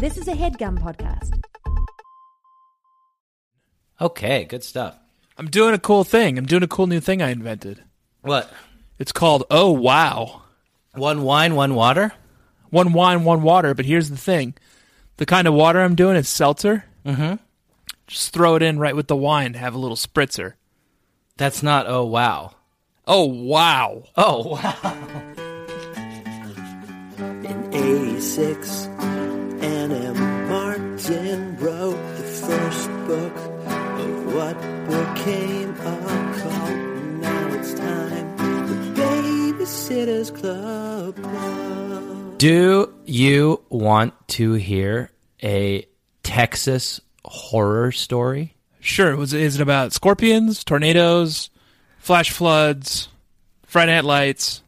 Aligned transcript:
This 0.00 0.16
is 0.16 0.28
a 0.28 0.32
headgum 0.32 0.78
podcast. 0.78 1.38
Okay, 4.00 4.44
good 4.44 4.64
stuff. 4.64 4.98
I'm 5.36 5.50
doing 5.50 5.74
a 5.74 5.78
cool 5.78 6.04
thing. 6.04 6.38
I'm 6.38 6.46
doing 6.46 6.62
a 6.62 6.66
cool 6.68 6.86
new 6.86 7.00
thing 7.00 7.20
I 7.20 7.28
invented. 7.28 7.84
What? 8.22 8.50
It's 8.98 9.12
called 9.12 9.44
Oh 9.50 9.70
Wow. 9.72 10.44
One 10.94 11.22
wine, 11.22 11.54
one 11.54 11.74
water? 11.74 12.14
One 12.70 12.94
wine, 12.94 13.24
one 13.24 13.42
water. 13.42 13.74
But 13.74 13.84
here's 13.84 14.08
the 14.08 14.16
thing 14.16 14.54
the 15.18 15.26
kind 15.26 15.46
of 15.46 15.52
water 15.52 15.82
I'm 15.82 15.96
doing 15.96 16.16
is 16.16 16.30
seltzer. 16.30 16.86
Mm-hmm. 17.04 17.34
Just 18.06 18.32
throw 18.32 18.54
it 18.54 18.62
in 18.62 18.78
right 18.78 18.96
with 18.96 19.06
the 19.06 19.16
wine, 19.16 19.52
have 19.52 19.74
a 19.74 19.78
little 19.78 19.98
spritzer. 19.98 20.54
That's 21.36 21.62
not 21.62 21.86
oh 21.86 22.06
wow. 22.06 22.54
Oh, 23.06 23.26
wow. 23.26 24.04
Oh 24.16 24.48
wow. 24.48 24.94
In 27.18 27.74
86, 27.74 28.88
Ann 29.60 29.92
M. 29.92 30.48
Martin 30.48 31.56
wrote 31.58 32.16
the 32.16 32.22
first 32.22 32.88
book 33.06 33.36
of 33.36 34.34
what 34.34 34.54
became 34.86 35.70
a 35.70 36.34
cult. 36.40 36.76
Now 37.20 37.54
it's 37.54 37.74
time 37.74 38.36
for 38.38 39.00
Babysitter's 39.00 40.30
Club. 40.30 41.16
Club. 41.22 42.38
Do 42.38 42.94
you 43.04 43.62
want 43.68 44.14
to 44.28 44.54
hear 44.54 45.10
a 45.42 45.86
Texas 46.22 47.00
horror 47.24 47.92
story? 47.92 48.54
Sure. 48.80 49.14
Was 49.14 49.34
is 49.34 49.56
it 49.56 49.62
about 49.62 49.92
scorpions, 49.92 50.64
tornadoes, 50.64 51.50
flash 51.98 52.30
floods, 52.30 53.08
Friday 53.66 53.92
Night 53.92 54.04
Lights? 54.04 54.62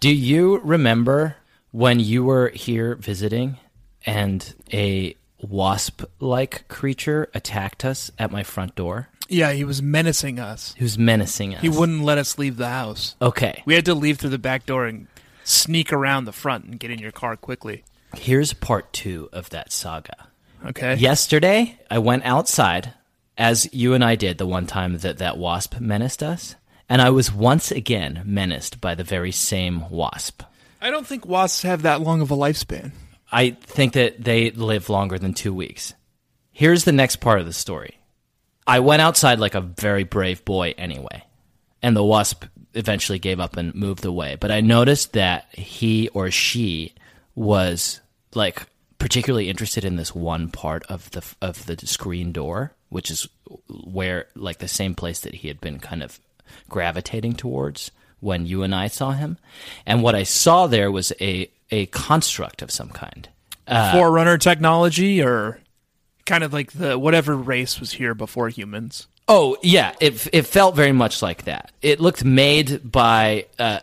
Do 0.00 0.10
you 0.12 0.58
remember 0.58 1.36
when 1.70 2.00
you 2.00 2.24
were 2.24 2.48
here 2.48 2.96
visiting 2.96 3.58
and 4.06 4.54
a 4.72 5.16
wasp 5.40 6.04
like 6.20 6.66
creature 6.68 7.28
attacked 7.34 7.84
us 7.84 8.10
at 8.18 8.30
my 8.30 8.42
front 8.42 8.74
door? 8.74 9.08
Yeah, 9.28 9.52
he 9.52 9.64
was 9.64 9.82
menacing 9.82 10.38
us. 10.38 10.72
He 10.76 10.84
was 10.84 10.98
menacing 10.98 11.54
us. 11.54 11.60
He 11.60 11.68
wouldn't 11.68 12.04
let 12.04 12.16
us 12.16 12.38
leave 12.38 12.56
the 12.56 12.68
house. 12.68 13.16
Okay. 13.20 13.62
We 13.66 13.74
had 13.74 13.84
to 13.86 13.94
leave 13.94 14.18
through 14.18 14.30
the 14.30 14.38
back 14.38 14.66
door 14.66 14.86
and 14.86 15.08
sneak 15.42 15.92
around 15.92 16.24
the 16.24 16.32
front 16.32 16.64
and 16.64 16.78
get 16.78 16.90
in 16.90 16.98
your 16.98 17.12
car 17.12 17.36
quickly. 17.36 17.84
Here's 18.16 18.52
part 18.52 18.92
two 18.92 19.28
of 19.32 19.50
that 19.50 19.72
saga. 19.72 20.28
Okay. 20.64 20.94
Yesterday, 20.94 21.78
I 21.90 21.98
went 21.98 22.24
outside, 22.24 22.94
as 23.36 23.68
you 23.72 23.94
and 23.94 24.04
I 24.04 24.14
did 24.14 24.38
the 24.38 24.46
one 24.46 24.66
time 24.66 24.96
that 24.98 25.18
that 25.18 25.38
wasp 25.38 25.78
menaced 25.80 26.22
us, 26.22 26.54
and 26.88 27.02
I 27.02 27.10
was 27.10 27.32
once 27.32 27.70
again 27.70 28.22
menaced 28.24 28.80
by 28.80 28.94
the 28.94 29.04
very 29.04 29.32
same 29.32 29.90
wasp. 29.90 30.42
I 30.80 30.90
don't 30.90 31.06
think 31.06 31.26
wasps 31.26 31.62
have 31.62 31.82
that 31.82 32.00
long 32.00 32.20
of 32.20 32.30
a 32.30 32.36
lifespan. 32.36 32.92
I 33.30 33.50
think 33.50 33.94
that 33.94 34.22
they 34.22 34.50
live 34.50 34.88
longer 34.88 35.18
than 35.18 35.34
two 35.34 35.52
weeks. 35.52 35.94
Here's 36.52 36.84
the 36.84 36.92
next 36.92 37.16
part 37.16 37.40
of 37.40 37.46
the 37.46 37.52
story. 37.52 37.98
I 38.66 38.80
went 38.80 39.02
outside 39.02 39.38
like 39.38 39.54
a 39.54 39.60
very 39.60 40.04
brave 40.04 40.44
boy 40.44 40.74
anyway, 40.76 41.24
and 41.82 41.96
the 41.96 42.04
wasp 42.04 42.44
eventually 42.74 43.18
gave 43.18 43.40
up 43.40 43.56
and 43.56 43.74
moved 43.74 44.04
away. 44.04 44.36
But 44.38 44.50
I 44.50 44.60
noticed 44.60 45.12
that 45.12 45.46
he 45.52 46.08
or 46.08 46.30
she 46.30 46.94
was 47.34 48.00
like 48.34 48.66
particularly 48.98 49.48
interested 49.48 49.84
in 49.84 49.96
this 49.96 50.14
one 50.14 50.50
part 50.50 50.84
of 50.88 51.10
the 51.12 51.24
of 51.40 51.66
the 51.66 51.76
screen 51.86 52.32
door, 52.32 52.72
which 52.88 53.10
is 53.10 53.28
where 53.68 54.26
like 54.34 54.58
the 54.58 54.68
same 54.68 54.94
place 54.94 55.20
that 55.20 55.36
he 55.36 55.48
had 55.48 55.60
been 55.60 55.78
kind 55.78 56.02
of 56.02 56.18
gravitating 56.68 57.34
towards 57.34 57.90
when 58.20 58.46
you 58.46 58.62
and 58.62 58.74
I 58.74 58.88
saw 58.88 59.12
him. 59.12 59.38
And 59.84 60.02
what 60.02 60.14
I 60.14 60.22
saw 60.22 60.66
there 60.66 60.90
was 60.90 61.12
a 61.20 61.50
a 61.70 61.86
construct 61.86 62.60
of 62.62 62.70
some 62.70 62.88
kind. 62.90 63.28
Forerunner 63.68 64.38
technology 64.38 65.20
or 65.22 65.60
kind 66.24 66.44
of 66.44 66.52
like 66.52 66.70
the 66.72 66.96
whatever 66.98 67.34
race 67.36 67.80
was 67.80 67.92
here 67.92 68.14
before 68.14 68.48
humans. 68.48 69.06
Oh 69.28 69.56
yeah, 69.62 69.92
it 70.00 70.28
it 70.32 70.42
felt 70.46 70.76
very 70.76 70.92
much 70.92 71.20
like 71.22 71.44
that. 71.46 71.72
It 71.82 71.98
looked 72.00 72.24
made 72.24 72.90
by 72.92 73.46
uh, 73.58 73.80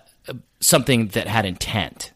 something 0.62 1.08
that 1.10 1.28
had 1.28 1.46
intent. 1.46 2.14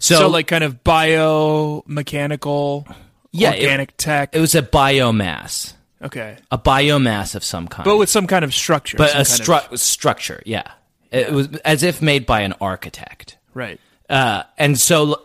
So, 0.00 0.16
So, 0.18 0.28
like 0.28 0.48
kind 0.48 0.64
of 0.64 0.82
biomechanical, 0.82 2.92
Yeah, 3.30 3.52
it- 3.52 3.62
organic 3.62 3.96
tech. 3.96 4.30
it 4.34 4.40
was 4.40 4.56
a 4.56 4.62
biomass, 4.62 5.74
okay. 6.02 6.38
a 6.50 6.58
biomass 6.58 7.36
of 7.36 7.44
some 7.44 7.68
kind, 7.68 7.84
But 7.84 7.98
with 7.98 8.08
some 8.10 8.26
kind 8.26 8.44
of 8.44 8.52
structure. 8.54 8.96
but 8.96 9.14
a 9.14 9.18
stru- 9.20 9.78
structure. 9.78 10.42
Yeah. 10.44 10.64
it 11.12 11.30
was 11.32 11.46
as 11.64 11.84
if 11.84 12.02
made 12.02 12.26
by 12.26 12.40
an 12.40 12.54
architect. 12.60 13.36
right. 13.54 13.78
Uh, 14.12 14.42
and 14.58 14.78
so 14.78 15.20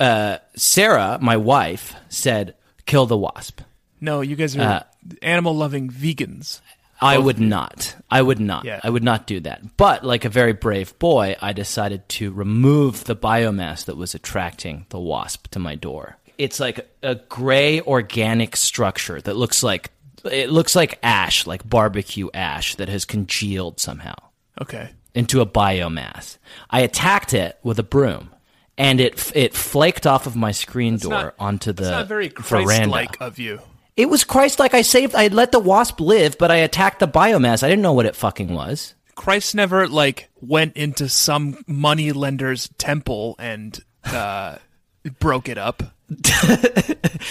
uh, 0.00 0.38
Sarah, 0.56 1.18
my 1.20 1.36
wife, 1.36 1.94
said, 2.08 2.54
"Kill 2.86 3.06
the 3.06 3.18
wasp." 3.18 3.60
No, 4.00 4.20
you 4.22 4.34
guys 4.34 4.56
are 4.56 4.60
Uh, 4.62 4.82
animal 5.22 5.54
loving 5.54 5.90
vegans. 5.90 6.60
I 7.00 7.18
would 7.18 7.38
not. 7.38 7.96
I 8.10 8.22
would 8.22 8.40
not. 8.40 8.64
Yeah. 8.64 8.80
I 8.82 8.88
would 8.88 9.02
not 9.04 9.26
do 9.26 9.40
that. 9.40 9.76
But 9.76 10.04
like 10.04 10.24
a 10.24 10.30
very 10.30 10.54
brave 10.54 10.98
boy, 10.98 11.36
I 11.42 11.52
decided 11.52 12.08
to 12.10 12.32
remove 12.32 13.04
the 13.04 13.16
biomass 13.16 13.84
that 13.84 13.96
was 13.96 14.14
attracting 14.14 14.86
the 14.88 14.98
wasp 14.98 15.48
to 15.48 15.58
my 15.58 15.74
door. 15.74 16.16
It's 16.38 16.58
like 16.58 16.88
a 17.02 17.16
gray 17.16 17.80
organic 17.82 18.56
structure 18.56 19.20
that 19.20 19.36
looks 19.36 19.62
like 19.62 19.90
it 20.24 20.48
looks 20.50 20.74
like 20.74 20.98
ash, 21.02 21.46
like 21.46 21.68
barbecue 21.68 22.30
ash 22.32 22.76
that 22.76 22.88
has 22.88 23.04
congealed 23.04 23.78
somehow 23.80 24.14
Okay. 24.62 24.88
Into 25.14 25.40
a 25.40 25.46
biomass. 25.46 26.38
I 26.70 26.80
attacked 26.80 27.32
it 27.34 27.58
with 27.62 27.78
a 27.78 27.82
broom. 27.84 28.30
And 28.76 29.00
it 29.00 29.30
it 29.36 29.54
flaked 29.54 30.04
off 30.04 30.26
of 30.26 30.34
my 30.34 30.50
screen 30.50 30.96
door 30.96 31.10
not- 31.12 31.34
onto 31.38 31.72
the 31.72 31.88
not 31.90 32.08
very 32.08 32.28
veranda. 32.28 32.64
Christ-like 32.66 33.20
of 33.20 33.38
you. 33.38 33.60
It 33.96 34.10
was 34.10 34.24
Christ 34.24 34.58
like 34.58 34.74
I 34.74 34.82
saved. 34.82 35.14
I 35.14 35.28
let 35.28 35.52
the 35.52 35.60
wasp 35.60 36.00
live, 36.00 36.36
but 36.38 36.50
I 36.50 36.56
attacked 36.56 36.98
the 36.98 37.06
biomass. 37.06 37.62
I 37.62 37.68
didn't 37.68 37.82
know 37.82 37.92
what 37.92 38.06
it 38.06 38.16
fucking 38.16 38.52
was. 38.52 38.94
Christ 39.14 39.54
never 39.54 39.86
like 39.86 40.28
went 40.40 40.76
into 40.76 41.08
some 41.08 41.56
money 41.68 42.10
lender's 42.10 42.68
temple 42.76 43.36
and 43.38 43.78
uh, 44.04 44.56
broke 45.20 45.48
it 45.48 45.56
up. 45.58 45.82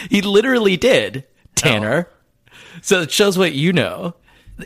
He 0.09 0.21
literally 0.21 0.77
did, 0.77 1.25
Tanner. 1.55 2.07
So 2.81 3.01
it 3.01 3.11
shows 3.11 3.37
what 3.37 3.53
you 3.53 3.73
know. 3.73 4.15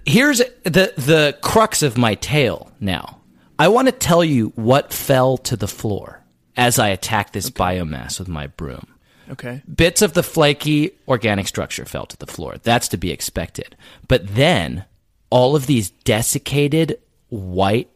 Here's 0.06 0.40
the 0.64 0.94
the 0.98 1.38
crux 1.42 1.82
of 1.82 1.98
my 1.98 2.16
tale 2.16 2.72
now. 2.80 3.22
I 3.60 3.70
want 3.70 3.88
to 3.88 3.92
tell 3.92 4.24
you 4.24 4.52
what 4.56 4.94
fell 4.94 5.38
to 5.40 5.56
the 5.56 5.68
floor 5.68 6.24
as 6.56 6.78
I 6.80 6.90
attacked 6.90 7.34
this 7.34 7.50
biomass 7.50 8.20
with 8.20 8.28
my 8.28 8.48
broom. 8.48 8.88
Okay. 9.30 9.62
Bits 9.74 10.02
of 10.02 10.14
the 10.14 10.24
flaky 10.24 10.92
organic 11.08 11.48
structure 11.48 11.86
fell 11.86 12.06
to 12.06 12.18
the 12.18 12.28
floor. 12.28 12.56
That's 12.64 12.88
to 12.90 12.98
be 12.98 13.12
expected. 13.12 13.76
But 14.08 14.36
then 14.36 14.86
all 15.30 15.56
of 15.56 15.68
these 15.68 15.90
desiccated 15.90 17.00
white 17.30 17.90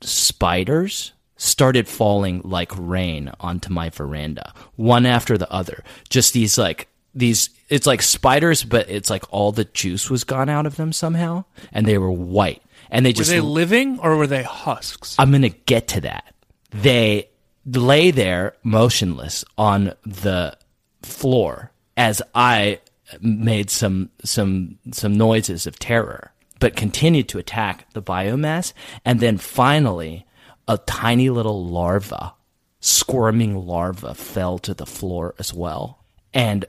spiders 0.00 1.12
started 1.36 1.88
falling 1.88 2.40
like 2.44 2.72
rain 2.76 3.30
onto 3.40 3.72
my 3.72 3.90
veranda, 3.90 4.54
one 4.76 5.06
after 5.06 5.36
the 5.36 5.50
other. 5.52 5.82
Just 6.08 6.32
these 6.32 6.56
like 6.56 6.88
these 7.16 7.50
it's 7.68 7.86
like 7.86 8.02
spiders 8.02 8.62
but 8.62 8.88
it's 8.88 9.10
like 9.10 9.24
all 9.32 9.50
the 9.50 9.64
juice 9.64 10.10
was 10.10 10.22
gone 10.22 10.48
out 10.48 10.66
of 10.66 10.76
them 10.76 10.92
somehow 10.92 11.44
and 11.72 11.86
they 11.86 11.98
were 11.98 12.10
white. 12.10 12.62
And 12.88 13.04
they 13.04 13.12
just 13.12 13.30
Were 13.30 13.36
they 13.36 13.40
living 13.40 13.98
or 13.98 14.16
were 14.16 14.28
they 14.28 14.44
husks? 14.44 15.16
I'm 15.18 15.30
going 15.30 15.42
to 15.42 15.48
get 15.48 15.88
to 15.88 16.02
that. 16.02 16.32
They 16.70 17.28
lay 17.64 18.12
there 18.12 18.54
motionless 18.62 19.44
on 19.58 19.94
the 20.04 20.56
floor 21.02 21.72
as 21.96 22.22
I 22.34 22.80
made 23.20 23.70
some 23.70 24.10
some 24.24 24.78
some 24.92 25.14
noises 25.14 25.66
of 25.66 25.78
terror, 25.78 26.32
but 26.58 26.76
continued 26.76 27.28
to 27.30 27.38
attack 27.38 27.92
the 27.92 28.02
biomass, 28.02 28.72
and 29.04 29.20
then 29.20 29.38
finally, 29.38 30.26
a 30.68 30.78
tiny 30.78 31.30
little 31.30 31.66
larva, 31.66 32.34
squirming 32.80 33.66
larva, 33.66 34.14
fell 34.14 34.58
to 34.58 34.74
the 34.74 34.86
floor 34.86 35.34
as 35.38 35.54
well, 35.54 36.04
and 36.34 36.64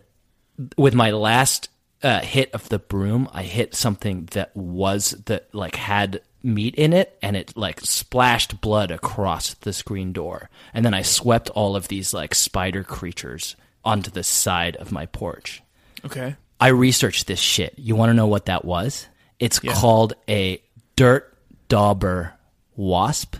with 0.77 0.94
my 0.94 1.12
last 1.12 1.69
uh, 2.04 2.19
hit 2.19 2.51
of 2.54 2.69
the 2.69 2.80
broom, 2.80 3.30
I 3.33 3.44
hit 3.44 3.75
something 3.75 4.27
that 4.31 4.56
was 4.56 5.12
that 5.25 5.54
like 5.54 5.75
had 5.75 6.21
meat 6.44 6.75
in 6.75 6.94
it, 6.94 7.18
and 7.21 7.36
it 7.36 7.57
like 7.57 7.81
splashed 7.81 8.62
blood 8.62 8.92
across 8.92 9.54
the 9.56 9.74
screen 9.74 10.13
door. 10.13 10.50
And 10.74 10.86
then 10.86 10.94
I 10.94 11.01
swept 11.01 11.50
all 11.50 11.75
of 11.75 11.88
these 11.88 12.13
like 12.13 12.36
spider 12.36 12.83
creatures 12.83 13.56
onto 13.83 14.12
the 14.12 14.24
side 14.24 14.75
of 14.77 14.92
my 14.92 15.06
porch. 15.06 15.62
Okay. 16.06 16.36
I 16.59 16.69
researched 16.69 17.27
this 17.27 17.39
shit. 17.39 17.74
You 17.77 17.95
want 17.95 18.09
to 18.09 18.13
know 18.13 18.27
what 18.27 18.45
that 18.45 18.65
was? 18.65 19.07
It's 19.39 19.59
called 19.59 20.13
a 20.27 20.62
dirt 20.95 21.38
dauber 21.69 22.33
wasp. 22.75 23.36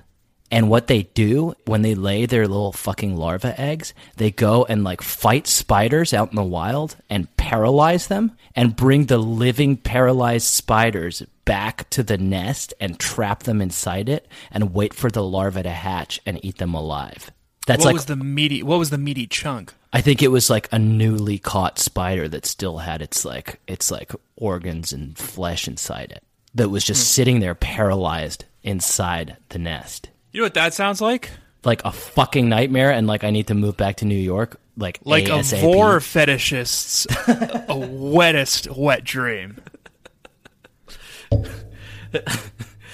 And 0.50 0.70
what 0.70 0.88
they 0.88 1.04
do 1.04 1.56
when 1.66 1.82
they 1.82 1.94
lay 1.94 2.26
their 2.26 2.48
little 2.48 2.72
fucking 2.72 3.18
larva 3.18 3.60
eggs, 3.60 3.94
they 4.16 4.32
go 4.32 4.64
and 4.66 4.84
like 4.84 5.02
fight 5.02 5.46
spiders 5.46 6.14
out 6.14 6.30
in 6.30 6.36
the 6.36 6.44
wild 6.44 6.96
and 7.10 7.36
paralyze 7.38 8.08
them 8.08 8.32
and 8.56 8.76
bring 8.76 9.06
the 9.06 9.18
living 9.18 9.76
paralyzed 9.76 10.48
spiders 10.48 11.22
back 11.44 11.90
to 11.90 12.04
the 12.04 12.18
nest 12.18 12.74
and 12.80 13.00
trap 13.00 13.44
them 13.44 13.62
inside 13.62 14.10
it 14.10 14.28
and 14.52 14.74
wait 14.74 14.94
for 14.94 15.10
the 15.10 15.24
larva 15.24 15.64
to 15.64 15.70
hatch 15.70 16.20
and 16.26 16.44
eat 16.44 16.58
them 16.58 16.74
alive. 16.74 17.32
That's 17.66 17.80
what 17.80 17.88
like 17.88 17.94
was 17.96 18.06
the 18.06 18.16
meaty? 18.16 18.64
What 18.64 18.80
was 18.80 18.90
the 18.90 18.98
meaty 18.98 19.28
chunk? 19.28 19.74
I 19.92 20.00
think 20.00 20.22
it 20.22 20.30
was 20.30 20.50
like 20.50 20.70
a 20.72 20.80
newly 20.80 21.38
caught 21.38 21.78
spider 21.80 22.30
that 22.30 22.46
still 22.46 22.78
had 22.78 23.02
its 23.02 23.26
like 23.26 23.60
its 23.68 23.92
like 23.92 24.14
organs 24.38 24.94
and 24.94 25.18
flesh 25.18 25.68
inside 25.68 26.12
it. 26.12 26.24
That 26.56 26.70
was 26.70 26.86
just 26.86 27.02
hmm. 27.02 27.14
sitting 27.14 27.40
there 27.42 27.56
paralyzed 27.56 28.46
inside 28.64 29.36
the 29.50 29.60
nest. 29.60 30.10
You 30.38 30.42
know 30.42 30.46
what 30.46 30.54
that 30.54 30.76
sounds 30.76 31.02
like? 31.02 31.32
Like 31.64 31.82
a 31.84 31.92
fucking 31.92 32.48
nightmare 32.48 32.92
and 32.92 33.08
like 33.08 33.24
I 33.24 33.32
need 33.32 33.48
to 33.48 33.56
move 33.56 33.76
back 33.76 33.96
to 33.98 34.06
New 34.06 34.14
York 34.14 34.60
like 34.78 35.00
Like 35.04 35.24
ASAP. 35.26 35.58
a 35.58 35.62
vore 35.62 35.98
fetishist's 36.00 37.08
a 37.28 37.76
wettest 37.76 38.70
wet 38.78 39.04
dream. 39.04 39.58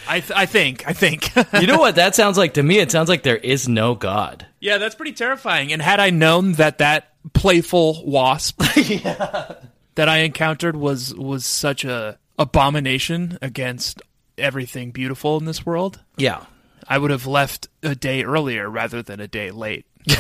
I 0.07 0.19
th- 0.22 0.31
I 0.34 0.45
think 0.45 0.88
I 0.88 0.94
think. 0.94 1.36
you 1.60 1.68
know 1.68 1.80
what 1.80 1.95
that 1.95 2.16
sounds 2.16 2.38
like 2.38 2.54
to 2.54 2.63
me? 2.63 2.78
It 2.80 2.92
sounds 2.92 3.10
like 3.10 3.24
there 3.24 3.36
is 3.36 3.68
no 3.68 3.94
god. 3.94 4.46
yeah, 4.62 4.78
that's 4.78 4.96
pretty 4.96 5.12
terrifying. 5.12 5.74
And 5.74 5.81
had 5.81 6.00
I 6.00 6.12
known 6.12 6.54
that 6.54 6.78
that 6.78 7.10
playful 7.34 8.04
wasp 8.06 8.57
that 8.62 9.60
I 9.98 10.19
encountered 10.19 10.78
was 10.78 11.13
was 11.13 11.46
such 11.46 11.84
a 11.84 12.18
abomination 12.39 13.38
against 13.42 14.01
everything 14.38 14.92
beautiful 14.92 15.36
in 15.38 15.44
this 15.44 15.66
world, 15.66 16.00
Yeah. 16.16 16.46
I 16.88 16.97
would 16.97 17.12
have 17.12 17.25
left 17.27 17.68
a 17.81 17.95
day 17.95 18.24
earlier 18.24 18.69
rather 18.69 19.01
than 19.01 19.19
a 19.19 19.27
day 19.27 19.51
late. 19.51 19.85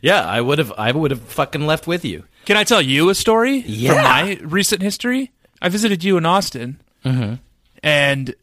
Yeah, 0.00 0.24
I 0.24 0.40
would 0.40 0.58
have 0.58 0.72
I 0.78 0.92
would 0.92 1.10
have 1.10 1.20
fucking 1.22 1.66
left 1.66 1.86
with 1.88 2.04
you. 2.04 2.24
Can 2.44 2.56
I 2.56 2.62
tell 2.64 2.80
you 2.80 3.10
a 3.10 3.14
story 3.14 3.56
Yeah. 3.66 3.94
from 3.94 4.02
my 4.04 4.38
recent 4.42 4.82
history? 4.82 5.32
I 5.60 5.68
visited 5.68 6.04
you 6.04 6.16
in 6.16 6.24
Austin, 6.24 6.80
and 7.82 8.34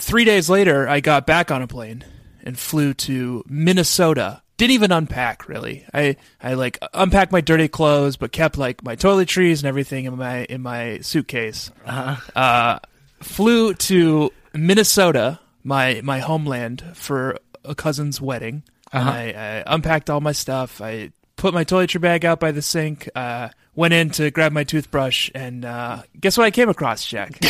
three 0.00 0.24
days 0.24 0.50
later, 0.50 0.88
I 0.88 1.00
got 1.00 1.24
back 1.26 1.50
on 1.52 1.62
a 1.62 1.66
plane 1.68 2.04
and 2.42 2.58
flew 2.58 2.94
to 2.94 3.44
Minnesota. 3.46 4.42
Didn't 4.56 4.72
even 4.72 4.90
unpack 4.92 5.48
really. 5.48 5.84
I 5.94 6.16
I 6.42 6.54
like 6.54 6.78
unpacked 6.94 7.30
my 7.32 7.40
dirty 7.40 7.68
clothes, 7.68 8.16
but 8.16 8.32
kept 8.32 8.58
like 8.58 8.82
my 8.82 8.96
toiletries 8.96 9.58
and 9.58 9.66
everything 9.66 10.06
in 10.06 10.16
my 10.16 10.44
in 10.44 10.62
my 10.62 10.98
suitcase. 10.98 11.70
Uh, 11.86 12.78
flew 13.20 13.74
to 13.74 14.32
Minnesota, 14.52 15.38
my 15.64 16.00
my 16.02 16.20
homeland, 16.20 16.82
for 16.94 17.38
a 17.64 17.74
cousin's 17.74 18.20
wedding. 18.20 18.62
And 18.92 19.08
I, 19.08 19.62
I 19.66 19.74
unpacked 19.74 20.10
all 20.10 20.20
my 20.20 20.32
stuff. 20.32 20.80
I 20.82 21.12
put 21.36 21.54
my 21.54 21.64
toiletry 21.64 22.00
bag 22.00 22.24
out 22.26 22.40
by 22.40 22.50
the 22.52 22.60
sink. 22.60 23.08
Uh, 23.14 23.48
went 23.74 23.94
in 23.94 24.10
to 24.10 24.30
grab 24.30 24.52
my 24.52 24.64
toothbrush, 24.64 25.30
and 25.34 25.64
uh, 25.64 26.02
guess 26.20 26.36
what 26.36 26.44
I 26.44 26.50
came 26.50 26.68
across, 26.68 27.06
Jack? 27.06 27.38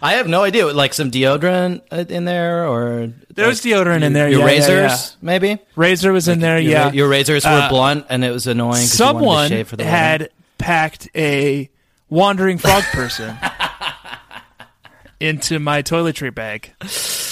I 0.00 0.14
have 0.14 0.28
no 0.28 0.44
idea. 0.44 0.66
Like 0.66 0.94
some 0.94 1.10
deodorant 1.10 1.82
uh, 1.90 2.04
in 2.08 2.24
there, 2.24 2.66
or 2.68 3.12
There 3.34 3.48
was 3.48 3.64
like, 3.64 3.74
deodorant 3.74 4.02
in 4.02 4.12
there, 4.12 4.28
Your 4.28 4.40
yeah, 4.40 4.46
yeah, 4.46 4.52
razors, 4.82 5.16
maybe. 5.20 5.58
Razor 5.74 6.12
was 6.12 6.28
in 6.28 6.38
there. 6.38 6.58
Your, 6.60 6.72
yeah, 6.72 6.92
your 6.92 7.08
razors 7.08 7.44
were 7.44 7.50
Uh, 7.50 7.68
blunt, 7.68 8.06
and 8.08 8.24
it 8.24 8.30
was 8.30 8.46
annoying. 8.46 8.72
'cause 8.74 8.82
you 8.84 8.88
to 8.90 8.94
someone 8.96 9.48
shave 9.48 9.68
for 9.68 9.76
the 9.76 9.82
wedding. 9.84 9.96
had 9.98 10.30
packed 10.58 11.08
a 11.16 11.68
wandering 12.08 12.58
frog 12.58 12.84
person 12.84 13.36
into 15.22 15.60
my 15.60 15.82
toiletry 15.82 16.34
bag, 16.34 16.72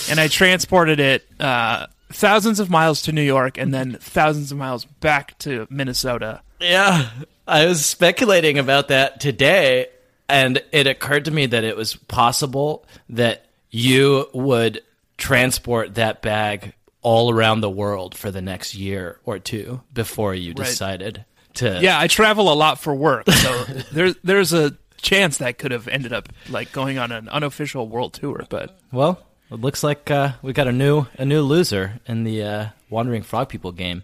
and 0.08 0.20
I 0.20 0.28
transported 0.28 1.00
it 1.00 1.26
uh, 1.40 1.88
thousands 2.12 2.60
of 2.60 2.70
miles 2.70 3.02
to 3.02 3.12
New 3.12 3.22
York, 3.22 3.58
and 3.58 3.74
then 3.74 3.98
thousands 4.00 4.52
of 4.52 4.58
miles 4.58 4.84
back 4.84 5.36
to 5.40 5.66
Minnesota. 5.68 6.42
Yeah, 6.60 7.10
I 7.48 7.66
was 7.66 7.84
speculating 7.84 8.58
about 8.58 8.88
that 8.88 9.18
today, 9.20 9.88
and 10.28 10.62
it 10.70 10.86
occurred 10.86 11.24
to 11.24 11.32
me 11.32 11.46
that 11.46 11.64
it 11.64 11.76
was 11.76 11.96
possible 11.96 12.86
that 13.08 13.46
you 13.70 14.28
would 14.32 14.82
transport 15.16 15.96
that 15.96 16.22
bag 16.22 16.74
all 17.02 17.32
around 17.32 17.60
the 17.60 17.70
world 17.70 18.14
for 18.14 18.30
the 18.30 18.42
next 18.42 18.74
year 18.74 19.18
or 19.24 19.40
two 19.40 19.80
before 19.92 20.32
you 20.32 20.54
decided 20.54 21.24
to. 21.54 21.80
Yeah, 21.80 21.98
I 21.98 22.06
travel 22.06 22.52
a 22.52 22.54
lot 22.54 22.78
for 22.78 22.94
work, 22.94 23.28
so 23.28 23.64
there's 23.92 24.14
there's 24.22 24.52
a 24.52 24.76
chance 25.02 25.38
that 25.38 25.58
could 25.58 25.70
have 25.72 25.88
ended 25.88 26.12
up 26.12 26.28
like 26.48 26.72
going 26.72 26.98
on 26.98 27.12
an 27.12 27.28
unofficial 27.28 27.88
world 27.88 28.12
tour, 28.14 28.44
but 28.48 28.78
Well, 28.92 29.20
it 29.50 29.60
looks 29.60 29.82
like 29.82 30.10
uh, 30.10 30.32
we 30.42 30.52
got 30.52 30.68
a 30.68 30.72
new 30.72 31.06
a 31.18 31.24
new 31.24 31.42
loser 31.42 32.00
in 32.06 32.24
the 32.24 32.42
uh, 32.42 32.66
wandering 32.88 33.22
frog 33.22 33.48
people 33.48 33.72
game. 33.72 34.02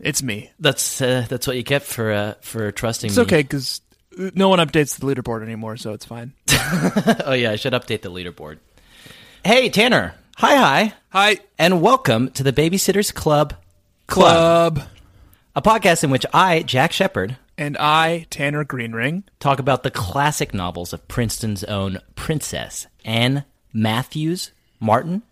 it's 0.00 0.22
me. 0.22 0.50
That's 0.60 1.00
uh, 1.00 1.26
that's 1.28 1.46
what 1.46 1.56
you 1.56 1.62
get 1.62 1.82
for 1.82 2.12
uh, 2.12 2.34
for 2.40 2.70
trusting 2.72 3.08
me. 3.08 3.10
It's 3.12 3.18
me. 3.18 3.22
okay 3.24 3.42
because 3.42 3.80
no 4.34 4.48
one 4.48 4.58
updates 4.58 4.98
the 4.98 5.06
leaderboard 5.06 5.42
anymore, 5.42 5.76
so 5.76 5.92
it's 5.92 6.04
fine. 6.06 6.32
Oh 7.24 7.32
yeah, 7.32 7.52
I 7.52 7.56
should 7.56 7.72
update 7.74 8.02
the 8.02 8.10
leaderboard. 8.10 8.58
Hey 9.44 9.68
Tanner, 9.68 10.14
hi 10.36 10.56
hi. 10.56 10.94
Hi, 11.10 11.38
and 11.58 11.80
welcome 11.80 12.30
to 12.32 12.42
the 12.42 12.52
Babysitters 12.52 13.14
Club 13.14 13.54
Club, 14.08 14.76
club, 14.76 14.88
a 15.54 15.62
podcast 15.62 16.02
in 16.04 16.10
which 16.10 16.26
I, 16.34 16.62
Jack 16.62 16.92
Shepherd, 16.92 17.36
and 17.58 17.76
I, 17.78 18.26
Tanner 18.30 18.64
Greenring. 18.64 19.24
talk 19.40 19.58
about 19.58 19.82
the 19.82 19.90
classic 19.90 20.52
novels 20.54 20.92
of 20.92 21.06
Princeton's 21.08 21.64
own 21.64 21.98
Princess 22.14 22.86
Ann 23.04 23.44
Matthews 23.72 24.52
Martin, 24.80 25.22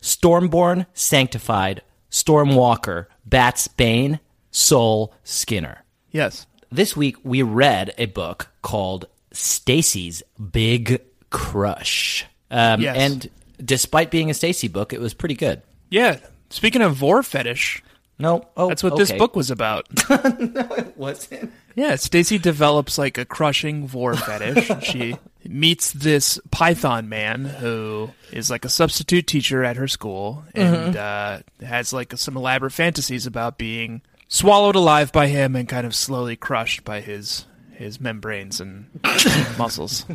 Stormborn 0.00 0.86
Sanctified, 0.94 1.82
Stormwalker, 2.10 3.06
Bat's 3.26 3.68
Bane, 3.68 4.20
Soul 4.50 5.14
Skinner. 5.24 5.84
Yes. 6.10 6.46
This 6.70 6.96
week 6.96 7.16
we 7.22 7.42
read 7.42 7.92
a 7.98 8.06
book 8.06 8.48
called 8.62 9.06
Stacey's 9.32 10.22
Big 10.52 11.00
Crush. 11.30 12.24
Um, 12.50 12.80
Yes. 12.80 12.96
And 12.96 13.30
despite 13.64 14.10
being 14.10 14.30
a 14.30 14.34
Stacey 14.34 14.68
book, 14.68 14.92
it 14.92 15.00
was 15.00 15.14
pretty 15.14 15.34
good. 15.34 15.62
Yeah. 15.90 16.18
Speaking 16.50 16.82
of 16.82 16.94
vore 16.94 17.22
fetish, 17.22 17.82
No, 18.18 18.46
oh, 18.56 18.68
that's 18.68 18.82
what 18.82 18.96
this 18.96 19.12
book 19.12 19.34
was 19.34 19.50
about. 19.50 19.88
No, 20.08 20.68
it 20.76 20.96
was. 20.96 21.30
It? 21.32 21.48
yeah, 21.74 21.96
Stacey 21.96 22.38
develops 22.38 22.96
like 22.98 23.18
a 23.18 23.24
crushing 23.24 23.86
vore 23.86 24.14
fetish. 24.14 24.70
she 24.82 25.16
meets 25.44 25.92
this 25.92 26.38
Python 26.50 27.08
man 27.08 27.44
who 27.44 28.10
is 28.32 28.50
like 28.50 28.64
a 28.64 28.68
substitute 28.68 29.26
teacher 29.26 29.64
at 29.64 29.76
her 29.76 29.88
school 29.88 30.44
and 30.54 30.96
uh, 30.96 31.40
has 31.60 31.92
like 31.92 32.12
some 32.16 32.36
elaborate 32.36 32.72
fantasies 32.72 33.26
about 33.26 33.58
being 33.58 34.02
swallowed 34.28 34.76
alive 34.76 35.10
by 35.12 35.26
him 35.26 35.56
and 35.56 35.68
kind 35.68 35.86
of 35.86 35.94
slowly 35.94 36.36
crushed 36.36 36.84
by 36.84 37.00
his 37.00 37.46
his 37.72 38.00
membranes 38.00 38.60
and 38.60 38.88
muscles. 39.58 40.06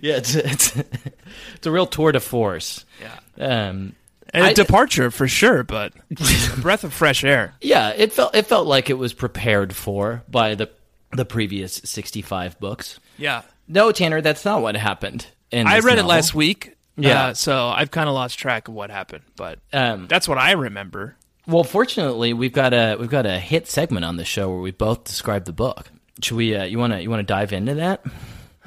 Yeah, 0.00 0.16
it's 0.16 0.34
it's, 0.34 0.76
it's 0.76 1.66
a 1.66 1.70
real 1.70 1.86
tour 1.86 2.12
de 2.12 2.20
force. 2.20 2.84
Yeah. 3.00 3.68
Um, 3.68 3.94
a 4.34 4.42
I- 4.46 4.52
departure 4.52 5.10
for 5.10 5.26
sure, 5.28 5.62
but 5.64 5.92
breath 6.60 6.84
of 6.84 6.92
fresh 6.92 7.24
air. 7.24 7.54
yeah, 7.60 7.90
it 7.90 8.12
felt 8.12 8.34
it 8.34 8.46
felt 8.46 8.66
like 8.66 8.90
it 8.90 8.94
was 8.98 9.12
prepared 9.12 9.74
for 9.74 10.22
by 10.28 10.54
the 10.54 10.70
the 11.12 11.24
previous 11.24 11.74
sixty 11.84 12.22
five 12.22 12.58
books. 12.60 13.00
Yeah. 13.18 13.42
No, 13.68 13.92
Tanner, 13.92 14.20
that's 14.20 14.44
not 14.44 14.62
what 14.62 14.76
happened. 14.76 15.26
I 15.52 15.80
read 15.80 15.98
it 15.98 16.04
last 16.04 16.34
week. 16.34 16.76
Yeah. 16.96 17.26
uh, 17.26 17.34
so 17.34 17.68
I've 17.68 17.90
kind 17.90 18.08
of 18.08 18.14
lost 18.14 18.38
track 18.38 18.68
of 18.68 18.74
what 18.74 18.90
happened, 18.90 19.22
but 19.36 19.58
Um, 19.72 20.06
that's 20.08 20.28
what 20.28 20.38
I 20.38 20.52
remember. 20.52 21.16
well, 21.46 21.64
fortunately, 21.64 22.32
we've 22.32 22.52
got 22.52 22.72
a 22.74 22.96
we've 22.98 23.08
got 23.10 23.26
a 23.26 23.38
hit 23.38 23.68
segment 23.68 24.04
on 24.04 24.16
the 24.16 24.24
show 24.24 24.50
where 24.50 24.60
we 24.60 24.70
both 24.72 25.04
describe 25.04 25.44
the 25.44 25.52
book. 25.52 25.86
Should 26.22 26.36
we? 26.36 26.54
Uh, 26.54 26.64
you 26.64 26.78
want 26.78 26.92
to 26.92 27.00
you 27.02 27.08
want 27.10 27.20
to 27.20 27.32
dive 27.32 27.52
into 27.52 27.74
that? 27.74 28.02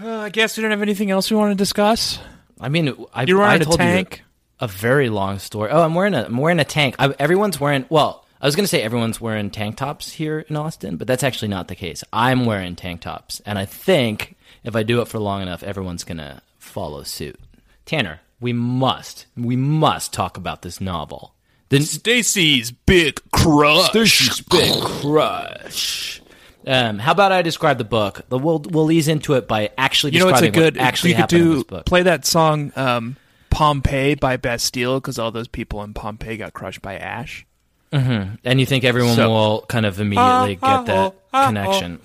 Uh, 0.02 0.18
I 0.20 0.30
guess 0.30 0.58
we 0.58 0.62
don't 0.62 0.72
have 0.72 0.82
anything 0.82 1.12
else 1.12 1.30
we 1.30 1.38
want 1.38 1.52
to 1.52 1.56
discuss. 1.56 2.18
I 2.60 2.70
mean, 2.70 2.94
I, 3.14 3.24
You're 3.24 3.42
I 3.42 3.58
wearing 3.58 3.62
a 3.62 3.78
tank. 3.78 4.18
you 4.20 4.24
a 4.64 4.68
very 4.68 5.10
long 5.10 5.40
story. 5.40 5.70
Oh, 5.72 5.82
I'm 5.82 5.94
wearing 5.94 6.14
a 6.14 6.24
I'm 6.24 6.38
wearing 6.38 6.60
a 6.60 6.64
tank. 6.64 6.96
I, 6.98 7.14
everyone's 7.20 7.60
wearing. 7.60 7.86
Well, 7.90 8.26
I 8.42 8.46
was 8.46 8.56
going 8.56 8.64
to 8.64 8.70
say 8.70 8.82
everyone's 8.82 9.20
wearing 9.20 9.50
tank 9.52 9.76
tops 9.76 10.14
here 10.14 10.40
in 10.40 10.56
Austin, 10.56 10.96
but 10.96 11.06
that's 11.06 11.24
actually 11.24 11.50
not 11.50 11.68
the 11.68 11.76
case. 11.76 12.04
I'm 12.14 12.46
wearing 12.46 12.76
tank 12.78 13.02
tops, 13.02 13.42
and 13.46 13.60
I 13.60 13.66
think 13.66 14.36
if 14.64 14.74
I 14.76 14.84
do 14.84 15.02
it 15.02 15.10
for 15.10 15.20
long 15.20 15.42
enough, 15.42 15.64
everyone's 15.64 16.06
going 16.06 16.18
to 16.20 16.42
follow 16.60 17.04
suit. 17.04 17.38
Tanner, 17.86 18.22
we 18.40 18.54
must, 18.54 19.26
we 19.36 19.58
must 19.58 20.14
talk 20.14 20.38
about 20.38 20.62
this 20.62 20.80
novel. 20.80 21.34
The 21.68 21.82
Stacey's 21.82 22.72
Big 22.72 23.20
Crush. 23.32 23.92
Big 23.92 24.74
Crush. 24.82 26.22
Um, 26.66 27.00
how 27.00 27.12
about 27.12 27.34
I 27.34 27.42
describe 27.42 27.78
the 27.78 27.84
book? 27.84 28.22
We'll 28.30 28.60
we'll 28.60 28.90
ease 28.92 29.10
into 29.10 29.34
it 29.34 29.50
by 29.50 29.72
actually 29.78 30.14
You 30.14 30.20
know, 30.20 30.30
it's 30.30 30.42
a 30.42 30.50
good. 30.50 30.78
actually 30.78 31.12
you 31.12 31.18
could 31.18 31.28
do 31.28 31.64
play 31.64 32.04
that 32.04 32.26
song 32.26 32.72
um, 32.78 33.18
"Pompeii" 33.54 34.16
by 34.16 34.38
Bastille 34.38 35.00
because 35.00 35.18
all 35.20 35.32
those 35.32 35.48
people 35.48 35.84
in 35.84 35.94
Pompeii 35.94 36.38
got 36.38 36.54
crushed 36.54 36.82
by 36.82 36.98
ash. 36.98 37.46
Mm-hmm. 37.94 38.36
and 38.44 38.60
you 38.60 38.66
think 38.66 38.84
everyone 38.84 39.16
So- 39.16 39.30
will 39.30 39.66
kind 39.70 39.86
of 39.86 40.00
immediately 40.00 40.56
get 40.56 40.86
that 40.88 41.14
connection. 41.32 42.00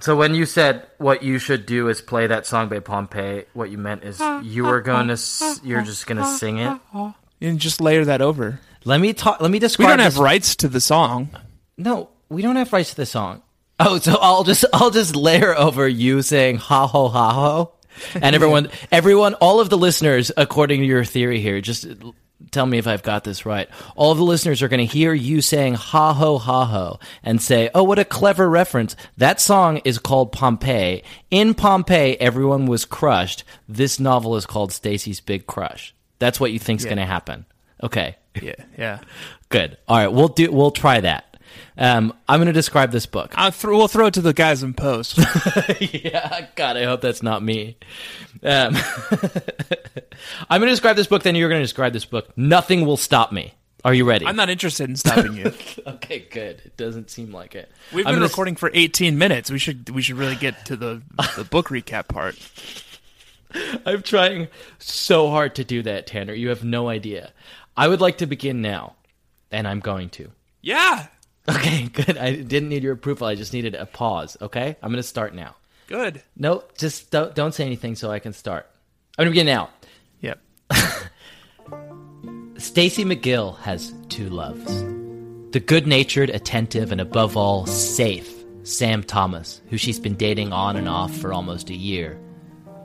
So 0.00 0.16
when 0.16 0.34
you 0.34 0.46
said 0.46 0.86
what 0.98 1.22
you 1.22 1.38
should 1.38 1.66
do 1.66 1.88
is 1.88 2.00
play 2.00 2.26
that 2.26 2.46
song 2.46 2.68
by 2.68 2.80
Pompeii, 2.80 3.44
what 3.52 3.70
you 3.70 3.78
meant 3.78 4.04
is 4.04 4.20
you 4.42 4.64
were 4.64 4.80
going 4.80 5.08
to 5.08 5.12
s- 5.14 5.60
you're 5.62 5.82
just 5.82 6.06
going 6.06 6.18
to 6.18 6.24
sing 6.26 6.58
it. 6.58 6.78
And 7.40 7.58
just 7.58 7.80
layer 7.80 8.04
that 8.06 8.22
over. 8.22 8.60
Let 8.84 9.00
me 9.00 9.12
talk. 9.12 9.40
Let 9.40 9.50
me 9.50 9.58
describe. 9.58 9.86
We 9.86 9.90
don't 9.92 9.98
have 10.00 10.14
this- 10.14 10.20
rights 10.20 10.56
to 10.56 10.68
the 10.68 10.80
song. 10.80 11.30
No, 11.76 12.08
we 12.28 12.42
don't 12.42 12.56
have 12.56 12.72
rights 12.72 12.90
to 12.90 12.96
the 12.96 13.06
song. 13.06 13.42
Oh, 13.80 13.98
so 13.98 14.16
I'll 14.20 14.44
just 14.44 14.64
I'll 14.72 14.90
just 14.90 15.16
layer 15.16 15.56
over 15.56 15.88
you 15.88 16.22
saying 16.22 16.56
ha 16.56 16.86
ho 16.86 17.08
ha 17.08 17.32
ho, 17.32 17.72
and 18.14 18.34
everyone 18.34 18.70
everyone 18.92 19.34
all 19.34 19.60
of 19.60 19.70
the 19.70 19.78
listeners 19.78 20.30
according 20.36 20.80
to 20.80 20.86
your 20.86 21.04
theory 21.04 21.40
here 21.40 21.60
just 21.60 21.86
tell 22.50 22.66
me 22.66 22.78
if 22.78 22.86
I've 22.86 23.02
got 23.02 23.24
this 23.24 23.46
right. 23.46 23.68
All 23.96 24.12
of 24.12 24.18
the 24.18 24.24
listeners 24.24 24.62
are 24.62 24.68
going 24.68 24.86
to 24.86 24.92
hear 24.92 25.12
you 25.12 25.40
saying 25.40 25.74
ha 25.74 26.12
ho 26.12 26.38
ha 26.38 26.64
ho 26.64 26.98
and 27.22 27.40
say, 27.40 27.70
"Oh, 27.74 27.82
what 27.82 27.98
a 27.98 28.04
clever 28.04 28.48
reference." 28.48 28.94
That 29.16 29.40
song 29.40 29.80
is 29.84 29.98
called 29.98 30.32
Pompeii. 30.32 31.02
In 31.30 31.54
Pompeii, 31.54 32.16
everyone 32.20 32.66
was 32.66 32.84
crushed. 32.84 33.44
This 33.68 33.98
novel 33.98 34.36
is 34.36 34.46
called 34.46 34.72
Stacy's 34.72 35.20
Big 35.20 35.46
Crush. 35.46 35.94
That's 36.18 36.38
what 36.38 36.52
you 36.52 36.58
think's 36.58 36.84
going 36.84 36.98
to 36.98 37.06
happen. 37.06 37.46
Okay. 37.82 38.16
Yeah, 38.40 38.54
yeah. 38.78 39.00
Good. 39.48 39.76
All 39.88 39.96
right, 39.96 40.12
we'll 40.12 40.28
do 40.28 40.50
we'll 40.52 40.70
try 40.70 41.00
that. 41.00 41.31
Um, 41.76 42.14
I'm 42.28 42.38
going 42.38 42.46
to 42.46 42.52
describe 42.52 42.92
this 42.92 43.06
book. 43.06 43.34
Th- 43.34 43.64
we'll 43.64 43.88
throw 43.88 44.06
it 44.06 44.14
to 44.14 44.20
the 44.20 44.32
guys 44.32 44.62
in 44.62 44.74
post. 44.74 45.18
yeah, 45.80 46.48
God, 46.54 46.76
I 46.76 46.84
hope 46.84 47.00
that's 47.00 47.22
not 47.22 47.42
me. 47.42 47.76
Um, 48.42 48.76
I'm 50.50 50.60
going 50.60 50.68
to 50.68 50.72
describe 50.72 50.96
this 50.96 51.06
book. 51.06 51.22
Then 51.22 51.34
you're 51.34 51.48
going 51.48 51.60
to 51.60 51.64
describe 51.64 51.92
this 51.92 52.04
book. 52.04 52.36
Nothing 52.36 52.86
will 52.86 52.96
stop 52.96 53.32
me. 53.32 53.54
Are 53.84 53.92
you 53.92 54.04
ready? 54.04 54.26
I'm 54.26 54.36
not 54.36 54.48
interested 54.48 54.88
in 54.88 54.96
stopping 54.96 55.34
you. 55.34 55.52
okay, 55.86 56.20
good. 56.30 56.62
It 56.64 56.76
doesn't 56.76 57.10
seem 57.10 57.32
like 57.32 57.56
it. 57.56 57.70
We've 57.92 58.06
I'm 58.06 58.14
been 58.14 58.22
recording 58.22 58.54
for 58.54 58.70
18 58.72 59.18
minutes. 59.18 59.50
We 59.50 59.58
should 59.58 59.90
we 59.90 60.02
should 60.02 60.16
really 60.16 60.36
get 60.36 60.66
to 60.66 60.76
the 60.76 61.02
the 61.36 61.44
book 61.44 61.68
recap 61.68 62.06
part. 62.06 62.38
I'm 63.84 64.02
trying 64.02 64.48
so 64.78 65.28
hard 65.28 65.56
to 65.56 65.64
do 65.64 65.82
that, 65.82 66.06
Tanner. 66.06 66.32
You 66.32 66.48
have 66.50 66.62
no 66.62 66.88
idea. 66.88 67.32
I 67.76 67.88
would 67.88 68.00
like 68.00 68.18
to 68.18 68.26
begin 68.26 68.62
now, 68.62 68.94
and 69.50 69.66
I'm 69.66 69.80
going 69.80 70.10
to. 70.10 70.30
Yeah, 70.60 71.08
Okay, 71.48 71.88
good. 71.88 72.16
I 72.18 72.36
didn't 72.36 72.68
need 72.68 72.84
your 72.84 72.92
approval. 72.92 73.26
I 73.26 73.34
just 73.34 73.52
needed 73.52 73.74
a 73.74 73.84
pause. 73.86 74.36
Okay, 74.40 74.76
I'm 74.80 74.90
going 74.90 75.02
to 75.02 75.02
start 75.02 75.34
now. 75.34 75.56
good. 75.88 76.22
No, 76.36 76.62
just 76.78 77.10
don't, 77.10 77.34
don't 77.34 77.52
say 77.52 77.66
anything 77.66 77.96
so 77.96 78.10
I 78.12 78.20
can 78.20 78.32
start. 78.32 78.70
I'm 79.18 79.24
going 79.24 79.34
to 79.34 79.40
begin 79.40 79.46
now. 79.46 79.70
Yep. 80.20 80.38
Stacey 82.58 83.04
McGill 83.04 83.58
has 83.58 83.92
two 84.08 84.30
loves. 84.30 84.82
The 85.52 85.60
good-natured, 85.60 86.30
attentive, 86.30 86.92
and 86.92 87.00
above 87.00 87.36
all, 87.36 87.66
safe 87.66 88.32
Sam 88.62 89.02
Thomas, 89.02 89.60
who 89.68 89.76
she's 89.76 89.98
been 89.98 90.14
dating 90.14 90.52
on 90.52 90.76
and 90.76 90.88
off 90.88 91.12
for 91.16 91.32
almost 91.32 91.70
a 91.70 91.74
year. 91.74 92.18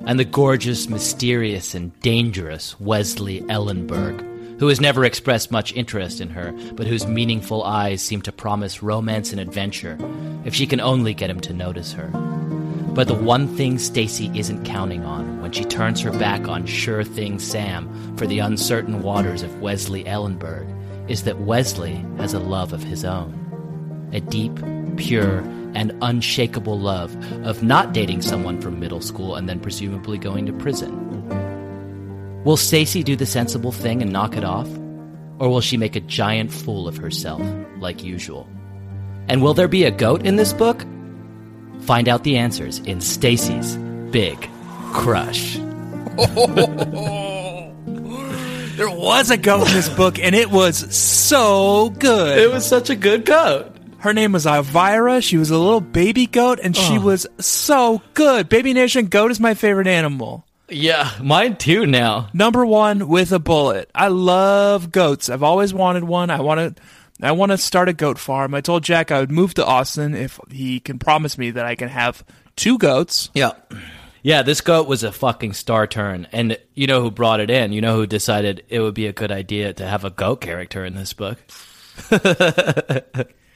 And 0.06 0.20
the 0.20 0.26
gorgeous, 0.26 0.90
mysterious, 0.90 1.76
and 1.76 1.98
dangerous 2.02 2.80
Wesley 2.80 3.42
Ellenberg, 3.42 4.20
who 4.60 4.68
has 4.68 4.82
never 4.82 5.06
expressed 5.06 5.52
much 5.52 5.74
interest 5.74 6.22
in 6.22 6.30
her, 6.30 6.52
but 6.74 6.88
whose 6.88 7.08
meaningful 7.08 7.64
eyes 7.64 8.02
seem 8.02 8.22
to 8.24 8.32
promise 8.32 8.82
romance 8.82 9.32
and 9.32 9.40
adventure 9.40 9.98
if 10.46 10.56
she 10.56 10.66
can 10.66 10.82
only 10.82 11.14
get 11.14 11.30
him 11.30 11.40
to 11.42 11.54
notice 11.54 11.94
her. 11.94 12.08
But 12.98 13.08
the 13.08 13.14
one 13.14 13.48
thing 13.56 13.78
Stacey 13.78 14.32
isn't 14.34 14.66
counting 14.66 15.06
on 15.06 15.40
when 15.42 15.52
she 15.52 15.64
turns 15.64 16.02
her 16.02 16.12
back 16.18 16.48
on 16.48 16.66
sure 16.66 17.04
thing 17.04 17.38
Sam 17.38 18.16
for 18.18 18.26
the 18.26 18.40
uncertain 18.40 19.04
waters 19.04 19.44
of 19.44 19.62
Wesley 19.62 20.04
Ellenberg 20.06 20.68
is 21.08 21.24
that 21.24 21.42
Wesley 21.42 22.04
has 22.18 22.34
a 22.34 22.40
love 22.40 22.74
of 22.74 22.82
his 22.82 23.06
own. 23.06 24.10
A 24.14 24.20
deep, 24.20 24.56
pure, 24.98 25.40
and 25.76 25.96
unshakable 26.02 26.80
love 26.80 27.16
of 27.46 27.62
not 27.62 27.94
dating 27.94 28.24
someone 28.24 28.60
from 28.60 28.80
middle 28.80 29.02
school 29.02 29.36
and 29.36 29.48
then 29.48 29.60
presumably 29.60 30.18
going 30.18 30.48
to 30.48 30.54
prison. 30.54 31.07
Will 32.48 32.56
Stacey 32.56 33.04
do 33.04 33.18
the 33.18 33.26
sensible 33.26 33.74
thing 33.74 34.02
and 34.02 34.14
knock 34.14 34.38
it 34.38 34.46
off? 34.46 34.70
Or 35.38 35.50
will 35.50 35.60
she 35.60 35.76
make 35.76 35.98
a 35.98 36.00
giant 36.00 36.50
fool 36.50 36.88
of 36.88 36.96
herself, 36.96 37.42
like 37.78 38.06
usual? 38.06 38.48
And 39.28 39.42
will 39.42 39.54
there 39.54 39.68
be 39.68 39.84
a 39.84 39.92
goat 39.92 40.26
in 40.26 40.38
this 40.38 40.54
book? 40.54 40.86
Find 41.82 42.08
out 42.08 42.24
the 42.24 42.38
answers 42.38 42.80
in 42.80 43.02
Stacey's 43.02 43.76
Big 44.12 44.50
Crush. 44.94 45.58
There 48.78 48.92
was 48.92 49.32
a 49.32 49.38
goat 49.38 49.68
in 49.68 49.74
this 49.74 49.90
book, 49.90 50.20
and 50.20 50.34
it 50.36 50.52
was 50.52 50.96
so 50.96 51.90
good. 51.90 52.38
It 52.38 52.52
was 52.52 52.66
such 52.66 52.92
a 52.92 52.96
good 52.96 53.26
goat. 53.26 53.76
Her 53.98 54.14
name 54.14 54.32
was 54.32 54.46
Elvira. 54.46 55.20
She 55.20 55.38
was 55.38 55.50
a 55.50 55.58
little 55.58 55.82
baby 55.82 56.28
goat, 56.28 56.60
and 56.62 56.78
she 56.78 56.98
oh. 56.98 57.02
was 57.02 57.28
so 57.40 58.04
good. 58.14 58.48
Baby 58.48 58.74
Nation 58.74 59.08
goat 59.08 59.32
is 59.32 59.40
my 59.40 59.56
favorite 59.56 59.88
animal. 59.88 60.46
Yeah, 60.70 61.12
mine 61.22 61.56
too 61.56 61.86
now. 61.86 62.30
Number 62.34 62.66
one 62.66 63.08
with 63.08 63.32
a 63.32 63.40
bullet. 63.40 63.90
I 63.96 64.10
love 64.10 64.92
goats. 64.92 65.30
I've 65.30 65.44
always 65.44 65.74
wanted 65.74 66.04
one. 66.04 66.30
I 66.30 66.42
want 66.42 66.76
to. 66.76 66.82
I 67.20 67.32
want 67.32 67.52
to 67.52 67.58
start 67.58 67.90
a 67.90 67.94
goat 67.94 68.20
farm. 68.20 68.54
I 68.54 68.62
told 68.62 68.84
Jack 68.84 69.12
I 69.12 69.20
would 69.20 69.32
move 69.32 69.56
to 69.56 69.66
Austin 69.66 70.14
if 70.14 70.40
he 70.52 70.80
can 70.80 71.00
promise 71.00 71.36
me 71.36 71.50
that 71.52 71.66
I 71.66 71.74
can 71.74 71.90
have 71.90 72.24
two 72.56 72.78
goats. 72.78 73.32
Yeah. 73.34 73.54
Yeah, 74.22 74.44
this 74.44 74.62
goat 74.62 74.88
was 74.88 75.04
a 75.04 75.12
fucking 75.12 75.54
star 75.54 75.88
turn. 75.88 76.28
And 76.32 76.60
you 76.76 76.86
know 76.86 77.02
who 77.02 77.10
brought 77.10 77.40
it 77.40 77.50
in? 77.50 77.72
You 77.72 77.82
know 77.82 77.96
who 77.96 78.06
decided 78.06 78.64
it 78.70 78.82
would 78.82 78.94
be 78.94 79.08
a 79.08 79.14
good 79.14 79.32
idea 79.32 79.74
to 79.74 79.88
have 79.88 80.04
a 80.04 80.12
goat 80.12 80.42
character 80.42 80.86
in 80.86 80.94
this 80.96 81.14
book? 81.14 81.40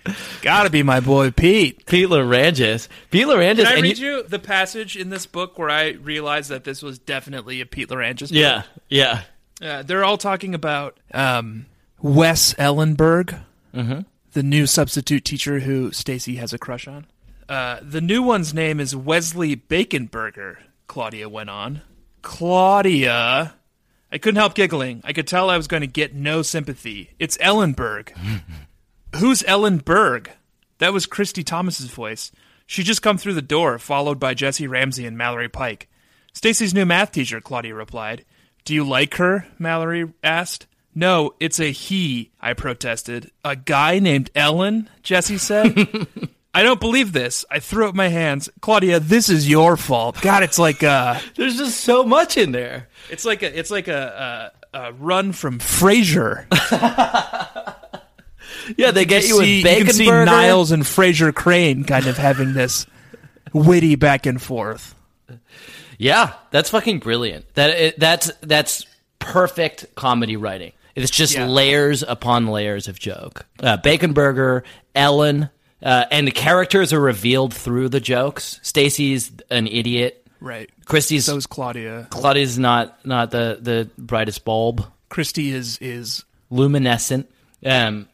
Gotta 0.42 0.70
be 0.70 0.84
my 0.84 1.00
boy 1.00 1.32
Pete. 1.32 1.86
Pete 1.86 2.08
Lerangis. 2.08 2.88
Pete 3.12 3.28
Lerangis. 3.28 3.58
Can 3.58 3.68
I 3.68 3.74
and 3.74 3.84
read 3.84 3.98
you 3.98 4.24
the 4.24 4.40
passage 4.40 4.96
in 4.96 5.10
this 5.10 5.26
book 5.26 5.60
where 5.60 5.70
I 5.70 5.92
realized 5.92 6.50
that 6.50 6.64
this 6.64 6.82
was 6.82 7.00
definitely 7.00 7.62
a 7.62 7.66
Pete 7.66 7.90
Lerangis 7.90 8.30
book? 8.30 8.32
Yeah, 8.32 8.64
yeah. 8.90 9.22
Uh, 9.62 9.84
they're 9.84 10.04
all 10.04 10.18
talking 10.18 10.56
about 10.56 11.00
um, 11.14 11.68
Wes 12.02 12.54
Ellenberg, 12.56 13.40
the 13.74 14.44
new 14.44 14.66
substitute 14.66 15.24
teacher 15.24 15.60
who 15.60 15.92
Stacey 15.92 16.38
has 16.38 16.54
a 16.54 16.58
crush 16.58 16.88
on. 16.88 17.06
Uh, 17.48 17.80
the 17.82 18.02
new 18.02 18.24
one's 18.24 18.54
name 18.54 18.80
is 18.80 18.96
Wesley 18.96 19.56
Baconburger, 19.56 20.58
Claudia 20.88 21.30
went 21.30 21.50
on. 21.50 21.82
Claudia. 22.22 23.54
I 24.12 24.18
couldn't 24.18 24.40
help 24.40 24.56
giggling. 24.56 25.02
I 25.04 25.14
could 25.14 25.28
tell 25.28 25.50
I 25.50 25.58
was 25.58 25.68
going 25.68 25.82
to 25.82 25.88
get 25.88 26.14
no 26.14 26.42
sympathy. 26.42 27.12
It's 27.20 27.38
Ellenberg. 27.38 28.12
Who's 29.18 29.44
Ellen 29.46 29.78
Berg? 29.78 30.32
That 30.80 30.94
was 30.94 31.06
Kristy 31.06 31.46
Thomas's 31.46 31.88
voice. 31.90 32.32
She 32.66 32.84
just 32.84 33.02
come 33.02 33.18
through 33.18 33.34
the 33.34 33.42
door, 33.42 33.78
followed 33.78 34.20
by 34.20 34.34
Jessi 34.34 34.70
Ramsey 34.70 35.06
and 35.06 35.18
Mallory 35.18 35.50
Pike. 35.50 35.90
Stacey's 36.34 36.74
new 36.74 36.86
math 36.86 37.12
teacher, 37.12 37.42
Claudia 37.42 37.76
replied. 37.76 38.24
Do 38.64 38.74
you 38.74 38.84
like 38.84 39.16
her? 39.16 39.48
Mallory 39.60 40.12
asked. 40.24 40.68
No, 40.96 41.34
it's 41.40 41.60
a 41.60 41.72
he, 41.72 42.32
I 42.40 42.54
protested. 42.54 43.32
A 43.44 43.56
guy 43.56 44.00
named 44.00 44.30
Ellen? 44.36 44.90
Jessi 45.04 45.40
said. 45.40 46.08
I 46.54 46.64
don't 46.64 46.80
believe 46.82 47.14
this. 47.14 47.46
I 47.50 47.60
threw 47.60 47.88
up 47.88 47.96
my 47.96 48.10
hands. 48.10 48.50
Claudia, 48.60 49.00
this 49.00 49.30
is 49.30 49.50
your 49.50 49.78
fault. 49.78 50.20
God, 50.22 50.44
it's 50.44 50.60
like 50.60 50.84
uh 50.84 51.18
There's 51.36 51.58
just 51.58 51.82
so 51.82 52.04
much 52.04 52.38
in 52.38 52.52
there. 52.52 52.90
it's 53.10 53.24
like 53.24 53.42
a 53.42 53.58
it's 53.58 53.72
like 53.72 53.88
a, 53.88 54.52
a, 54.74 54.78
a 54.88 54.94
run 54.94 55.32
from 55.32 55.60
Frasier. 55.60 56.46
Yeah, 58.78 58.92
they 58.92 59.06
get 59.06 59.24
you, 59.24 59.30
see, 59.30 59.38
with 59.40 59.48
you 59.48 59.64
bacon 59.64 59.86
can 59.88 59.96
see 59.96 60.06
burger. 60.08 60.26
Niles 60.26 60.72
and 60.72 60.84
Frasier 60.84 61.34
Crane 61.34 61.84
kind 61.84 62.08
of 62.08 62.18
having 62.18 62.54
this 62.54 62.86
witty 63.54 63.96
back 63.96 64.26
and 64.26 64.42
forth. 64.42 64.96
Yeah, 65.98 66.34
that's 66.52 66.70
fucking 66.70 67.00
brilliant. 67.00 67.54
That 67.56 67.70
it, 67.72 68.00
that's 68.00 68.32
that's 68.42 68.86
perfect 69.20 69.94
comedy 69.96 70.36
writing. 70.36 70.72
It's 70.96 71.12
just 71.12 71.36
Yeah. 71.36 71.46
layers 71.48 72.04
upon 72.04 72.48
layers 72.48 72.88
of 72.88 73.00
joke. 73.00 73.46
Uh, 73.62 73.78
Bacon 73.78 74.14
Burger, 74.14 74.64
Ellen, 74.96 75.50
uh, 75.82 76.06
and 76.12 76.28
the 76.28 76.32
characters 76.32 76.92
are 76.92 77.00
revealed 77.00 77.54
through 77.54 77.90
the 77.90 78.00
jokes. 78.00 78.60
Stacey's 78.64 79.32
an 79.50 79.68
idiot. 79.68 80.26
Right. 80.42 80.70
Kristy's 80.88 81.26
So 81.26 81.38
is 81.38 81.46
Claudia. 81.46 82.08
Claudia's 82.10 82.58
not 82.58 83.06
not 83.06 83.30
the 83.32 83.60
the 83.62 83.90
brightest 83.98 84.44
bulb, 84.44 84.86
Kristy 85.10 85.52
is 85.54 85.78
is 85.80 86.26
luminescent. 86.50 87.30
Um, 87.64 88.08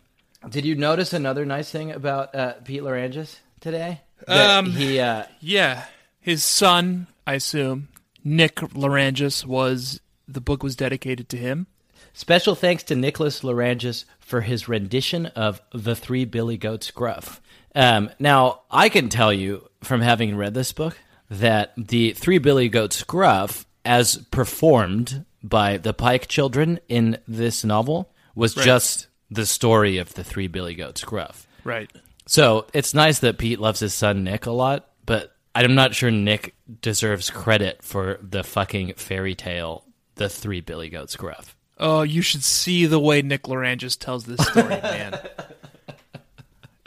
did 0.49 0.65
you 0.65 0.75
notice 0.75 1.13
another 1.13 1.45
nice 1.45 1.69
thing 1.71 1.91
about 1.91 2.33
uh, 2.35 2.53
Pete 2.63 2.81
Lerangis 2.81 3.37
today? 3.59 4.01
That 4.27 4.57
Um, 4.57 4.71
he 4.71 4.99
uh, 4.99 5.23
yeah. 5.39 5.85
His 6.19 6.43
son, 6.43 7.07
I 7.25 7.35
assume, 7.35 7.87
Nick 8.23 8.55
Lerangis 8.55 9.45
was 9.45 10.01
the 10.27 10.41
book 10.41 10.61
was 10.63 10.75
dedicated 10.75 11.29
to 11.29 11.37
him. 11.37 11.67
Special 12.13 12.55
thanks 12.55 12.83
to 12.83 12.95
Nicholas 12.95 13.41
Lerangis 13.41 14.05
for 14.19 14.41
his 14.41 14.67
rendition 14.67 15.27
of 15.27 15.61
The 15.71 15.95
Three 15.95 16.25
Billy 16.25 16.57
Goats 16.57 16.91
Gruff. 16.91 17.39
Um, 17.75 18.09
now, 18.19 18.61
I 18.71 18.89
can 18.89 19.07
tell 19.09 19.31
you 19.31 19.69
from 19.81 20.01
having 20.01 20.35
read 20.35 20.53
this 20.53 20.73
book 20.73 20.97
that 21.29 21.73
the 21.77 22.13
Three 22.13 22.39
Billy 22.39 22.69
Goats 22.69 23.03
Gruff, 23.03 23.65
as 23.85 24.17
performed 24.31 25.25
by 25.43 25.77
the 25.77 25.93
Pike 25.93 26.27
children 26.27 26.79
in 26.89 27.19
this 27.27 27.63
novel, 27.63 28.09
was 28.35 28.53
just 28.55 29.06
the 29.29 29.45
story 29.45 29.97
of 29.97 30.13
the 30.13 30.23
Three 30.23 30.47
Billy 30.47 30.75
Goats 30.75 31.03
Gruff. 31.03 31.47
Right. 31.63 31.89
So 32.27 32.65
it's 32.73 32.93
nice 32.93 33.19
that 33.19 33.37
Pete 33.37 33.59
loves 33.59 33.79
his 33.79 33.93
son 33.93 34.23
Nick 34.23 34.45
a 34.45 34.51
lot, 34.51 34.89
but 35.05 35.35
I'm 35.55 35.75
not 35.75 35.95
sure 35.95 36.11
Nick 36.11 36.55
deserves 36.81 37.29
credit 37.29 37.83
for 37.83 38.19
the 38.21 38.43
fucking 38.43 38.93
fairy 38.95 39.35
tale, 39.35 39.85
The 40.15 40.29
Three 40.29 40.61
Billy 40.61 40.89
Goats 40.89 41.15
Gruff. 41.15 41.55
Oh, 41.79 42.01
you 42.01 42.21
should 42.21 42.43
see 42.43 42.85
the 42.85 42.99
way 42.99 43.21
Nick 43.21 43.43
Lerangis 43.43 43.97
tells 43.97 44.25
this 44.25 44.45
story, 44.47 44.69
man. 44.83 45.19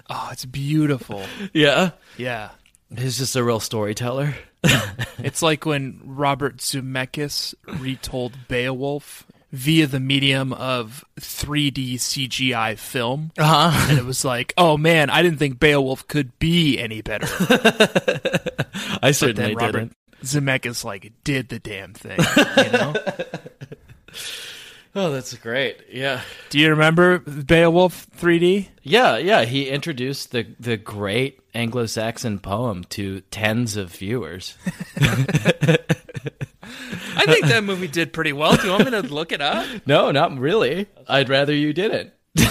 oh, 0.09 0.29
it's 0.33 0.45
beautiful. 0.45 1.25
Yeah. 1.53 1.93
Yeah. 2.17 2.51
He's 2.97 3.19
just 3.19 3.37
a 3.37 3.45
real 3.45 3.61
storyteller. 3.61 4.35
It's 5.23 5.43
like 5.43 5.67
when 5.67 6.01
Robert 6.03 6.59
Zemeckis 6.59 7.55
retold 7.79 8.39
Beowulf 8.49 9.27
via 9.53 9.87
the 9.87 10.01
medium 10.01 10.53
of 10.53 11.05
3D 11.19 11.95
CGI 11.95 12.79
film. 12.79 13.33
Uh-huh. 13.39 13.87
And 13.91 13.99
it 13.99 14.05
was 14.05 14.25
like, 14.25 14.53
oh 14.57 14.77
man, 14.77 15.11
I 15.11 15.23
didn't 15.23 15.39
think 15.39 15.59
Beowulf 15.59 16.07
could 16.09 16.39
be 16.39 16.79
any 16.79 17.03
better. 17.03 17.27
I 17.43 18.99
But 19.03 19.17
certainly 19.17 19.55
then 19.55 19.57
Robert 19.57 19.79
didn't. 19.79 19.97
Zemeckis 20.23 20.85
like 20.85 21.13
did 21.25 21.49
the 21.49 21.59
damn 21.59 21.95
thing. 21.95 22.19
You 22.65 22.73
know? 22.73 22.95
Oh, 24.93 25.13
that's 25.13 25.33
great. 25.35 25.77
Yeah. 25.89 26.21
Do 26.49 26.59
you 26.59 26.71
remember 26.71 27.21
Beowulf 27.21 28.09
3D? 28.19 28.67
Yeah, 28.83 29.19
yeah. 29.19 29.45
He 29.45 29.69
introduced 29.69 30.33
the 30.33 30.49
the 30.59 30.77
great 30.77 31.39
Anglo-Saxon 31.55 32.41
poem 32.41 32.83
to 32.91 33.21
tens 33.31 33.77
of 33.77 33.93
viewers. 33.95 34.57
I 37.21 37.33
think 37.33 37.47
that 37.47 37.65
movie 37.65 37.89
did 37.89 38.13
pretty 38.13 38.33
well. 38.33 38.57
Do 38.57 38.65
you 38.67 38.73
want 38.73 38.85
me 38.85 38.91
to 38.93 39.03
look 39.03 39.33
it 39.33 39.41
up? 39.41 39.67
No, 39.87 40.11
not 40.11 40.37
really. 40.39 40.87
I'd 41.09 41.29
rather 41.29 41.55
you 41.55 41.73
didn't. 41.73 42.13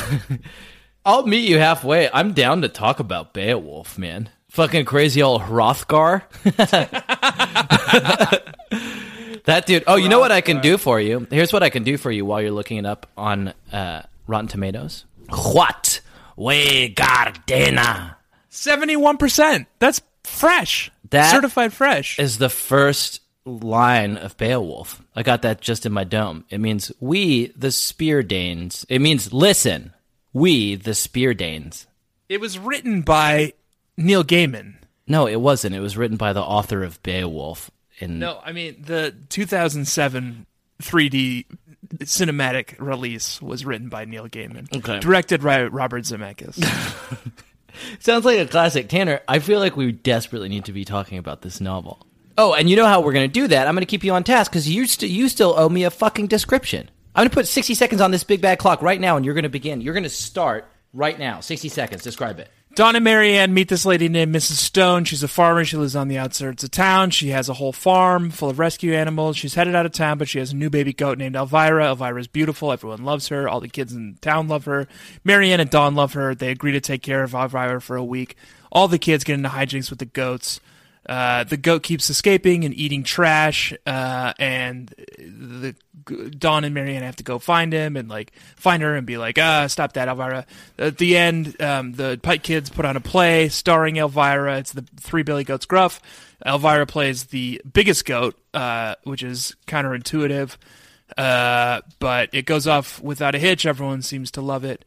I'll 1.05 1.25
meet 1.25 1.47
you 1.49 1.57
halfway. 1.57 2.09
I'm 2.11 2.33
down 2.33 2.61
to 2.63 2.69
talk 2.69 2.99
about 2.99 3.33
Beowulf, 3.33 3.97
man. 3.97 4.29
Fucking 4.49 4.85
crazy 4.85 5.21
old 5.21 5.41
Hrothgar. 5.43 6.23
that 9.45 9.63
dude. 9.65 9.83
Oh, 9.87 9.95
you 9.95 10.09
know 10.09 10.19
what 10.19 10.31
I 10.31 10.41
can 10.41 10.59
do 10.59 10.77
for 10.77 10.99
you? 10.99 11.25
Here's 11.29 11.53
what 11.53 11.63
I 11.63 11.69
can 11.69 11.83
do 11.83 11.97
for 11.97 12.11
you 12.11 12.25
while 12.25 12.41
you're 12.41 12.51
looking 12.51 12.77
it 12.77 12.85
up 12.85 13.07
on 13.17 13.53
uh, 13.71 14.03
Rotten 14.27 14.47
Tomatoes. 14.47 15.05
What? 15.29 16.01
We 16.35 16.93
Gardena 16.93 18.15
71%. 18.51 19.67
That's 19.79 20.01
fresh. 20.23 20.91
That 21.11 21.31
Certified 21.31 21.73
fresh. 21.73 22.19
is 22.19 22.37
the 22.37 22.49
first 22.49 23.21
line 23.49 24.17
of 24.17 24.37
Beowulf. 24.37 25.01
I 25.15 25.23
got 25.23 25.41
that 25.41 25.61
just 25.61 25.85
in 25.85 25.91
my 25.91 26.03
dome. 26.03 26.45
It 26.49 26.59
means 26.59 26.91
we, 26.99 27.47
the 27.47 27.71
Spear 27.71 28.23
Danes. 28.23 28.85
It 28.89 28.99
means 28.99 29.33
listen, 29.33 29.93
we, 30.33 30.75
the 30.75 30.93
Spear 30.93 31.33
Danes. 31.33 31.87
It 32.27 32.39
was 32.39 32.59
written 32.59 33.01
by 33.01 33.53
Neil 33.97 34.23
Gaiman. 34.23 34.75
No, 35.07 35.27
it 35.27 35.41
wasn't. 35.41 35.75
It 35.75 35.79
was 35.79 35.97
written 35.97 36.17
by 36.17 36.33
the 36.33 36.41
author 36.41 36.83
of 36.83 37.01
Beowulf. 37.03 37.71
In 37.99 38.19
No, 38.19 38.39
I 38.43 38.51
mean 38.51 38.81
the 38.81 39.13
2007 39.29 40.45
3D 40.81 41.45
cinematic 41.97 42.75
release 42.79 43.41
was 43.41 43.65
written 43.65 43.89
by 43.89 44.05
Neil 44.05 44.27
Gaiman. 44.27 44.73
Okay. 44.77 44.99
Directed 44.99 45.41
by 45.41 45.63
Robert 45.63 46.03
Zemeckis. 46.03 46.63
sounds 47.99 48.25
like 48.25 48.39
a 48.39 48.45
classic. 48.45 48.89
Tanner, 48.89 49.21
I 49.27 49.39
feel 49.39 49.59
like 49.59 49.75
we 49.75 49.91
desperately 49.91 50.49
need 50.49 50.65
to 50.65 50.73
be 50.73 50.85
talking 50.85 51.17
about 51.17 51.41
this 51.41 51.59
novel. 51.61 52.05
Oh, 52.41 52.53
and 52.53 52.69
you 52.69 52.77
know 52.77 52.85
how 52.85 53.01
we're 53.01 53.11
going 53.11 53.29
to 53.29 53.33
do 53.33 53.49
that? 53.49 53.67
I'm 53.67 53.75
going 53.75 53.81
to 53.81 53.85
keep 53.85 54.05
you 54.05 54.13
on 54.13 54.23
task 54.23 54.49
because 54.49 54.69
you 54.69 54.87
st- 54.87 55.11
you 55.11 55.27
still 55.27 55.55
owe 55.57 55.67
me 55.67 55.83
a 55.83 55.91
fucking 55.91 56.27
description. 56.27 56.89
I'm 57.13 57.23
going 57.23 57.29
to 57.31 57.35
put 57.35 57.49
60 57.49 57.73
seconds 57.73 57.99
on 57.99 58.11
this 58.11 58.23
big 58.23 58.39
bad 58.39 58.59
clock 58.59 58.81
right 58.81 59.01
now, 59.01 59.17
and 59.17 59.25
you're 59.25 59.33
going 59.33 59.43
to 59.43 59.49
begin. 59.49 59.81
You're 59.81 59.93
going 59.93 60.05
to 60.05 60.09
start 60.09 60.65
right 60.93 61.19
now. 61.19 61.41
60 61.41 61.67
seconds. 61.67 62.01
Describe 62.01 62.39
it. 62.39 62.49
Dawn 62.75 62.95
and 62.95 63.03
Mary 63.03 63.35
Anne 63.35 63.53
meet 63.53 63.67
this 63.67 63.85
lady 63.85 64.07
named 64.07 64.33
Mrs. 64.33 64.53
Stone. 64.53 65.03
She's 65.03 65.21
a 65.21 65.27
farmer. 65.27 65.65
She 65.65 65.75
lives 65.75 65.97
on 65.97 66.07
the 66.07 66.17
outskirts 66.17 66.63
of 66.63 66.71
town. 66.71 67.09
She 67.09 67.31
has 67.31 67.49
a 67.49 67.55
whole 67.55 67.73
farm 67.73 68.29
full 68.29 68.49
of 68.49 68.57
rescue 68.57 68.93
animals. 68.93 69.35
She's 69.35 69.55
headed 69.55 69.75
out 69.75 69.85
of 69.85 69.91
town, 69.91 70.17
but 70.17 70.29
she 70.29 70.39
has 70.39 70.53
a 70.53 70.55
new 70.55 70.69
baby 70.69 70.93
goat 70.93 71.17
named 71.17 71.35
Elvira. 71.35 71.87
Elvira's 71.87 72.27
beautiful. 72.27 72.71
Everyone 72.71 73.03
loves 73.03 73.27
her. 73.27 73.49
All 73.49 73.59
the 73.59 73.67
kids 73.67 73.91
in 73.91 74.17
town 74.21 74.47
love 74.47 74.63
her. 74.63 74.87
Mary 75.25 75.51
Anne 75.51 75.59
and 75.59 75.69
Dawn 75.69 75.93
love 75.93 76.13
her. 76.13 76.33
They 76.33 76.51
agree 76.51 76.71
to 76.71 76.79
take 76.79 77.01
care 77.01 77.21
of 77.21 77.33
Elvira 77.33 77.81
for 77.81 77.97
a 77.97 78.03
week. 78.03 78.37
All 78.71 78.87
the 78.87 78.97
kids 78.97 79.25
get 79.25 79.33
into 79.33 79.49
hijinks 79.49 79.89
with 79.89 79.99
the 79.99 80.05
goats. 80.05 80.61
Uh, 81.09 81.43
the 81.43 81.57
goat 81.57 81.81
keeps 81.81 82.07
escaping 82.11 82.63
and 82.63 82.73
eating 82.75 83.01
trash, 83.01 83.73
uh, 83.87 84.31
and 84.37 84.93
the 85.17 85.73
Dawn 86.37 86.63
and 86.63 86.75
Mary 86.75 86.95
Anne 86.95 87.01
have 87.01 87.15
to 87.15 87.23
go 87.23 87.39
find 87.39 87.73
him 87.73 87.97
and 87.97 88.07
like 88.07 88.31
find 88.55 88.83
her 88.83 88.95
and 88.95 89.07
be 89.07 89.17
like, 89.17 89.39
ah, 89.39 89.65
stop 89.65 89.93
that, 89.93 90.07
Elvira. 90.07 90.45
At 90.77 90.99
the 90.99 91.17
end, 91.17 91.59
um, 91.63 91.93
the 91.93 92.19
Pike 92.21 92.43
Kids 92.43 92.69
put 92.69 92.85
on 92.85 92.95
a 92.95 92.99
play 92.99 93.49
starring 93.49 93.97
Elvira. 93.97 94.59
It's 94.59 94.71
the 94.71 94.85
Three 94.99 95.23
Billy 95.23 95.43
Goats 95.43 95.65
Gruff. 95.65 95.99
Elvira 96.45 96.85
plays 96.85 97.25
the 97.25 97.59
biggest 97.73 98.05
goat, 98.05 98.39
uh, 98.53 98.93
which 99.03 99.23
is 99.23 99.55
counterintuitive, 99.65 100.57
uh, 101.17 101.81
but 101.97 102.29
it 102.33 102.45
goes 102.45 102.67
off 102.67 103.01
without 103.01 103.33
a 103.33 103.39
hitch. 103.39 103.65
Everyone 103.65 104.03
seems 104.03 104.29
to 104.31 104.41
love 104.41 104.63
it. 104.63 104.85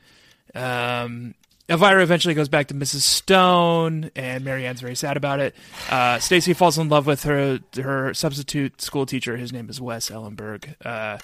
Um, 0.55 1.35
Elvira 1.73 2.03
eventually 2.03 2.35
goes 2.35 2.49
back 2.49 2.69
to 2.69 2.75
Mrs. 2.75 3.01
Stone, 3.01 4.11
and 4.15 4.45
Mary 4.45 4.67
Anne's 4.67 4.81
very 4.81 4.95
sad 4.95 5.17
about 5.17 5.41
it. 5.41 5.55
Uh, 5.91 6.19
Stacey 6.19 6.53
falls 6.53 6.77
in 6.79 6.89
love 6.89 7.07
with 7.07 7.23
her 7.25 7.61
her 7.77 8.13
substitute 8.13 8.81
school 8.83 9.07
teacher. 9.07 9.37
His 9.39 9.53
name 9.53 9.71
is 9.71 9.81
Wes 9.81 10.11
Ellenberg. 10.11 10.75
Uh, 10.85 11.19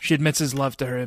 she 0.00 0.14
admits 0.14 0.38
his 0.38 0.52
love 0.54 0.76
to 0.76 0.86
her. 0.86 1.06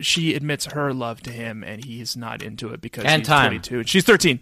She 0.00 0.34
admits 0.34 0.66
her 0.66 0.92
love 0.92 1.22
to 1.22 1.30
him, 1.30 1.64
and 1.64 1.82
he's 1.82 2.16
not 2.16 2.42
into 2.42 2.68
it 2.74 2.82
because 2.82 3.04
And 3.04 3.22
he's 3.22 3.28
time. 3.28 3.48
22. 3.52 3.78
and 3.78 3.88
She's 3.88 4.04
13. 4.04 4.40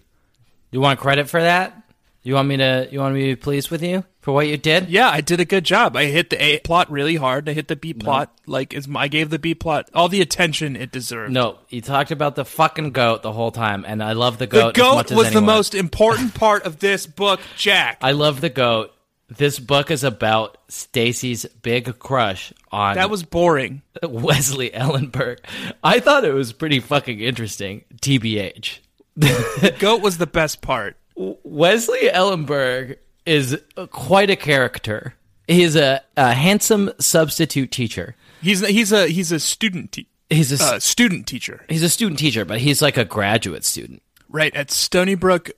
You 0.72 0.80
want 0.80 0.98
credit 0.98 1.28
for 1.30 1.40
that? 1.40 1.80
You 2.24 2.34
want 2.34 2.48
me 2.48 2.56
to? 2.56 2.88
You 2.90 3.00
want 3.00 3.14
me 3.14 3.20
to 3.28 3.36
be 3.36 3.36
pleased 3.36 3.70
with 3.70 3.82
you 3.82 4.02
for 4.20 4.32
what 4.32 4.48
you 4.48 4.56
did? 4.56 4.88
Yeah, 4.88 5.10
I 5.10 5.20
did 5.20 5.40
a 5.40 5.44
good 5.44 5.62
job. 5.62 5.94
I 5.94 6.06
hit 6.06 6.30
the 6.30 6.42
A 6.42 6.58
plot 6.60 6.90
really 6.90 7.16
hard. 7.16 7.46
I 7.50 7.52
hit 7.52 7.68
the 7.68 7.76
B 7.76 7.92
plot 7.92 8.32
like 8.46 8.72
as 8.72 8.88
I 8.96 9.08
gave 9.08 9.28
the 9.28 9.38
B 9.38 9.54
plot 9.54 9.90
all 9.94 10.08
the 10.08 10.22
attention 10.22 10.74
it 10.74 10.90
deserved. 10.90 11.34
No, 11.34 11.58
you 11.68 11.82
talked 11.82 12.10
about 12.10 12.34
the 12.34 12.46
fucking 12.46 12.92
goat 12.92 13.20
the 13.20 13.32
whole 13.32 13.50
time, 13.50 13.84
and 13.86 14.02
I 14.02 14.14
love 14.14 14.38
the 14.38 14.46
the 14.46 14.52
goat. 14.52 14.78
as 14.78 14.82
goat 14.82 14.94
much 14.94 15.10
as 15.10 15.16
was 15.18 15.26
the 15.26 15.36
anyone. 15.36 15.54
most 15.54 15.74
important 15.74 16.34
part 16.44 16.64
of 16.64 16.78
this 16.78 17.06
book, 17.06 17.40
Jack. 17.58 17.98
I 18.00 18.12
love 18.12 18.40
the 18.40 18.48
goat. 18.50 18.92
This 19.28 19.58
book 19.58 19.90
is 19.90 20.02
about 20.02 20.56
Stacey's 20.68 21.44
big 21.44 21.98
crush 21.98 22.54
on 22.72 22.94
that 22.94 23.10
was 23.10 23.22
boring. 23.22 23.82
Wesley 24.02 24.70
Ellenberg. 24.70 25.40
I 25.82 26.00
thought 26.00 26.24
it 26.24 26.32
was 26.32 26.54
pretty 26.54 26.80
fucking 26.80 27.20
interesting. 27.20 27.84
TBH. 28.00 28.78
The 29.16 29.74
Goat 29.78 30.02
was 30.02 30.18
the 30.18 30.26
best 30.26 30.60
part. 30.60 30.96
Wesley 31.16 32.08
Ellenberg 32.12 32.96
is 33.26 33.58
quite 33.90 34.30
a 34.30 34.36
character. 34.36 35.14
He's 35.46 35.76
a, 35.76 36.02
a 36.16 36.32
handsome 36.32 36.90
substitute 36.98 37.70
teacher. 37.70 38.16
He's 38.42 38.60
he's 38.66 38.92
a 38.92 39.06
he's 39.08 39.32
a 39.32 39.38
student 39.40 39.92
te- 39.92 40.08
He's 40.30 40.58
a 40.58 40.64
uh, 40.64 40.80
student 40.80 41.26
teacher, 41.26 41.64
he's 41.68 41.82
a 41.82 41.88
student 41.88 42.18
teacher, 42.18 42.44
but 42.44 42.58
he's 42.58 42.80
like 42.82 42.96
a 42.96 43.04
graduate 43.04 43.64
student. 43.64 44.02
right 44.28 44.54
at 44.56 44.68
Stoneybrook 44.68 45.50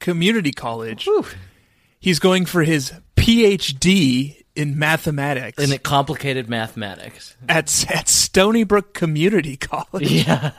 Community 0.00 0.52
College. 0.52 1.06
He's 2.00 2.18
going 2.18 2.46
for 2.46 2.62
his 2.64 2.92
PhD 3.16 4.35
in 4.56 4.78
mathematics 4.78 5.62
In 5.62 5.78
complicated 5.78 6.48
mathematics. 6.48 7.36
at 7.48 7.64
at 7.90 8.06
Stoneybrook 8.06 8.92
Community 8.94 9.56
College. 9.58 10.10
Yeah. 10.10 10.50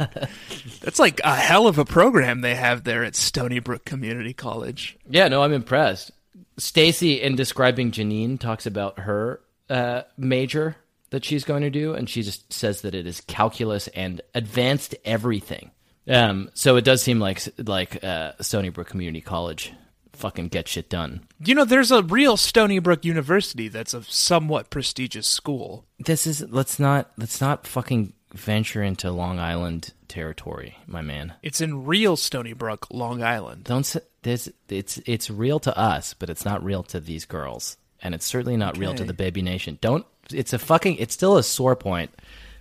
That's 0.82 1.00
like 1.00 1.20
a 1.24 1.36
hell 1.36 1.68
of 1.68 1.78
a 1.78 1.86
program 1.86 2.42
they 2.42 2.56
have 2.56 2.84
there 2.84 3.04
at 3.04 3.14
Stoneybrook 3.14 3.84
Community 3.86 4.34
College. 4.34 4.98
Yeah, 5.10 5.28
no, 5.28 5.42
I'm 5.44 5.54
impressed. 5.54 6.12
Stacey, 6.58 7.22
in 7.22 7.36
describing 7.36 7.92
Janine, 7.92 8.40
talks 8.40 8.66
about 8.66 9.00
her 9.00 9.42
uh, 9.70 10.04
major 10.18 10.76
that 11.10 11.24
she's 11.24 11.44
going 11.44 11.62
to 11.62 11.70
do, 11.70 11.94
and 11.94 12.10
she 12.10 12.22
just 12.24 12.52
says 12.52 12.82
that 12.82 12.96
it 12.96 13.06
is 13.08 13.22
calculus 13.22 13.88
and 13.90 14.22
advanced 14.34 14.96
everything. 15.06 15.72
Um, 16.08 16.50
so 16.54 16.76
it 16.78 16.84
does 16.84 17.02
seem 17.02 17.20
like 17.20 17.42
like 17.66 18.04
uh, 18.04 18.34
Stoneybrook 18.40 18.88
Community 18.88 19.22
College 19.22 19.72
fucking 20.18 20.50
get 20.50 20.68
shit 20.68 20.90
done. 20.90 21.22
You 21.44 21.56
know, 21.56 21.66
there's 21.66 21.92
a 21.92 22.04
real 22.04 22.38
Stony 22.38 22.80
Brook 22.80 23.06
University 23.06 23.68
that's 23.68 23.94
a 23.94 24.04
somewhat 24.04 24.70
prestigious 24.70 25.28
school. 25.28 25.86
This 26.00 26.28
is 26.28 26.42
let's 26.50 26.80
not 26.80 27.12
let's 27.18 27.42
not 27.42 27.68
fucking 27.68 28.14
venture 28.34 28.84
into 28.84 29.12
Long 29.12 29.40
Island 29.40 29.94
territory, 30.08 30.78
my 30.86 31.02
man. 31.02 31.34
It's 31.42 31.62
in 31.62 31.86
real 31.86 32.18
Stony 32.18 32.54
Brook, 32.54 32.88
Long 32.92 33.24
Island. 33.24 33.66
Don't 33.66 33.96
this 34.24 34.50
it's 34.70 35.00
it's 35.06 35.30
real 35.30 35.60
to 35.62 35.78
us, 35.78 36.14
but 36.14 36.30
it's 36.30 36.46
not 36.46 36.64
real 36.64 36.84
to 36.84 37.00
these 37.00 37.26
girls, 37.26 37.78
and 38.02 38.14
it's 38.14 38.26
certainly 38.26 38.58
not 38.58 38.78
real 38.78 38.94
to 38.94 39.04
the 39.04 39.14
baby 39.14 39.42
nation. 39.42 39.78
Don't. 39.82 40.06
It's 40.32 40.54
a 40.54 40.60
fucking. 40.60 40.98
It's 40.98 41.14
still 41.14 41.38
a 41.38 41.44
sore 41.44 41.76
point. 41.76 42.12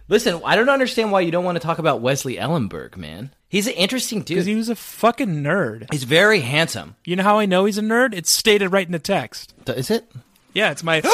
Listen, 0.09 0.41
I 0.45 0.55
don't 0.55 0.69
understand 0.69 1.11
why 1.11 1.23
you 1.23 1.33
don't 1.33 1.45
want 1.45 1.57
to 1.57 1.67
talk 1.67 1.79
about 1.79 2.01
Wesley 2.01 2.37
Ellenberg, 2.37 2.97
man. 2.97 3.35
He's 3.49 3.67
an 3.67 3.75
interesting 3.75 4.21
dude. 4.21 4.37
Because 4.37 4.47
he 4.47 4.55
was 4.57 4.69
a 4.69 4.75
fucking 4.77 5.43
nerd. 5.43 5.87
He's 5.93 6.05
very 6.05 6.41
handsome. 6.41 6.97
You 7.05 7.17
know 7.17 7.23
how 7.23 7.39
I 7.39 7.47
know 7.47 7.65
he's 7.65 7.79
a 7.79 7.83
nerd? 7.83 8.13
It's 8.15 8.31
stated 8.31 8.69
right 8.71 8.87
in 8.87 8.93
the 8.93 8.99
text. 8.99 9.55
Is 9.69 9.91
it? 9.91 10.11
Yeah, 10.53 10.71
it's 10.73 10.83
my. 10.83 11.01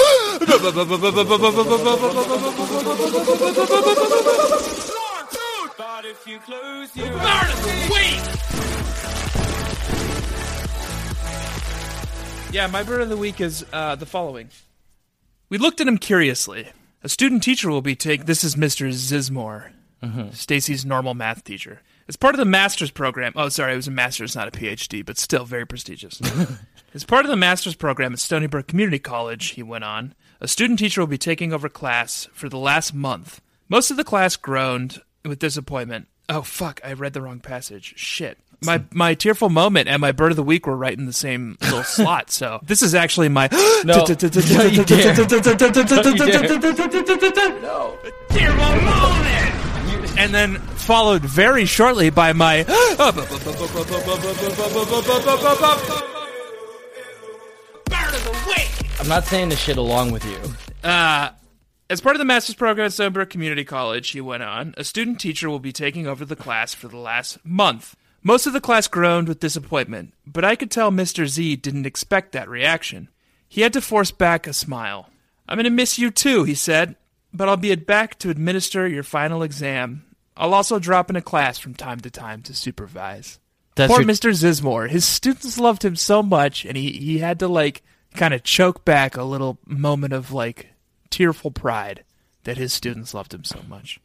Yeah, 12.53 12.67
my 12.67 12.83
bird 12.83 13.01
of 13.01 13.09
the 13.09 13.17
week 13.17 13.41
is 13.41 13.65
uh, 13.73 13.95
the 13.95 14.05
following. 14.05 14.51
We 15.49 15.57
looked 15.57 15.81
at 15.81 15.89
him 15.89 15.97
curiously. 15.97 16.69
A 17.03 17.09
student 17.09 17.43
teacher 17.43 17.71
will 17.71 17.81
be 17.81 17.97
taking. 17.97 18.27
This 18.27 18.45
is 18.45 18.57
Mr. 18.57 18.89
Zizmore, 18.91 19.71
Stacey's 20.35 20.85
normal 20.85 21.15
math 21.15 21.45
teacher. 21.45 21.81
As 22.09 22.17
part 22.17 22.35
of 22.35 22.39
the 22.39 22.45
master's 22.45 22.91
program. 22.91 23.33
Oh, 23.37 23.49
sorry, 23.49 23.73
it 23.73 23.77
was 23.77 23.89
a 23.89 23.93
master's, 23.93 24.35
not 24.35 24.49
a 24.49 24.51
PhD, 24.51 25.05
but 25.05 25.19
still 25.19 25.45
very 25.45 25.67
prestigious. 25.67 26.21
As 26.95 27.05
part 27.05 27.25
of 27.25 27.31
the 27.31 27.37
master's 27.37 27.75
program 27.75 28.13
at 28.13 28.19
Stoneybrook 28.19 28.67
Community 28.67 28.99
College, 28.99 29.51
he 29.51 29.63
went 29.63 29.85
on, 29.85 30.15
a 30.41 30.49
student 30.49 30.79
teacher 30.79 31.01
will 31.01 31.07
be 31.07 31.17
taking 31.17 31.53
over 31.53 31.69
class 31.69 32.29
for 32.35 32.49
the 32.51 32.59
last 32.59 32.93
month. 32.93 33.41
Most 33.69 33.91
of 33.91 33.97
the 33.97 34.05
class 34.05 34.37
groaned 34.37 35.01
with 35.25 35.39
disappointment. 35.39 36.09
Oh 36.29 36.43
fuck, 36.43 36.81
I 36.85 36.93
read 36.93 37.15
the 37.15 37.23
wrong 37.23 37.41
passage. 37.41 37.95
Shit. 37.97 38.39
My 38.61 38.83
my 38.93 39.15
tearful 39.15 39.49
moment 39.49 39.89
and 39.89 40.01
my 40.01 40.13
bird 40.13 40.33
of 40.33 40.37
the 40.37 40.43
week 40.43 40.67
were 40.67 40.77
right 40.77 40.97
in 40.97 41.07
the 41.07 41.13
same 41.13 41.57
little 41.63 41.83
slot. 41.85 42.31
So 42.31 42.61
this 42.65 42.83
is 42.83 42.95
actually 42.95 43.31
my 43.31 43.49
No. 43.85 44.05
Tearful 48.29 48.83
moment. 48.83 50.19
And 50.19 50.35
then 50.35 50.61
followed 50.83 51.23
very 51.23 51.65
shortly 51.65 52.11
by 52.11 52.33
my 52.33 52.65
bird 52.65 52.75
of 58.15 58.25
the 58.25 58.45
week. 58.49 59.01
I'm 59.01 59.09
not 59.09 59.25
saying 59.25 59.49
this 59.49 59.61
shit 59.61 59.77
along 59.77 60.13
with 60.13 60.25
you. 60.25 60.39
Uh, 60.89 61.31
as 61.89 62.01
part 62.01 62.17
of 62.17 62.19
the 62.19 62.25
master's 62.25 62.55
program 62.55 62.87
at 62.87 62.93
Stoneybrook 62.93 63.31
Community 63.31 63.65
College, 63.65 64.11
he 64.11 64.21
went 64.21 64.43
on, 64.43 64.75
a 64.77 64.85
student 64.85 65.21
teacher 65.21 65.51
will 65.51 65.59
be 65.59 65.73
taking 65.73 66.07
over 66.07 66.25
the 66.25 66.37
class 66.37 66.75
for 66.75 66.89
the 66.89 66.99
last 66.99 67.39
month. 67.45 67.97
Most 68.23 68.47
of 68.47 68.53
the 68.53 68.61
class 68.61 68.89
groaned 68.89 69.29
with 69.29 69.41
disappointment, 69.41 70.15
but 70.27 70.45
I 70.45 70.57
could 70.57 70.71
tell 70.71 70.91
Mr. 70.91 71.27
Z 71.27 71.57
didn't 71.57 71.87
expect 71.87 72.33
that 72.33 72.49
reaction. 72.49 73.09
He 73.49 73.63
had 73.63 73.73
to 73.75 73.81
force 73.81 74.11
back 74.11 74.47
a 74.47 74.53
smile. 74.53 75.09
I'm 75.49 75.57
going 75.57 75.65
to 75.65 75.71
miss 75.71 75.99
you 75.99 76.11
too, 76.11 76.45
he 76.45 76.55
said, 76.55 76.97
but 77.35 77.49
I'll 77.49 77.57
be 77.57 77.75
back 77.75 78.19
to 78.21 78.31
administer 78.31 78.87
your 78.87 79.03
final 79.03 79.43
exam. 79.43 80.05
I'll 80.37 80.55
also 80.55 80.79
drop 80.79 81.11
in 81.11 81.17
a 81.17 81.23
class 81.23 81.59
from 81.59 81.75
time 81.75 82.01
to 82.01 82.11
time 82.11 82.43
to 82.43 82.55
supervise. 82.55 83.39
That's 83.75 83.91
Poor 83.91 84.01
your- 84.03 84.11
Mr. 84.11 84.31
Zizmore. 84.31 84.89
His 84.89 85.05
students 85.05 85.59
loved 85.59 85.85
him 85.85 85.97
so 85.97 86.23
much, 86.23 86.65
and 86.65 86.77
he, 86.77 86.93
he 86.93 87.19
had 87.19 87.39
to, 87.41 87.49
like, 87.49 87.83
kind 88.15 88.35
of 88.35 88.43
choke 88.43 88.85
back 88.85 89.17
a 89.17 89.25
little 89.25 89.59
moment 89.67 90.13
of, 90.13 90.33
like, 90.33 90.69
tearful 91.11 91.51
pride 91.51 92.05
that 92.45 92.59
his 92.59 92.73
students 92.73 93.15
loved 93.15 93.33
him 93.33 93.45
so 93.45 93.61
much. 93.69 94.01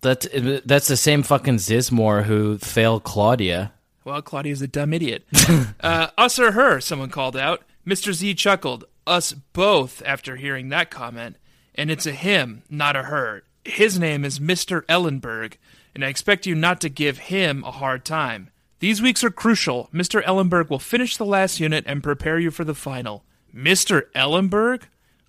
That's 0.00 0.26
that's 0.66 0.88
the 0.88 0.98
same 0.98 1.22
fucking 1.22 1.56
Zizmore 1.56 2.24
who 2.24 2.58
failed 2.58 3.04
Claudia. 3.04 3.72
Well, 4.04 4.20
Claudia's 4.20 4.60
a 4.60 4.68
dumb 4.68 4.92
idiot. 4.92 5.24
uh, 5.80 6.08
us 6.18 6.38
or 6.38 6.52
her, 6.52 6.78
someone 6.80 7.08
called 7.08 7.36
out. 7.36 7.62
Mr. 7.86 8.12
Z 8.12 8.34
chuckled. 8.34 8.84
Us 9.06 9.32
both 9.32 10.02
after 10.04 10.36
hearing 10.36 10.68
that 10.68 10.90
comment. 10.90 11.36
And 11.74 11.90
it's 11.90 12.04
a 12.04 12.12
him, 12.12 12.62
not 12.68 12.96
a 12.96 13.04
her. 13.04 13.43
His 13.64 13.98
name 13.98 14.24
is 14.24 14.38
Mr. 14.38 14.82
Ellenberg, 14.86 15.54
and 15.94 16.04
I 16.04 16.08
expect 16.08 16.46
you 16.46 16.54
not 16.54 16.80
to 16.82 16.88
give 16.88 17.18
him 17.18 17.64
a 17.64 17.70
hard 17.70 18.04
time. 18.04 18.50
These 18.80 19.00
weeks 19.00 19.24
are 19.24 19.30
crucial. 19.30 19.88
Mr. 19.94 20.22
Ellenberg 20.24 20.68
will 20.68 20.78
finish 20.78 21.16
the 21.16 21.24
last 21.24 21.60
unit 21.60 21.84
and 21.86 22.02
prepare 22.02 22.38
you 22.38 22.50
for 22.50 22.64
the 22.64 22.74
final. 22.74 23.24
Mr. 23.54 24.04
Ellenberg? 24.14 24.82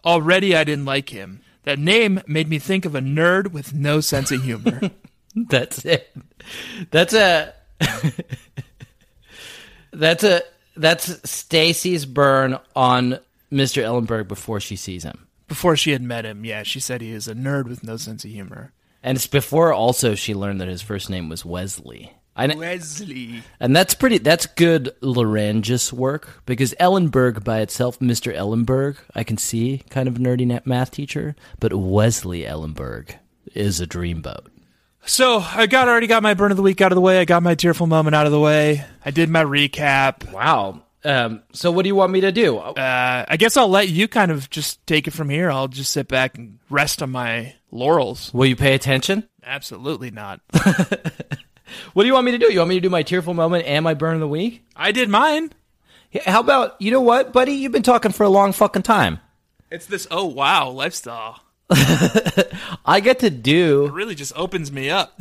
Already 0.04 0.56
I 0.56 0.63
didn't 0.63 0.86
like 0.86 1.10
him. 1.10 1.41
That 1.63 1.80
name 1.80 2.21
made 2.28 2.50
me 2.50 2.60
think 2.60 2.86
of 2.86 2.93
a 2.95 3.00
nerd 3.00 3.52
with 3.52 3.74
no 3.74 4.02
sense 4.02 4.32
of 4.32 4.43
humor. 4.43 4.91
That's 5.36 5.84
it. 5.86 6.15
That's 6.91 7.13
a 7.13 7.54
That's 9.91 10.24
a 10.24 10.41
that's 10.78 11.30
Stacey's 11.30 12.06
burn 12.06 12.60
on 12.76 13.19
Mr. 13.52 13.82
Ellenberg 13.82 14.28
before 14.28 14.60
she 14.60 14.76
sees 14.76 15.04
him. 15.04 15.24
Before 15.47 15.75
she 15.75 15.91
had 15.91 16.01
met 16.01 16.25
him, 16.25 16.43
yeah, 16.45 16.63
she 16.63 16.79
said 16.79 17.01
he 17.01 17.12
is 17.12 17.27
a 17.27 17.36
nerd 17.36 17.65
with 17.67 17.84
no 17.84 17.97
sense 17.97 18.25
of 18.25 18.31
humor. 18.31 18.73
And 19.03 19.15
it's 19.15 19.27
before 19.27 19.71
also 19.71 20.15
she 20.15 20.34
learned 20.34 20.60
that 20.62 20.67
his 20.67 20.81
first 20.81 21.10
name 21.10 21.29
was 21.29 21.45
Wesley. 21.45 22.13
I, 22.38 22.47
Wesley. 22.53 23.43
and 23.62 23.73
that's 23.73 23.93
pretty 23.93 24.17
that's 24.17 24.45
good 24.45 24.93
Lerangis 25.01 25.93
work 25.93 26.41
because 26.45 26.73
Ellenberg 26.81 27.43
by 27.45 27.60
itself, 27.60 27.99
Mr. 27.99 28.36
Ellenberg, 28.36 28.97
I 29.13 29.23
can 29.23 29.38
see 29.38 29.84
kind 29.89 30.10
of 30.10 30.15
nerdy 30.15 30.65
math 30.65 30.91
teacher, 30.91 31.36
but 31.60 31.73
Wesley 31.73 32.41
Ellenberg 32.41 33.15
is 33.53 33.79
a 33.79 33.88
dreamboat. 33.88 34.47
So 35.05 35.38
I 35.39 35.67
got 35.67 35.88
already 35.88 36.08
got 36.08 36.23
my 36.23 36.34
burn 36.34 36.51
of 36.51 36.58
the 36.58 36.63
week 36.63 36.81
out 36.81 36.91
of 36.91 36.95
the 36.95 37.01
way. 37.01 37.19
I 37.19 37.25
got 37.25 37.43
my 37.43 37.55
tearful 37.55 37.88
moment 37.88 38.15
out 38.15 38.25
of 38.25 38.31
the 38.31 38.39
way. 38.39 38.84
I 39.05 39.12
did 39.12 39.29
my 39.29 39.43
recap. 39.43 40.31
Wow. 40.31 40.81
Um, 41.06 41.44
so 41.54 41.72
what 41.72 41.84
do 41.84 41.88
you 41.89 41.96
want 41.96 42.12
me 42.12 42.22
to 42.22 42.32
do? 42.32 42.58
Uh, 42.58 43.26
I 43.28 43.38
guess 43.38 43.56
I'll 43.58 43.70
let 43.70 43.89
you 43.89 44.08
kind 44.08 44.32
of 44.32 44.50
just 44.50 44.86
take 44.88 45.08
it 45.08 45.12
from 45.12 45.30
here. 45.30 45.52
I'll 45.52 45.68
just 45.68 45.91
sit 45.94 46.08
back 46.08 46.38
and 46.38 46.60
rest 46.70 47.02
on 47.04 47.12
my 47.12 47.54
laurels. 47.72 48.34
Will 48.34 48.48
you 48.48 48.56
pay 48.56 48.74
attention? 48.74 49.28
Absolutely 49.44 50.12
not. 50.12 50.41
What 51.94 52.04
do 52.04 52.08
you 52.08 52.13
want 52.13 52.26
me 52.26 52.32
to 52.32 52.38
do? 52.38 52.52
You 52.52 52.60
want 52.60 52.70
me 52.70 52.76
to 52.76 52.82
do 52.82 52.89
my 52.89 53.04
tearful 53.04 53.34
moment 53.34 53.65
and 53.65 53.84
my 53.84 53.96
burn 53.96 54.13
of 54.13 54.20
the 54.20 54.28
week? 54.28 54.63
I 54.76 54.91
did 54.91 55.10
mine. 55.10 55.52
Yeah, 56.12 56.30
How 56.30 56.39
about 56.39 56.80
you 56.80 56.91
know 56.91 57.02
what, 57.02 57.34
buddy? 57.34 57.54
You've 57.54 57.72
been 57.72 57.84
talking 57.84 58.12
for 58.12 58.24
a 58.24 58.30
long 58.30 58.52
fucking 58.54 58.84
time. 58.84 59.20
It's 59.72 59.88
this 59.88 60.08
oh 60.12 60.26
wow 60.26 60.70
lifestyle. 60.70 61.41
I 62.86 63.02
get 63.04 63.20
to 63.20 63.28
It 63.28 63.41
do 63.44 63.88
really 63.91 64.13
just 64.15 64.34
opens 64.36 64.72
me 64.72 64.89
up. 64.89 65.20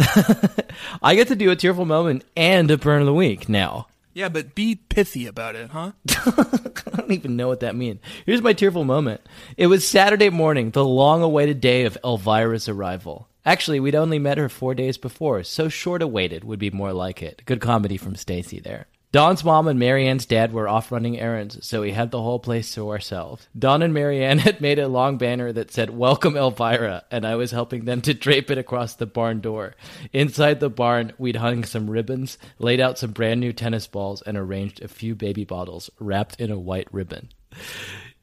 I 1.02 1.14
get 1.14 1.28
to 1.28 1.36
do 1.36 1.50
a 1.50 1.56
tearful 1.56 1.86
moment 1.86 2.24
and 2.36 2.70
a 2.70 2.76
burn 2.76 3.00
of 3.00 3.06
the 3.06 3.14
week 3.14 3.48
now. 3.48 3.86
Yeah, 4.14 4.28
but 4.28 4.54
be 4.54 4.76
pithy 4.76 5.26
about 5.26 5.56
it, 5.56 5.70
huh? 5.70 5.90
I 6.08 6.96
don't 6.96 7.10
even 7.10 7.36
know 7.36 7.48
what 7.48 7.60
that 7.60 7.74
means. 7.74 8.00
Here's 8.24 8.40
my 8.42 8.52
tearful 8.52 8.84
moment. 8.84 9.20
It 9.56 9.66
was 9.66 9.86
Saturday 9.86 10.30
morning, 10.30 10.70
the 10.70 10.84
long-awaited 10.84 11.60
day 11.60 11.84
of 11.84 11.98
Elvira's 12.04 12.68
arrival. 12.68 13.28
Actually, 13.44 13.80
we'd 13.80 13.96
only 13.96 14.20
met 14.20 14.38
her 14.38 14.48
four 14.48 14.72
days 14.72 14.96
before, 14.96 15.42
so 15.42 15.68
short-awaited 15.68 16.44
would 16.44 16.60
be 16.60 16.70
more 16.70 16.92
like 16.92 17.22
it. 17.22 17.42
Good 17.44 17.60
comedy 17.60 17.96
from 17.96 18.14
Stacey 18.14 18.60
there. 18.60 18.86
Dawn's 19.14 19.44
mom 19.44 19.68
and 19.68 19.78
Mary 19.78 20.08
Anne's 20.08 20.26
dad 20.26 20.52
were 20.52 20.66
off 20.66 20.90
running 20.90 21.20
errands, 21.20 21.64
so 21.64 21.82
we 21.82 21.92
had 21.92 22.10
the 22.10 22.20
whole 22.20 22.40
place 22.40 22.74
to 22.74 22.90
ourselves. 22.90 23.46
Dawn 23.56 23.80
and 23.80 23.94
Mary 23.94 24.24
Anne 24.24 24.38
had 24.40 24.60
made 24.60 24.80
a 24.80 24.88
long 24.88 25.18
banner 25.18 25.52
that 25.52 25.70
said, 25.70 25.90
Welcome 25.90 26.36
Elvira, 26.36 27.04
and 27.12 27.24
I 27.24 27.36
was 27.36 27.52
helping 27.52 27.84
them 27.84 28.00
to 28.00 28.12
drape 28.12 28.50
it 28.50 28.58
across 28.58 28.94
the 28.94 29.06
barn 29.06 29.40
door. 29.40 29.76
Inside 30.12 30.58
the 30.58 30.68
barn, 30.68 31.12
we'd 31.16 31.36
hung 31.36 31.62
some 31.62 31.88
ribbons, 31.88 32.38
laid 32.58 32.80
out 32.80 32.98
some 32.98 33.12
brand 33.12 33.38
new 33.38 33.52
tennis 33.52 33.86
balls, 33.86 34.20
and 34.22 34.36
arranged 34.36 34.82
a 34.82 34.88
few 34.88 35.14
baby 35.14 35.44
bottles 35.44 35.90
wrapped 36.00 36.40
in 36.40 36.50
a 36.50 36.58
white 36.58 36.88
ribbon. 36.90 37.28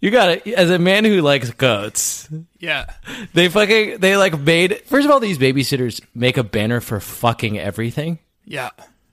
You 0.01 0.11
gotta, 0.11 0.45
as 0.59 0.69
a 0.71 0.77
man 0.77 1.05
who 1.05 1.21
likes 1.21 1.51
goats, 1.51 2.27
Yeah. 2.59 2.93
they 3.33 3.47
fucking, 3.47 3.99
they 3.99 4.17
like 4.17 4.37
made, 4.37 4.81
first 4.87 5.05
of 5.05 5.11
all, 5.11 5.21
these 5.21 5.37
babysitters 5.37 6.01
make 6.13 6.35
a 6.35 6.43
banner 6.43 6.81
for 6.81 6.99
fucking 6.99 7.57
everything. 7.57 8.19
Yeah. 8.43 8.71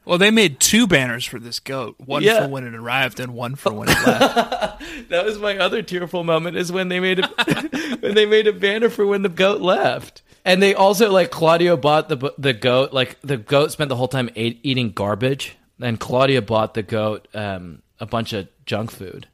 Well, 0.09 0.17
they 0.17 0.31
made 0.31 0.59
two 0.59 0.87
banners 0.87 1.27
for 1.27 1.39
this 1.39 1.61
goat. 1.61 1.97
One 1.99 2.23
Yeah. 2.23 2.45
for 2.45 2.49
when 2.49 2.65
it 2.67 2.75
arrived 2.75 3.21
and 3.21 3.35
one 3.35 3.57
for 3.57 3.73
when 3.73 3.89
it 3.91 4.07
left. 4.07 4.83
That 5.11 5.25
was 5.25 5.39
my 5.39 5.57
other 5.59 5.83
tearful 5.83 6.25
moment 6.25 6.57
is 6.57 6.73
when 6.73 6.89
they 6.89 6.99
made 7.01 7.19
a 7.21 7.27
when 8.01 8.15
they 8.15 8.27
made 8.27 8.47
a 8.47 8.53
banner 8.53 8.89
for 8.89 9.07
when 9.07 9.23
the 9.23 9.29
goat 9.29 9.61
left. 9.61 10.23
And 10.45 10.63
they 10.63 10.75
also 10.75 11.11
like 11.11 11.31
Claudio 11.31 11.77
bought 11.77 12.09
the 12.09 12.33
the 12.39 12.53
goat 12.55 12.93
like 12.93 13.19
the 13.23 13.37
goat 13.37 13.71
spent 13.73 13.89
the 13.91 13.97
whole 13.97 14.09
time 14.09 14.31
ate, 14.35 14.61
eating 14.63 14.91
garbage 14.93 15.57
and 15.81 16.01
Claudia 16.01 16.41
bought 16.43 16.75
the 16.75 16.83
goat 16.83 17.29
um, 17.35 17.83
a 18.01 18.07
bunch 18.07 18.33
of 18.33 18.49
junk 18.67 18.91
food. 18.91 19.29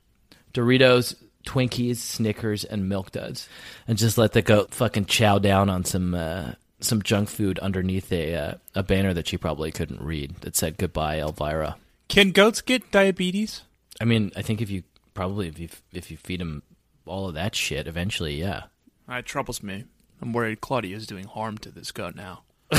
Doritos, 0.52 1.14
Twinkies, 1.46 1.96
Snickers 1.98 2.64
and 2.64 2.88
Milk 2.88 3.12
Duds 3.12 3.48
and 3.86 3.96
just 3.98 4.18
let 4.18 4.32
the 4.32 4.42
goat 4.42 4.74
fucking 4.74 5.06
chow 5.06 5.38
down 5.38 5.70
on 5.70 5.84
some 5.84 6.14
uh, 6.14 6.52
some 6.80 7.02
junk 7.02 7.28
food 7.28 7.58
underneath 7.60 8.12
a 8.12 8.34
uh, 8.34 8.54
a 8.74 8.82
banner 8.82 9.14
that 9.14 9.26
she 9.26 9.36
probably 9.36 9.72
couldn't 9.72 10.00
read 10.00 10.36
that 10.40 10.56
said 10.56 10.76
goodbye 10.76 11.20
Elvira. 11.20 11.76
Can 12.08 12.30
goats 12.30 12.60
get 12.60 12.90
diabetes? 12.90 13.62
I 14.00 14.04
mean, 14.04 14.32
I 14.36 14.42
think 14.42 14.60
if 14.60 14.70
you 14.70 14.82
probably 15.14 15.48
if 15.48 15.58
you 15.58 15.68
if 15.92 16.10
you 16.10 16.16
feed 16.16 16.40
them 16.40 16.62
all 17.06 17.28
of 17.28 17.34
that 17.34 17.54
shit, 17.54 17.86
eventually, 17.86 18.34
yeah. 18.40 18.64
That 19.08 19.26
troubles 19.26 19.62
me. 19.62 19.84
I'm 20.22 20.32
worried 20.32 20.60
Claudia 20.60 20.96
is 20.96 21.06
doing 21.06 21.24
harm 21.24 21.58
to 21.58 21.70
this 21.70 21.92
goat 21.92 22.14
now. 22.14 22.42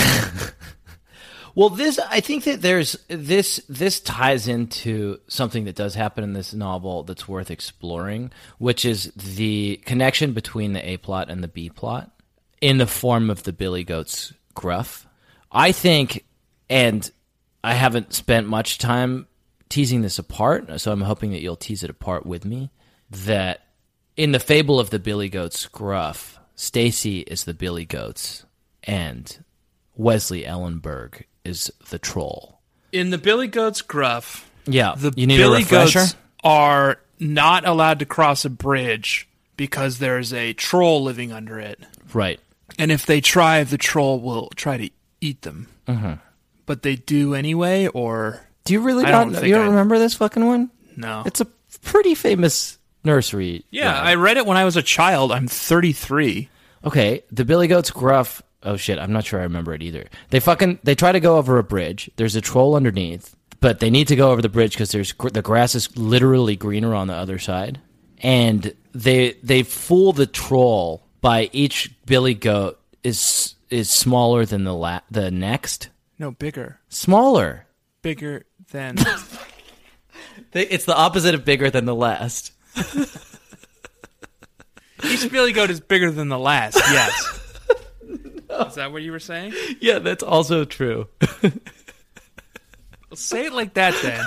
Well, 1.55 1.69
this 1.69 1.97
I 1.99 2.19
think 2.19 2.43
that 2.43 2.62
there's 2.62 2.97
this 3.08 3.62
this 3.69 4.01
ties 4.01 4.49
into 4.49 5.19
something 5.29 5.63
that 5.63 5.75
does 5.75 5.95
happen 5.95 6.23
in 6.25 6.34
this 6.34 6.53
novel 6.53 7.03
that's 7.03 7.29
worth 7.29 7.49
exploring, 7.49 8.31
which 8.58 8.84
is 8.84 9.05
the 9.15 9.81
connection 9.86 10.34
between 10.34 10.73
the 10.73 10.88
A 10.88 10.97
plot 10.97 11.29
and 11.29 11.41
the 11.41 11.47
B 11.47 11.69
plot 11.69 12.12
in 12.65 12.80
the 12.80 12.88
form 12.88 13.30
of 13.30 13.43
the 13.43 13.54
Billy 13.54 13.84
Goat's 13.84 14.34
gruff. 14.56 15.06
I 15.51 15.71
think, 15.71 16.25
and 16.67 17.08
I 17.63 17.75
haven't 17.75 18.12
spent 18.12 18.47
much 18.47 18.80
time 18.80 19.28
teasing 19.69 20.01
this 20.01 20.17
apart, 20.17 20.82
so 20.82 20.91
I'm 20.91 21.01
hoping 21.01 21.30
that 21.30 21.41
you'll 21.41 21.58
tease 21.58 21.84
it 21.84 21.91
apart 21.91 22.25
with 22.25 22.43
me. 22.43 22.71
That 23.12 23.67
in 24.17 24.32
the 24.32 24.39
fable 24.39 24.80
of 24.80 24.89
the 24.89 24.97
Billy 24.97 25.30
Goat's 25.30 25.67
gruff, 25.67 26.39
Stacey 26.56 27.19
is 27.19 27.43
the 27.43 27.54
Billy 27.54 27.86
Goats, 27.86 28.47
and 28.82 29.43
Wesley 29.95 30.41
Ellenberg 30.41 31.25
is 31.43 31.71
the 31.91 31.99
troll. 31.99 32.62
In 32.91 33.12
the 33.12 33.19
Billy 33.19 33.47
Goat's 33.47 33.84
gruff, 33.84 34.49
Yeah, 34.65 34.95
the 34.97 35.12
Billy. 35.12 35.63
Goats 35.63 36.15
are 36.43 36.99
not 37.19 37.67
allowed 37.67 37.99
to 37.99 38.08
cross 38.08 38.43
a 38.43 38.49
bridge 38.49 39.30
because 39.56 39.99
there's 39.99 40.34
a 40.34 40.54
troll 40.54 41.04
living 41.04 41.32
under 41.32 41.60
it. 41.60 41.80
Right. 42.12 42.39
And 42.80 42.91
if 42.91 43.06
they 43.06 43.21
try, 43.21 43.63
the 43.63 43.78
troll 43.78 44.19
will 44.19 44.49
try 44.56 44.78
to 44.78 44.89
eat 45.21 45.43
them. 45.43 45.67
Mm-hmm. 45.88 46.13
But 46.65 46.82
they 46.82 46.95
do 46.95 47.36
anyway, 47.36 47.88
or 47.88 48.45
Do 48.63 48.73
you 48.73 48.82
really 48.82 49.06
I 49.06 49.12
not? 49.12 49.32
don't 49.34 49.43
you 49.45 49.54
don't 49.54 49.65
I- 49.67 49.69
remember 49.69 49.99
this 49.99 50.15
fucking 50.15 50.45
one? 50.45 50.71
no? 50.95 51.23
It's 51.25 51.41
a 51.41 51.45
pretty 51.84 52.15
famous 52.15 52.78
nursery. 53.04 53.65
yeah, 53.69 53.91
rhyme. 53.99 54.08
I 54.08 54.15
read 54.15 54.38
it 54.38 54.45
when 54.45 54.58
I 54.58 54.65
was 54.65 54.75
a 54.78 54.82
child. 54.82 55.32
I'm 55.32 55.47
33. 55.47 56.49
Okay, 56.86 57.23
the 57.32 57.45
Billy 57.45 57.67
Goat's 57.67 57.91
gruff. 57.91 58.41
Oh 58.63 58.78
shit, 58.78 58.97
I'm 58.97 59.12
not 59.13 59.25
sure 59.25 59.39
I 59.39 59.43
remember 59.43 59.73
it 59.75 59.84
either. 59.84 60.06
They 60.32 60.39
fucking 60.39 60.80
they 60.84 60.95
try 60.95 61.12
to 61.12 61.19
go 61.19 61.38
over 61.38 61.60
a 61.60 61.63
bridge. 61.63 62.10
There's 62.15 62.36
a 62.36 62.41
troll 62.41 62.75
underneath, 62.75 63.36
but 63.60 63.80
they 63.80 63.91
need 63.91 64.08
to 64.08 64.15
go 64.15 64.32
over 64.32 64.41
the 64.41 64.49
bridge 64.49 64.71
because 64.71 64.91
there's 64.91 65.13
the 65.34 65.41
grass 65.43 65.75
is 65.75 65.95
literally 65.97 66.56
greener 66.56 66.95
on 66.95 67.06
the 67.08 67.13
other 67.13 67.38
side, 67.38 67.80
and 68.23 68.73
they 68.93 69.34
they 69.43 69.62
fool 69.62 70.13
the 70.13 70.25
troll 70.25 71.04
by 71.25 71.49
each 71.53 71.91
Billy 72.05 72.35
Goat 72.35 72.79
is 73.03 73.55
is 73.71 73.89
smaller 73.89 74.45
than 74.45 74.63
the 74.63 74.75
la- 74.75 74.99
the 75.09 75.31
next. 75.31 75.89
No, 76.19 76.29
bigger. 76.29 76.79
Smaller. 76.88 77.65
Bigger 78.03 78.45
than. 78.71 78.97
They, 80.51 80.67
it's 80.67 80.83
the 80.85 80.95
opposite 80.95 81.33
of 81.33 81.45
bigger 81.45 81.69
than 81.69 81.85
the 81.85 81.95
last. 81.95 82.51
Each 85.03 85.31
Billy 85.31 85.53
Goat 85.53 85.69
is 85.69 85.79
bigger 85.79 86.11
than 86.11 86.27
the 86.29 86.39
last, 86.39 86.75
yes. 86.91 87.39
Is 88.67 88.75
that 88.75 88.91
what 88.91 89.01
you 89.01 89.13
were 89.13 89.19
saying? 89.19 89.53
Yeah, 89.79 89.99
that's 89.99 90.23
also 90.23 90.65
true. 90.65 91.07
Well, 91.41 91.51
say 93.15 93.45
it 93.45 93.53
like 93.53 93.75
that 93.75 93.93
then. 94.01 94.23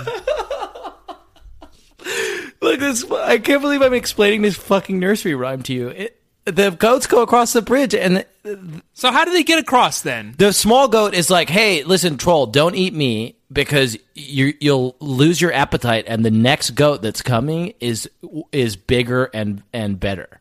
Look, 2.62 2.80
this 2.80 3.04
I 3.11 3.38
can't 3.38 3.61
believe 3.61 3.82
I'm 3.82 3.94
explaining 3.94 4.42
this 4.42 4.56
fucking 4.56 4.98
nursery 4.98 5.34
rhyme 5.34 5.62
to 5.64 5.74
you. 5.74 5.88
It, 5.88 6.17
the 6.50 6.70
goats 6.70 7.06
go 7.06 7.22
across 7.22 7.52
the 7.52 7.62
bridge, 7.62 7.94
and 7.94 8.24
the, 8.42 8.82
So, 8.94 9.11
how 9.12 9.24
do 9.24 9.32
they 9.32 9.42
get 9.42 9.58
across 9.58 10.00
then? 10.02 10.34
the 10.38 10.52
small 10.52 10.88
goat 10.88 11.14
is 11.14 11.30
like, 11.30 11.48
"Hey, 11.48 11.82
listen, 11.84 12.16
troll, 12.18 12.46
don't 12.46 12.74
eat 12.74 12.94
me 12.94 13.37
because 13.52 13.96
you 14.14 14.54
you'll 14.61 14.96
lose 15.00 15.40
your 15.40 15.52
appetite, 15.52 16.04
and 16.08 16.24
the 16.24 16.30
next 16.30 16.70
goat 16.70 17.02
that's 17.02 17.22
coming 17.22 17.74
is 17.80 18.08
is 18.52 18.76
bigger 18.76 19.30
and 19.34 19.62
and 19.72 19.98
better." 20.00 20.40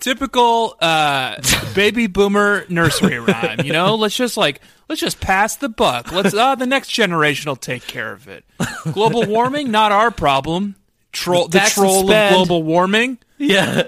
Typical 0.00 0.76
uh, 0.80 1.36
baby 1.76 2.08
boomer 2.08 2.64
nursery 2.68 3.20
rhyme, 3.20 3.60
you 3.60 3.72
know? 3.72 3.94
Let's 3.94 4.16
just 4.16 4.36
like, 4.36 4.60
let's 4.88 5.00
just 5.00 5.20
pass 5.20 5.54
the 5.54 5.68
buck. 5.68 6.10
Let's, 6.10 6.34
uh, 6.34 6.56
the 6.56 6.66
next 6.66 6.88
generation 6.88 7.48
will 7.48 7.54
take 7.54 7.86
care 7.86 8.12
of 8.12 8.26
it. 8.26 8.44
Global 8.90 9.24
warming, 9.26 9.70
not 9.70 9.92
our 9.92 10.10
problem. 10.10 10.74
Troll, 11.12 11.46
the 11.46 11.60
Tax 11.60 11.74
troll 11.74 12.10
of 12.10 12.32
global 12.32 12.64
warming, 12.64 13.18
Yeah. 13.38 13.84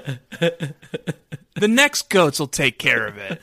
The 1.55 1.69
next 1.69 2.09
goats 2.11 2.39
will 2.39 2.47
take 2.49 2.79
care 2.79 3.07
of 3.07 3.19
it. 3.19 3.41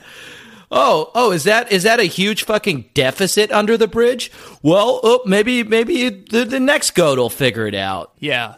Oh, 0.70 1.10
oh, 1.14 1.32
is 1.32 1.44
that 1.44 1.70
is 1.70 1.82
that 1.82 2.00
a 2.00 2.04
huge 2.04 2.44
fucking 2.44 2.90
deficit 2.94 3.52
under 3.52 3.76
the 3.76 3.86
bridge? 3.88 4.32
Well, 4.62 5.00
oh, 5.02 5.20
maybe 5.26 5.62
maybe 5.62 6.08
the, 6.08 6.44
the 6.44 6.60
next 6.60 6.92
goat 6.92 7.18
will 7.18 7.28
figure 7.30 7.66
it 7.66 7.74
out. 7.74 8.12
Yeah. 8.18 8.54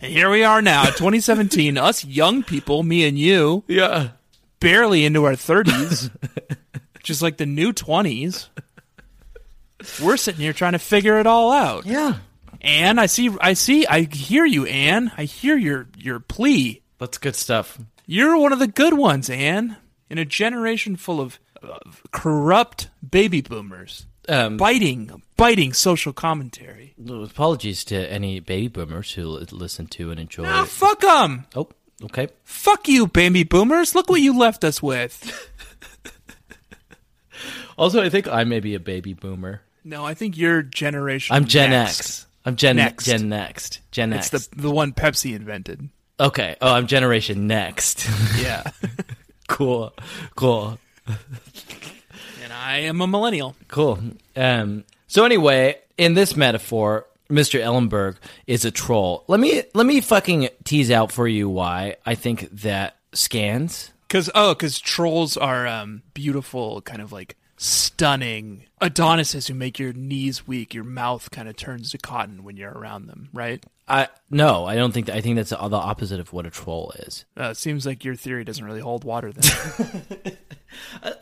And 0.00 0.12
here 0.12 0.30
we 0.30 0.44
are 0.44 0.62
now, 0.62 0.84
2017, 0.84 1.78
us 1.78 2.04
young 2.04 2.42
people, 2.44 2.82
me 2.84 3.08
and 3.08 3.18
you, 3.18 3.64
Yeah. 3.66 4.10
barely 4.60 5.04
into 5.04 5.24
our 5.24 5.32
30s, 5.32 6.10
just 7.02 7.22
like 7.22 7.38
the 7.38 7.46
new 7.46 7.72
20s. 7.72 8.48
We're 10.02 10.16
sitting 10.16 10.40
here 10.40 10.52
trying 10.52 10.72
to 10.72 10.78
figure 10.78 11.18
it 11.18 11.26
all 11.26 11.50
out. 11.50 11.86
Yeah. 11.86 12.18
Anne, 12.60 12.98
I 12.98 13.06
see, 13.06 13.30
I 13.40 13.54
see, 13.54 13.86
I 13.86 14.02
hear 14.02 14.44
you, 14.46 14.64
Anne. 14.66 15.10
I 15.18 15.24
hear 15.24 15.56
your 15.56 15.88
your 15.98 16.20
plea. 16.20 16.82
That's 16.98 17.18
good 17.18 17.34
stuff. 17.36 17.78
You're 18.06 18.36
one 18.38 18.52
of 18.52 18.58
the 18.58 18.66
good 18.66 18.94
ones, 18.94 19.30
Anne. 19.30 19.76
In 20.10 20.18
a 20.18 20.24
generation 20.24 20.96
full 20.96 21.20
of, 21.20 21.38
of 21.62 22.02
corrupt 22.12 22.88
baby 23.08 23.40
boomers, 23.40 24.06
Um, 24.28 24.56
biting, 24.58 25.22
biting 25.36 25.72
social 25.72 26.12
commentary. 26.12 26.94
apologies 27.08 27.84
to 27.84 27.96
any 28.12 28.38
baby 28.40 28.68
boomers 28.68 29.12
who 29.12 29.24
listen 29.24 29.86
to 29.88 30.10
and 30.10 30.20
enjoy. 30.20 30.44
Ah, 30.46 30.64
fuck 30.64 31.00
them. 31.00 31.46
oh, 31.56 31.68
okay. 32.04 32.28
Fuck 32.44 32.86
you, 32.88 33.06
baby 33.06 33.44
boomers. 33.44 33.94
Look 33.94 34.08
what 34.10 34.20
you 34.20 34.36
left 34.36 34.64
us 34.64 34.82
with. 34.82 35.50
Also, 37.76 38.00
I 38.00 38.08
think 38.08 38.28
I 38.28 38.44
may 38.44 38.60
be 38.60 38.76
a 38.76 38.80
baby 38.80 39.14
boomer. 39.14 39.60
No, 39.82 40.04
I 40.06 40.14
think 40.14 40.36
your 40.38 40.62
generation. 40.62 41.34
I'm 41.34 41.44
Gen 41.44 41.70
next. 41.70 41.98
X. 42.00 42.26
I'm 42.44 42.54
Gen 42.54 42.76
Next. 42.76 43.04
Gen 43.04 43.28
Next. 43.28 43.80
Gen 43.90 44.12
It's 44.12 44.32
X. 44.32 44.46
the 44.46 44.62
the 44.62 44.70
one 44.70 44.92
Pepsi 44.92 45.34
invented. 45.34 45.88
Okay. 46.20 46.56
Oh, 46.60 46.72
I'm 46.72 46.86
Generation 46.86 47.46
Next. 47.46 48.08
Yeah, 48.38 48.64
cool. 49.48 49.94
Cool. 50.34 50.78
and 51.06 52.52
I 52.52 52.78
am 52.78 53.00
a 53.00 53.06
millennial. 53.06 53.54
Cool. 53.68 53.98
Um, 54.36 54.84
so 55.06 55.24
anyway, 55.24 55.78
in 55.96 56.14
this 56.14 56.36
metaphor, 56.36 57.06
Mr. 57.30 57.60
Ellenberg 57.60 58.16
is 58.46 58.64
a 58.64 58.70
troll. 58.70 59.24
Let 59.28 59.40
me 59.40 59.62
let 59.72 59.86
me 59.86 60.00
fucking 60.00 60.48
tease 60.64 60.90
out 60.90 61.10
for 61.12 61.26
you 61.26 61.48
why 61.48 61.96
I 62.04 62.14
think 62.14 62.50
that 62.62 62.96
scans. 63.12 63.92
Cause 64.08 64.30
oh, 64.34 64.54
cause 64.54 64.78
trolls 64.78 65.36
are 65.36 65.66
um 65.66 66.02
beautiful, 66.12 66.82
kind 66.82 67.00
of 67.00 67.12
like 67.12 67.36
stunning 67.56 68.64
Adonises 68.80 69.46
who 69.46 69.54
make 69.54 69.78
your 69.78 69.92
knees 69.94 70.46
weak. 70.46 70.74
Your 70.74 70.84
mouth 70.84 71.30
kind 71.30 71.48
of 71.48 71.56
turns 71.56 71.90
to 71.92 71.98
cotton 71.98 72.44
when 72.44 72.56
you're 72.56 72.72
around 72.72 73.06
them, 73.06 73.30
right? 73.32 73.64
I 73.88 74.08
no, 74.30 74.64
I 74.66 74.74
don't 74.76 74.92
think 74.92 75.06
that. 75.06 75.16
I 75.16 75.20
think 75.20 75.36
that's 75.36 75.50
the 75.50 75.58
opposite 75.58 76.20
of 76.20 76.32
what 76.32 76.46
a 76.46 76.50
troll 76.50 76.92
is. 76.98 77.24
Uh, 77.38 77.44
it 77.44 77.56
seems 77.56 77.86
like 77.86 78.04
your 78.04 78.14
theory 78.14 78.44
doesn't 78.44 78.64
really 78.64 78.80
hold 78.80 79.04
water 79.04 79.32
then. 79.32 80.36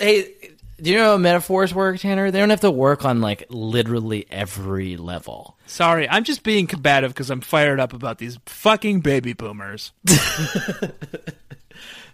Hey, 0.01 0.33
do 0.81 0.91
you 0.91 0.97
know 0.97 1.13
how 1.13 1.17
metaphors 1.19 1.75
work, 1.75 2.01
Tanner? 2.01 2.31
They 2.31 2.41
don't 2.41 2.51
have 2.51 2.61
to 2.61 2.71
work 2.71 3.05
on 3.05 3.21
like 3.21 3.45
literally 3.51 4.27
every 4.31 4.97
level. 4.97 5.59
Sorry, 5.67 6.09
I'm 6.09 6.25
just 6.25 6.43
being 6.43 6.67
combative 6.67 7.13
because 7.13 7.31
I'm 7.31 7.43
fired 7.43 7.79
up 7.79 7.93
about 7.93 8.19
these 8.19 8.39
fucking 8.47 9.01
baby 9.01 9.35
boomers. 9.35 9.93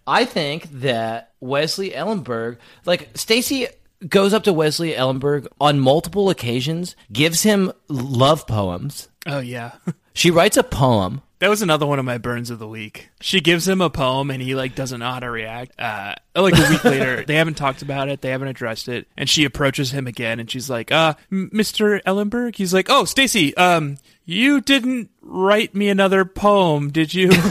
I 0.07 0.25
think 0.25 0.69
that 0.81 1.33
Wesley 1.41 1.91
Ellenberg, 1.91 2.57
like 2.85 3.11
Stacey 3.15 3.69
goes 4.07 4.33
up 4.33 4.45
to 4.45 4.53
Wesley 4.53 4.93
Ellenberg 4.93 5.47
on 5.61 5.81
multiple 5.81 6.31
occasions, 6.31 6.95
gives 7.13 7.43
him 7.43 7.73
love 7.89 8.47
poems. 8.47 9.09
Oh 9.27 9.41
yeah. 9.41 9.73
She 10.15 10.33
writes 10.33 10.57
a 10.57 10.65
poem. 10.65 11.23
That 11.39 11.49
was 11.49 11.63
another 11.63 11.87
one 11.87 12.01
of 12.01 12.05
my 12.05 12.19
burns 12.19 12.51
of 12.51 12.59
the 12.59 12.67
week. 12.67 13.11
She 13.21 13.41
gives 13.41 13.69
him 13.69 13.81
a 13.81 13.89
poem 13.89 14.33
and 14.33 14.43
he 14.43 14.57
like 14.57 14.75
doesn't 14.75 14.99
know 14.99 15.13
how 15.13 15.21
to 15.21 15.31
react. 15.31 15.79
Uh, 15.79 16.17
like 16.35 16.59
a 16.59 16.69
week 16.69 16.83
later, 16.99 17.25
they 17.25 17.37
haven't 17.37 17.57
talked 17.57 17.83
about 17.83 18.09
it, 18.09 18.21
they 18.21 18.31
haven't 18.31 18.49
addressed 18.49 18.89
it, 18.89 19.07
and 19.17 19.31
she 19.31 19.45
approaches 19.45 19.93
him 19.93 20.09
again 20.09 20.41
and 20.41 20.51
she's 20.51 20.69
like, 20.69 20.91
"Uh, 20.91 21.15
Mr. 21.31 22.03
Ellenberg." 22.03 22.57
He's 22.57 22.75
like, 22.75 22.89
"Oh, 22.91 23.05
Stacey, 23.05 23.57
um, 23.57 23.99
you 24.25 24.61
didn't 24.61 25.11
write 25.23 25.73
me 25.73 25.89
another 25.89 26.25
poem, 26.25 26.91
did 26.91 27.15
you?" 27.15 27.31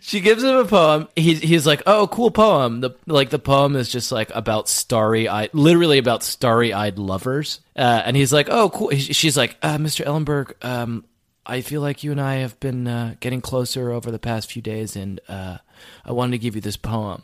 She 0.00 0.20
gives 0.20 0.42
him 0.42 0.56
a 0.56 0.64
poem. 0.64 1.08
He's 1.16 1.40
he's 1.40 1.66
like, 1.66 1.82
"Oh, 1.86 2.06
cool 2.06 2.30
poem." 2.30 2.80
The 2.80 2.90
like 3.06 3.30
the 3.30 3.38
poem 3.38 3.76
is 3.76 3.88
just 3.88 4.12
like 4.12 4.30
about 4.34 4.68
starry-eyed, 4.68 5.50
literally 5.52 5.98
about 5.98 6.22
starry-eyed 6.22 6.98
lovers. 6.98 7.60
Uh, 7.76 8.02
and 8.04 8.16
he's 8.16 8.32
like, 8.32 8.48
"Oh, 8.50 8.70
cool." 8.70 8.90
She's 8.90 9.36
like, 9.36 9.56
uh, 9.62 9.78
"Mr. 9.78 10.04
Ellenberg, 10.04 10.52
um, 10.64 11.04
I 11.46 11.60
feel 11.60 11.80
like 11.80 12.04
you 12.04 12.12
and 12.12 12.20
I 12.20 12.36
have 12.36 12.58
been 12.60 12.86
uh, 12.86 13.14
getting 13.20 13.40
closer 13.40 13.90
over 13.90 14.10
the 14.10 14.18
past 14.18 14.50
few 14.52 14.62
days, 14.62 14.96
and 14.96 15.20
uh, 15.28 15.58
I 16.04 16.12
wanted 16.12 16.32
to 16.32 16.38
give 16.38 16.54
you 16.54 16.60
this 16.60 16.76
poem." 16.76 17.22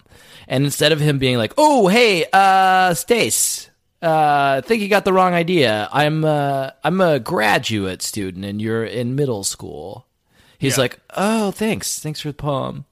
And 0.48 0.64
instead 0.64 0.92
of 0.92 1.00
him 1.00 1.18
being 1.18 1.38
like, 1.38 1.54
"Oh, 1.56 1.88
hey, 1.88 2.26
uh, 2.32 2.94
Stace, 2.94 3.70
uh, 4.02 4.58
I 4.58 4.66
think 4.66 4.82
you 4.82 4.88
got 4.88 5.04
the 5.04 5.12
wrong 5.12 5.34
idea. 5.34 5.88
I'm 5.92 6.24
I'm 6.24 7.00
a 7.00 7.18
graduate 7.20 8.02
student, 8.02 8.44
and 8.44 8.60
you're 8.60 8.84
in 8.84 9.14
middle 9.14 9.44
school." 9.44 10.06
He's 10.64 10.76
Yeah. 10.76 10.82
like, 10.82 10.98
"Oh, 11.16 11.50
thanks, 11.50 11.98
thanks 12.00 12.20
for 12.20 12.28
the 12.28 12.34
poem." 12.34 12.84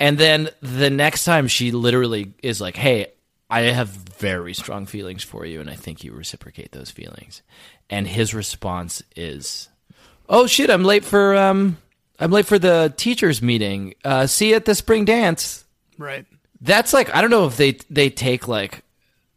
And 0.00 0.18
then 0.18 0.50
the 0.60 0.90
next 0.90 1.24
time, 1.24 1.46
she 1.48 1.70
literally 1.70 2.32
is 2.42 2.60
like, 2.60 2.76
"Hey, 2.76 3.08
I 3.50 3.60
have 3.62 3.88
very 3.88 4.54
strong 4.54 4.86
feelings 4.86 5.22
for 5.22 5.44
you, 5.46 5.60
and 5.60 5.70
I 5.70 5.74
think 5.74 6.02
you 6.04 6.12
reciprocate 6.12 6.72
those 6.72 6.90
feelings." 6.90 7.42
And 7.90 8.08
his 8.08 8.34
response 8.34 9.02
is, 9.14 9.68
"Oh 10.28 10.46
shit, 10.46 10.70
I'm 10.70 10.84
late 10.84 11.04
for 11.04 11.36
um, 11.36 11.76
I'm 12.18 12.30
late 12.30 12.46
for 12.46 12.58
the 12.58 12.92
teachers 12.96 13.40
meeting. 13.42 13.94
Uh, 14.04 14.26
see 14.26 14.50
you 14.50 14.56
at 14.56 14.64
the 14.64 14.74
spring 14.74 15.04
dance." 15.04 15.64
Right. 15.98 16.26
That's 16.60 16.92
like 16.92 17.14
I 17.14 17.20
don't 17.20 17.30
know 17.30 17.46
if 17.46 17.56
they 17.56 17.72
they 17.90 18.10
take 18.10 18.48
like 18.48 18.82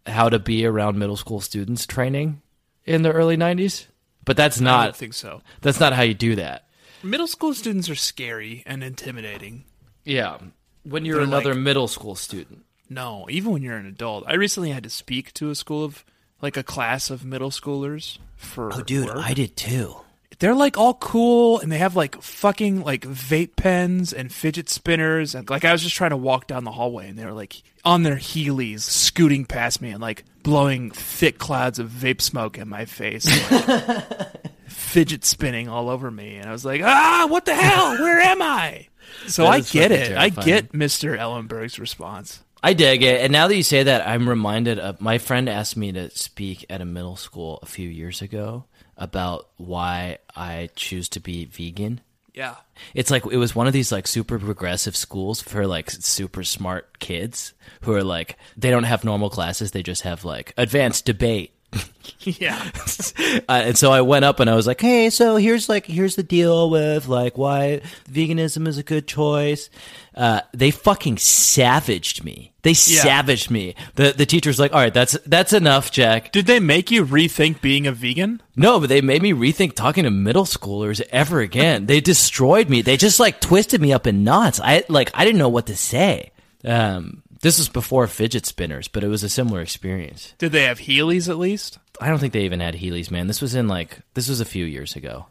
how 0.06 0.30
to 0.30 0.39
be 0.39 0.65
around 0.65 0.98
middle 0.98 1.17
school 1.17 1.41
students 1.41 1.86
training 1.86 2.41
in 2.86 3.02
the 3.02 3.12
early 3.12 3.36
'90s, 3.38 3.86
but 4.26 4.38
that's 4.38 4.60
I 4.62 4.63
not 4.63 4.84
don't 4.86 4.96
think 4.96 5.13
so. 5.13 5.41
that's 5.62 5.80
not 5.80 5.93
how 5.93 6.04
you 6.04 6.13
do 6.13 6.36
that. 6.36 6.63
Middle 7.03 7.27
school 7.27 7.53
students 7.53 7.89
are 7.89 7.95
scary 7.95 8.63
and 8.65 8.83
intimidating. 8.83 9.65
Yeah, 10.03 10.38
when 10.83 11.05
you're 11.05 11.17
They're 11.17 11.25
another 11.25 11.53
like- 11.53 11.63
middle 11.63 11.88
school 11.88 12.15
student. 12.15 12.63
No, 12.89 13.27
even 13.29 13.51
when 13.51 13.62
you're 13.62 13.75
an 13.77 13.86
adult. 13.86 14.23
I 14.27 14.36
recently 14.36 14.71
had 14.71 14.83
to 14.83 14.89
speak 14.89 15.33
to 15.33 15.49
a 15.49 15.55
school 15.55 15.83
of 15.83 16.05
like 16.41 16.55
a 16.55 16.63
class 16.63 17.10
of 17.10 17.25
middle 17.25 17.49
schoolers 17.51 18.17
for 18.38 18.71
Oh, 18.73 18.81
dude, 18.81 19.07
work. 19.07 19.17
I 19.17 19.33
did 19.33 19.57
too. 19.57 19.97
they're 20.39 20.53
like 20.55 20.77
all 20.77 20.93
cool 20.93 21.60
and 21.60 21.71
they 21.71 21.79
have 21.79 21.95
like 21.95 22.21
fucking 22.21 22.83
like 22.83 23.01
vape 23.01 23.55
pens 23.57 24.13
and 24.13 24.31
fidget 24.31 24.69
spinners 24.69 25.33
and 25.36 25.49
like 25.49 25.65
I 25.65 25.71
was 25.71 25.81
just 25.83 25.95
trying 25.95 26.12
to 26.12 26.17
walk 26.17 26.45
down 26.47 26.63
the 26.63 26.71
hallway 26.71 27.10
and 27.10 27.17
they 27.17 27.25
were 27.25 27.33
like 27.33 27.62
on 27.83 28.03
their 28.03 28.17
heelys 28.17 28.81
scooting 28.81 29.45
past 29.45 29.81
me 29.81 29.89
and 29.89 29.99
like 29.99 30.23
blowing 30.47 30.91
thick 30.91 31.38
clouds 31.38 31.77
of 31.77 31.89
vape 31.89 32.21
smoke 32.21 32.57
in 32.57 32.69
my 32.69 32.86
face 32.86 33.25
like, 33.51 34.47
fidget 34.67 35.25
spinning 35.25 35.67
all 35.67 35.89
over 35.89 36.10
me 36.10 36.38
and 36.38 36.47
I 36.47 36.51
was 36.53 36.63
like 36.63 36.81
ah 36.81 37.27
what 37.29 37.45
the 37.45 37.53
hell 37.53 37.97
where 37.99 38.19
am 38.19 38.41
I 38.41 38.88
so 39.27 39.43
That 39.43 39.51
I 39.51 39.60
get 39.60 39.91
it 39.91 40.17
I 40.17 40.29
get 40.29 40.71
Mr. 40.71 41.17
Ellenberg's 41.17 41.79
response 41.79 42.43
I 42.63 42.73
dig 42.73 43.03
it. 43.03 43.21
And 43.21 43.31
now 43.31 43.47
that 43.47 43.55
you 43.55 43.63
say 43.63 43.83
that, 43.83 44.07
I'm 44.07 44.27
reminded 44.27 44.79
of 44.79 44.99
my 44.99 45.19
friend 45.19 45.47
asked 45.47 45.77
me 45.77 45.91
to 45.91 46.10
speak 46.10 46.65
at 46.69 46.81
a 46.81 46.86
middle 46.86 47.15
school 47.15 47.60
a 47.62 47.67
few 47.67 47.88
years 47.88 48.21
ago 48.21 48.65
about 48.97 49.47
why 49.57 50.17
I 50.36 50.69
choose 50.75 51.07
to 51.10 51.19
be 51.19 51.45
vegan. 51.45 52.01
Yeah 52.38 52.56
It's 52.93 53.10
like 53.10 53.26
it 53.26 53.38
was 53.38 53.56
one 53.56 53.65
of 53.65 53.73
these 53.73 53.91
like 53.91 54.06
super 54.06 54.38
progressive 54.38 54.95
schools 54.95 55.41
for 55.41 55.65
like 55.65 55.89
super 55.89 56.43
smart 56.43 57.00
kids 57.00 57.54
who 57.82 57.93
are 57.93 58.04
like 58.04 58.38
they 58.56 58.69
don't 58.69 58.84
have 58.84 59.04
normal 59.04 59.32
classes, 59.32 59.71
they 59.71 59.82
just 59.82 60.04
have 60.04 60.23
like 60.23 60.54
advanced 60.56 61.06
debate. 61.06 61.57
yeah 62.21 62.71
uh, 63.49 63.61
and 63.65 63.77
so 63.77 63.91
I 63.91 64.01
went 64.01 64.25
up 64.25 64.39
and 64.39 64.49
I 64.49 64.55
was 64.55 64.67
like, 64.67 64.81
"Hey, 64.81 65.09
so 65.09 65.35
here's 65.35 65.69
like 65.69 65.85
here's 65.85 66.15
the 66.15 66.23
deal 66.23 66.69
with 66.69 67.07
like 67.07 67.37
why 67.37 67.81
veganism 68.09 68.67
is 68.67 68.77
a 68.77 68.83
good 68.83 69.07
choice." 69.07 69.69
Uh, 70.15 70.41
they 70.51 70.71
fucking 70.71 71.17
savaged 71.17 72.23
me. 72.23 72.53
They 72.63 72.73
savaged 72.73 73.51
me. 73.51 73.75
The 73.95 74.13
the 74.17 74.25
teacher's 74.25 74.59
like, 74.59 74.73
"All 74.73 74.79
right, 74.79 74.93
that's 74.93 75.17
that's 75.25 75.53
enough, 75.53 75.91
Jack." 75.91 76.31
did 76.31 76.47
they 76.47 76.59
make 76.59 76.91
you 76.91 77.05
rethink 77.05 77.61
being 77.61 77.87
a 77.87 77.91
vegan 77.91 78.41
No, 78.55 78.79
but 78.79 78.89
they 78.89 79.01
made 79.01 79.21
me 79.21 79.33
rethink 79.33 79.73
talking 79.73 80.03
to 80.03 80.11
middle 80.11 80.45
schoolers 80.45 81.01
ever 81.11 81.39
again. 81.39 81.85
they 81.85 82.01
destroyed 82.01 82.69
me. 82.69 82.81
They 82.81 82.97
just 82.97 83.19
like 83.19 83.39
twisted 83.39 83.79
me 83.81 83.93
up 83.93 84.07
in 84.07 84.23
knots. 84.23 84.59
I 84.59 84.83
like 84.89 85.11
I 85.13 85.23
didn't 85.23 85.39
know 85.39 85.49
what 85.49 85.67
to 85.67 85.75
say. 85.75 86.31
Um, 86.65 87.21
this 87.41 87.58
was 87.58 87.69
before 87.69 88.08
fidget 88.08 88.45
spinners, 88.45 88.88
but 88.88 89.04
it 89.04 89.08
was 89.08 89.23
a 89.23 89.30
similar 89.30 89.62
experience. 89.62 90.34
did 90.38 90.52
they 90.52 90.63
have 90.63 90.80
heelys 90.80 91.30
at 91.30 91.38
least 91.38 91.78
I 92.00 92.10
don't 92.10 92.19
think 92.19 92.34
they 92.34 92.45
even 92.45 92.60
had 92.60 92.76
Heelys, 92.76 93.10
man. 93.10 93.26
This 93.26 93.41
was 93.41 93.56
in 93.56 93.67
like 93.67 94.00
this 94.13 94.30
was 94.30 94.39
a 94.39 94.45
few 94.45 94.65
years 94.65 94.95
ago. 94.95 95.26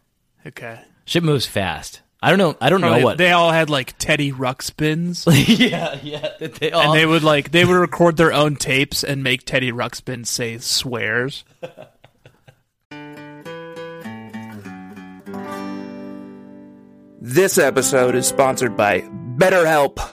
okay 0.47 0.81
Shit 1.05 1.23
moves 1.23 1.47
fast. 1.47 2.03
I 2.21 2.31
don't 2.31 2.39
know. 2.41 2.57
I 2.61 2.71
don't 2.71 2.81
Probably 2.81 2.99
know 3.01 3.05
what. 3.05 3.19
they 3.19 3.31
all 3.31 3.53
had 3.53 3.71
like 3.71 3.97
Teddy 3.99 4.33
Ruxpins 4.33 5.25
yeah, 5.71 5.97
yeah. 6.03 6.31
that 6.41 6.55
They 6.55 6.73
all, 6.73 6.91
and 6.91 6.95
they 7.01 7.07
would 7.07 7.23
like 7.23 7.53
they 7.53 7.65
would 7.65 7.75
record 7.77 8.17
their 8.17 8.33
own 8.33 8.57
tapes 8.57 9.05
and 9.05 9.23
make 9.23 9.45
Teddy 9.45 9.71
Ruxpin 9.71 10.27
say 10.27 10.59
swears. 10.59 11.45
This 17.21 17.59
episode 17.59 18.15
is 18.15 18.27
sponsored 18.27 18.77
by 18.77 19.01
BetterHelp. 19.37 20.13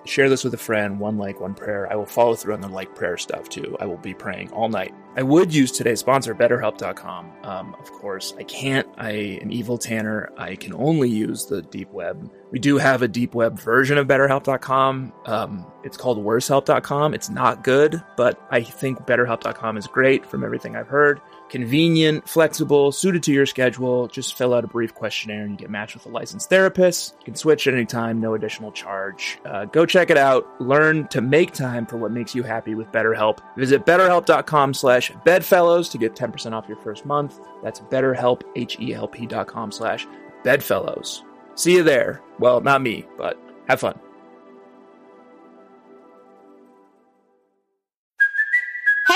Share 0.05 0.29
this 0.29 0.43
with 0.43 0.53
a 0.53 0.57
friend, 0.57 0.99
one 0.99 1.17
like, 1.17 1.39
one 1.39 1.53
prayer. 1.53 1.91
I 1.91 1.95
will 1.95 2.05
follow 2.05 2.35
through 2.35 2.53
on 2.53 2.61
the 2.61 2.67
like 2.67 2.95
prayer 2.95 3.17
stuff 3.17 3.49
too. 3.49 3.77
I 3.79 3.85
will 3.85 3.97
be 3.97 4.13
praying 4.13 4.51
all 4.51 4.69
night. 4.69 4.93
I 5.15 5.23
would 5.23 5.53
use 5.53 5.71
today's 5.71 5.99
sponsor, 5.99 6.33
BetterHelp.com. 6.33 7.31
Um, 7.43 7.75
of 7.77 7.91
course, 7.91 8.33
I 8.37 8.43
can't. 8.43 8.87
I 8.97 9.11
am 9.41 9.51
evil 9.51 9.77
Tanner. 9.77 10.31
I 10.37 10.55
can 10.55 10.73
only 10.73 11.09
use 11.09 11.45
the 11.45 11.61
deep 11.61 11.91
web. 11.91 12.31
We 12.51 12.59
do 12.59 12.77
have 12.77 13.01
a 13.01 13.07
deep 13.07 13.35
web 13.35 13.59
version 13.59 13.97
of 13.97 14.07
BetterHelp.com. 14.07 15.13
Um, 15.25 15.65
it's 15.83 15.97
called 15.97 16.23
WorseHelp.com. 16.23 17.13
It's 17.13 17.29
not 17.29 17.63
good, 17.63 18.01
but 18.15 18.41
I 18.51 18.61
think 18.61 18.99
BetterHelp.com 18.99 19.77
is 19.77 19.87
great 19.87 20.25
from 20.25 20.43
everything 20.43 20.75
I've 20.75 20.87
heard. 20.87 21.21
Convenient, 21.49 22.29
flexible, 22.29 22.93
suited 22.93 23.23
to 23.23 23.33
your 23.33 23.45
schedule. 23.45 24.07
Just 24.07 24.37
fill 24.37 24.53
out 24.53 24.63
a 24.63 24.67
brief 24.67 24.93
questionnaire 24.93 25.41
and 25.41 25.51
you 25.51 25.57
get 25.57 25.69
matched 25.69 25.95
with 25.95 26.05
a 26.05 26.09
licensed 26.09 26.49
therapist. 26.49 27.15
You 27.19 27.25
can 27.25 27.35
switch 27.35 27.67
at 27.67 27.73
any 27.73 27.85
time, 27.85 28.21
no 28.21 28.35
additional 28.35 28.71
charge. 28.71 29.39
Uh, 29.43 29.65
go 29.65 29.85
check 29.91 30.09
it 30.09 30.17
out. 30.17 30.45
Learn 30.59 31.07
to 31.09 31.21
make 31.21 31.51
time 31.51 31.85
for 31.85 31.97
what 31.97 32.11
makes 32.11 32.33
you 32.33 32.43
happy 32.43 32.73
with 32.75 32.91
BetterHelp. 32.91 33.39
Visit 33.57 33.85
betterhelp.com 33.85 34.73
slash 34.73 35.11
bedfellows 35.25 35.89
to 35.89 35.97
get 35.97 36.15
10% 36.15 36.53
off 36.53 36.67
your 36.67 36.77
first 36.77 37.05
month. 37.05 37.39
That's 37.61 37.81
betterhelp, 37.81 38.41
H-E-L-P 38.55 39.27
dot 39.27 39.47
com 39.47 39.71
slash 39.71 40.07
bedfellows. 40.43 41.23
See 41.55 41.73
you 41.75 41.83
there. 41.83 42.21
Well, 42.39 42.61
not 42.61 42.81
me, 42.81 43.05
but 43.17 43.37
have 43.67 43.79
fun. 43.81 43.99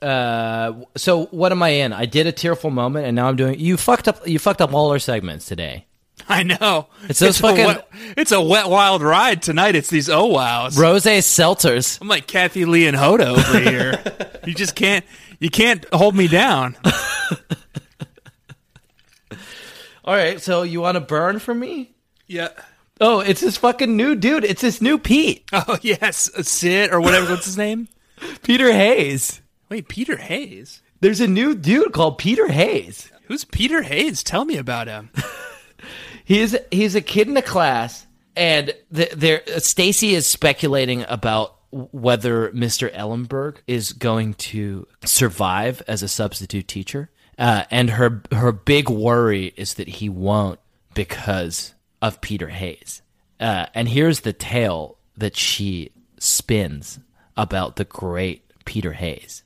Uh, 0.00 0.72
so 0.96 1.26
what 1.26 1.50
am 1.52 1.62
I 1.62 1.70
in? 1.70 1.92
I 1.92 2.06
did 2.06 2.26
a 2.26 2.32
tearful 2.32 2.70
moment, 2.70 3.06
and 3.06 3.16
now 3.16 3.28
I'm 3.28 3.36
doing. 3.36 3.58
You 3.58 3.76
fucked 3.76 4.08
up. 4.08 4.26
You 4.26 4.38
fucked 4.38 4.60
up 4.60 4.72
all 4.72 4.90
our 4.92 4.98
segments 4.98 5.46
today. 5.46 5.86
I 6.28 6.42
know. 6.42 6.88
It's 7.08 7.18
those 7.20 7.38
a 7.38 7.42
fucking- 7.42 7.66
wet, 7.66 7.88
it's 8.16 8.32
a 8.32 8.40
wet, 8.40 8.68
wild 8.68 9.02
ride 9.02 9.42
tonight. 9.42 9.74
It's 9.76 9.88
these 9.90 10.08
oh 10.08 10.26
wows. 10.26 10.78
Rose 10.78 11.04
seltzers. 11.04 12.00
I'm 12.00 12.08
like 12.08 12.26
Kathie 12.26 12.64
Lee 12.64 12.86
and 12.86 12.96
Hoda 12.96 13.26
over 13.38 13.58
here. 13.70 14.02
you 14.46 14.54
just 14.54 14.74
can't. 14.76 15.04
You 15.40 15.50
can't 15.50 15.84
hold 15.92 16.14
me 16.16 16.26
down. 16.28 16.76
All 20.04 20.14
right, 20.14 20.40
so 20.40 20.62
you 20.62 20.80
want 20.80 20.94
to 20.94 21.00
burn 21.00 21.38
for 21.38 21.54
me? 21.54 21.94
Yeah. 22.26 22.48
Oh, 23.00 23.20
it's 23.20 23.40
this 23.42 23.56
fucking 23.58 23.94
new 23.96 24.14
dude. 24.16 24.44
It's 24.44 24.62
this 24.62 24.80
new 24.80 24.98
Pete, 24.98 25.44
Oh 25.52 25.78
yes, 25.82 26.30
Sid 26.48 26.90
or 26.92 27.00
whatever. 27.00 27.30
What's 27.30 27.44
his 27.44 27.56
name? 27.58 27.88
Peter 28.42 28.72
Hayes. 28.72 29.40
Wait, 29.68 29.88
Peter 29.88 30.16
Hayes. 30.16 30.82
There's 31.00 31.20
a 31.20 31.26
new 31.26 31.54
dude 31.54 31.92
called 31.92 32.18
Peter 32.18 32.48
Hayes. 32.48 33.10
Who's 33.26 33.44
Peter 33.44 33.82
Hayes? 33.82 34.22
Tell 34.22 34.44
me 34.44 34.56
about 34.56 34.88
him. 34.88 35.10
He's 36.24 36.54
he's 36.70 36.94
a 36.94 37.00
kid 37.00 37.26
in 37.28 37.38
a 37.38 37.42
class, 37.42 38.06
and 38.36 38.74
the, 38.90 39.08
there 39.16 39.40
Stacey 39.60 40.14
is 40.14 40.26
speculating 40.26 41.06
about 41.08 41.56
whether 41.70 42.50
Mr. 42.50 42.92
Ellenberg 42.92 43.56
is 43.66 43.94
going 43.94 44.34
to 44.34 44.86
survive 45.06 45.82
as 45.88 46.02
a 46.02 46.08
substitute 46.08 46.68
teacher, 46.68 47.10
uh, 47.38 47.64
and 47.70 47.88
her 47.88 48.22
her 48.30 48.52
big 48.52 48.90
worry 48.90 49.54
is 49.56 49.74
that 49.74 49.88
he 49.88 50.10
won't 50.10 50.60
because 50.92 51.74
of 52.02 52.20
Peter 52.20 52.48
Hayes. 52.48 53.00
Uh, 53.40 53.64
and 53.72 53.88
here's 53.88 54.20
the 54.20 54.34
tale 54.34 54.98
that 55.16 55.34
she 55.34 55.92
spins 56.18 56.98
about 57.38 57.76
the 57.76 57.86
great 57.86 58.44
Peter 58.66 58.92
Hayes. 58.92 59.44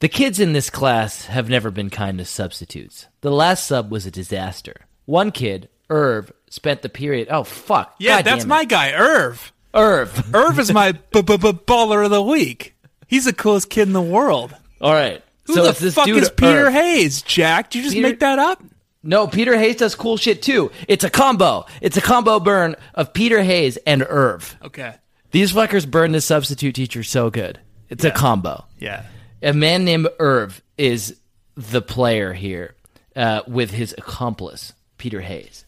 The 0.00 0.08
kids 0.08 0.38
in 0.40 0.52
this 0.52 0.68
class 0.70 1.26
have 1.26 1.48
never 1.48 1.70
been 1.70 1.88
kind 1.90 2.18
to 2.18 2.24
substitutes. 2.24 3.06
The 3.22 3.30
last 3.30 3.66
sub 3.66 3.90
was 3.90 4.04
a 4.06 4.10
disaster. 4.10 4.86
One 5.06 5.30
kid, 5.30 5.68
Irv, 5.88 6.32
spent 6.50 6.82
the 6.82 6.88
period. 6.88 7.28
Oh 7.30 7.44
fuck! 7.44 7.94
Yeah, 7.98 8.16
God 8.16 8.24
that's 8.26 8.44
my 8.44 8.64
guy, 8.64 8.92
Irv. 8.92 9.52
Irv. 9.72 10.30
Irv 10.34 10.58
is 10.58 10.72
my 10.72 10.92
b- 10.92 11.22
b- 11.22 11.36
b- 11.36 11.52
baller 11.52 12.04
of 12.04 12.10
the 12.10 12.22
week. 12.22 12.74
He's 13.06 13.24
the 13.24 13.32
coolest 13.32 13.70
kid 13.70 13.86
in 13.88 13.92
the 13.92 14.02
world. 14.02 14.54
All 14.80 14.92
right. 14.92 15.22
Who 15.46 15.54
so 15.54 15.62
the 15.72 15.72
this 15.72 15.94
fuck 15.94 16.06
dude 16.06 16.22
is 16.22 16.30
Peter 16.30 16.66
Irv. 16.66 16.72
Hayes? 16.72 17.22
Jack, 17.22 17.70
did 17.70 17.78
you 17.78 17.84
just 17.84 17.94
Peter- 17.94 18.08
make 18.08 18.20
that 18.20 18.38
up? 18.38 18.62
No, 19.02 19.28
Peter 19.28 19.56
Hayes 19.56 19.76
does 19.76 19.94
cool 19.94 20.16
shit 20.16 20.42
too. 20.42 20.72
It's 20.88 21.04
a 21.04 21.10
combo. 21.10 21.64
It's 21.80 21.96
a 21.96 22.00
combo 22.00 22.40
burn 22.40 22.74
of 22.94 23.12
Peter 23.12 23.40
Hayes 23.42 23.76
and 23.86 24.04
Irv. 24.08 24.56
Okay. 24.64 24.94
These 25.30 25.52
fuckers 25.52 25.88
burn 25.88 26.10
the 26.12 26.20
substitute 26.20 26.74
teacher 26.74 27.02
so 27.04 27.30
good. 27.30 27.60
It's 27.88 28.04
a 28.04 28.10
combo. 28.10 28.64
Yeah. 28.78 29.04
A 29.42 29.52
man 29.52 29.84
named 29.84 30.08
Irv 30.18 30.62
is 30.78 31.20
the 31.56 31.82
player 31.82 32.32
here 32.32 32.74
uh, 33.14 33.42
with 33.46 33.70
his 33.70 33.94
accomplice, 33.98 34.72
Peter 34.96 35.20
Hayes. 35.20 35.66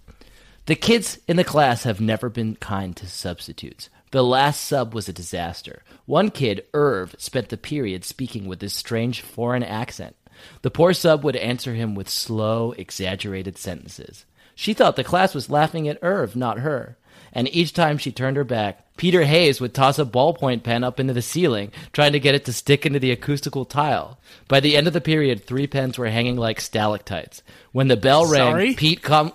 The 0.65 0.75
kids 0.75 1.19
in 1.29 1.37
the 1.37 1.45
class 1.45 1.83
have 1.83 2.01
never 2.01 2.31
been 2.31 2.57
kind 2.57 2.97
to 2.97 3.07
substitutes. 3.07 3.91
The 4.11 4.25
last 4.25 4.63
sub 4.63 4.95
was 4.95 5.09
a 5.09 5.13
disaster. 5.13 5.83
One 6.07 6.31
kid, 6.31 6.65
Irv, 6.73 7.15
spent 7.19 7.51
the 7.51 7.59
period 7.59 8.05
speaking 8.05 8.47
with 8.47 8.61
this 8.61 8.73
strange 8.73 9.21
foreign 9.21 9.63
accent. 9.63 10.17
The 10.63 10.71
poor 10.71 10.95
sub 10.95 11.23
would 11.25 11.37
answer 11.37 11.75
him 11.75 11.95
with 11.95 12.09
slow, 12.09 12.73
exaggerated 12.73 13.59
sentences. 13.59 14.25
She 14.55 14.73
thought 14.73 14.97
the 14.97 15.05
class 15.05 15.35
was 15.35 15.51
laughing 15.51 15.89
at 15.89 15.99
Irv, 16.01 16.35
not 16.35 16.61
her. 16.61 16.97
And 17.35 17.55
each 17.55 17.75
time 17.75 17.99
she 17.99 18.13
turned 18.13 18.39
her 18.39 18.45
back, 18.45 18.88
Peter 18.99 19.25
Hayes 19.25 19.61
would 19.61 19.73
toss 19.73 19.99
a 19.99 20.05
ballpoint 20.05 20.63
pen 20.63 20.85
up 20.85 21.01
into 21.01 21.15
the 21.15 21.23
ceiling, 21.23 21.73
trying 21.95 22.13
to 22.13 22.21
get 22.21 22.35
it 22.35 22.45
to 22.45 22.53
stick 22.53 22.85
into 22.85 22.99
the 22.99 23.13
acoustical 23.13 23.65
tile. 23.65 24.19
By 24.47 24.61
the 24.61 24.77
end 24.77 24.87
of 24.87 24.93
the 24.93 25.01
period, 25.01 25.45
three 25.45 25.67
pens 25.67 25.97
were 25.97 26.11
hanging 26.11 26.37
like 26.37 26.61
stalactites. 26.61 27.43
When 27.73 27.89
the 27.89 27.97
bell 27.97 28.27
rang, 28.27 28.53
Sorry? 28.53 28.75
Pete 28.75 29.01
come. 29.01 29.33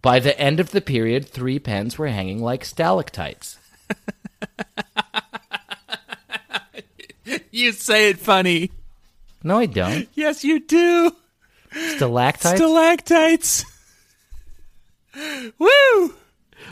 By 0.00 0.18
the 0.18 0.36
end 0.40 0.58
of 0.58 0.72
the 0.72 0.80
period, 0.80 1.28
three 1.28 1.60
pens 1.60 1.96
were 1.96 2.08
hanging 2.08 2.42
like 2.42 2.64
stalactites. 2.64 3.58
You 7.52 7.72
say 7.72 8.08
it 8.08 8.18
funny. 8.18 8.70
No, 9.42 9.58
I 9.58 9.66
don't. 9.66 10.08
Yes, 10.14 10.42
you 10.42 10.58
do. 10.60 11.14
Stalactites. 11.96 12.56
Stalactites. 12.56 13.64
Woo! 15.58 16.14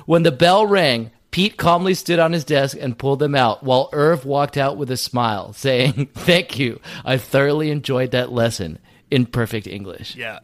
When 0.06 0.22
the 0.22 0.32
bell 0.32 0.66
rang, 0.66 1.10
Pete 1.30 1.56
calmly 1.56 1.94
stood 1.94 2.18
on 2.18 2.32
his 2.32 2.44
desk 2.44 2.76
and 2.80 2.98
pulled 2.98 3.20
them 3.20 3.34
out, 3.34 3.62
while 3.62 3.88
Irv 3.92 4.24
walked 4.24 4.56
out 4.56 4.76
with 4.76 4.90
a 4.90 4.96
smile, 4.96 5.52
saying, 5.54 6.06
Thank 6.14 6.58
you. 6.58 6.80
I 7.04 7.18
thoroughly 7.18 7.70
enjoyed 7.70 8.10
that 8.12 8.32
lesson 8.32 8.78
in 9.10 9.26
perfect 9.26 9.66
English. 9.66 10.16
Yeah. 10.16 10.40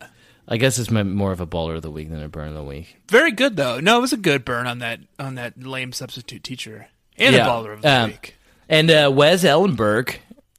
I 0.49 0.59
guess 0.59 0.79
it's 0.79 0.91
more 0.93 1.33
of 1.33 1.41
a 1.41 1.47
baller 1.47 1.75
of 1.75 1.83
the 1.83 1.91
week 1.91 2.09
than 2.09 2.23
a 2.23 2.29
burn 2.29 2.49
of 2.49 2.55
the 2.55 2.63
week. 2.63 2.99
Very 3.09 3.33
good 3.33 3.57
though. 3.57 3.81
No, 3.81 3.99
it 3.99 4.01
was 4.01 4.13
a 4.13 4.17
good 4.17 4.45
burn 4.45 4.69
on 4.69 4.79
that 4.79 5.01
on 5.19 5.35
that 5.35 5.61
lame 5.61 5.91
substitute 5.93 6.45
teacher 6.45 6.87
and 7.19 7.35
a 7.35 7.41
baller 7.41 7.73
of 7.73 7.83
the 7.83 7.89
Um, 7.93 8.11
week. 8.11 8.37
And 8.69 8.89
uh, 8.89 9.11
Wes 9.13 9.43
Ellenberg, 9.43 10.17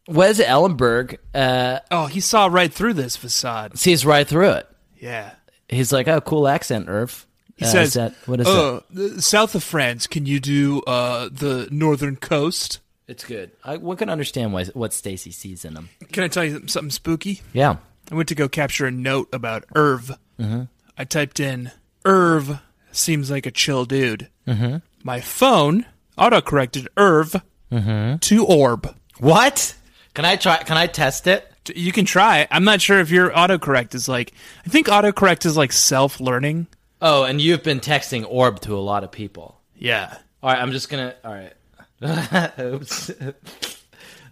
Wes 0.10 0.40
Ellenberg 0.42 1.18
uh, 1.34 1.80
Oh, 1.90 2.08
he 2.08 2.20
saw 2.20 2.48
right 2.48 2.74
through 2.74 2.96
this 2.96 3.16
facade. 3.16 3.78
sees 3.78 4.06
right 4.06 4.28
through 4.28 4.52
it. 4.52 4.68
Yeah. 5.00 5.32
He's 5.70 5.92
like, 5.94 6.08
"Oh, 6.10 6.20
cool 6.22 6.48
accent, 6.48 6.88
Irv." 6.90 7.26
He 7.58 7.66
Uh, 7.66 7.70
says, 7.70 7.88
is 7.90 7.94
that, 7.96 8.14
"What 8.26 8.40
is 8.40 8.48
uh, 8.48 8.82
that?" 8.92 9.22
south 9.22 9.56
of 9.56 9.64
France, 9.64 10.08
can 10.08 10.26
you 10.26 10.40
do 10.40 10.82
uh, 10.88 11.30
the 11.32 11.68
northern 11.72 12.16
coast? 12.16 12.80
It's 13.08 13.24
good. 13.24 13.52
I 13.64 13.78
we 13.78 13.96
can 13.96 14.10
understand 14.10 14.54
why, 14.54 14.66
what 14.66 14.94
Stacey 14.94 15.32
sees 15.32 15.66
in 15.66 15.76
him. 15.76 15.90
Can 16.12 16.24
I 16.24 16.28
tell 16.28 16.44
you 16.46 16.68
something 16.68 16.92
spooky? 16.92 17.42
Yeah. 17.54 17.78
I 18.12 18.16
went 18.16 18.30
to 18.30 18.36
go 18.36 18.48
capture 18.48 18.86
a 18.86 18.92
note 18.92 19.28
about 19.34 19.66
Irv. 19.76 20.12
Mm-hmm. 20.40 20.64
I 20.98 21.04
typed 21.04 21.40
in 21.40 21.72
Irv 22.06 22.60
seems 22.92 23.30
like 23.32 23.46
a 23.46 23.52
chill 23.52 23.86
dude. 23.86 24.30
Mm-hmm. 24.48 24.78
My 25.04 25.20
phone 25.22 25.86
autocorrected 26.18 26.88
Irv 26.98 27.42
Mm-hmm. 27.72 28.18
to 28.20 28.46
Orb. 28.46 28.96
What? 29.20 29.76
Can 30.14 30.24
I 30.24 30.36
try? 30.38 30.58
Can 30.64 30.78
I 30.78 30.88
test 30.88 31.28
it? 31.28 31.52
You 31.76 31.92
can 31.92 32.06
try. 32.06 32.48
I'm 32.50 32.64
not 32.64 32.80
sure 32.82 33.00
if 33.00 33.10
your 33.12 33.30
autocorrect 33.32 33.94
is 33.94 34.08
like. 34.08 34.32
I 34.66 34.70
think 34.70 34.88
autocorrect 34.88 35.46
is 35.46 35.58
like 35.58 35.74
self 35.74 36.22
learning. 36.22 36.68
Oh, 37.02 37.24
and 37.24 37.40
you've 37.40 37.64
been 37.64 37.80
texting 37.80 38.26
Orb 38.28 38.60
to 38.62 38.76
a 38.76 38.80
lot 38.80 39.04
of 39.04 39.12
people. 39.12 39.60
Yeah. 39.76 40.18
All 40.42 40.52
right, 40.52 40.62
I'm 40.62 40.72
just 40.72 40.90
gonna. 40.90 41.16
All 41.24 41.34
right. 41.34 41.54
Oops. 42.60 43.12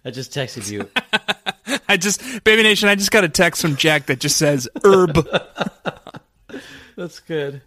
I 0.03 0.11
just 0.11 0.31
texted 0.31 0.69
you. 0.69 0.89
I 1.89 1.97
just, 1.97 2.43
Baby 2.43 2.61
Nation, 2.63 2.89
I 2.89 2.95
just 2.95 3.11
got 3.11 3.23
a 3.23 3.29
text 3.29 3.61
from 3.61 3.75
Jack 3.75 4.05
that 4.05 4.19
just 4.19 4.37
says 4.37 4.67
Herb. 4.83 5.15
That's 6.95 7.19
good. 7.19 7.61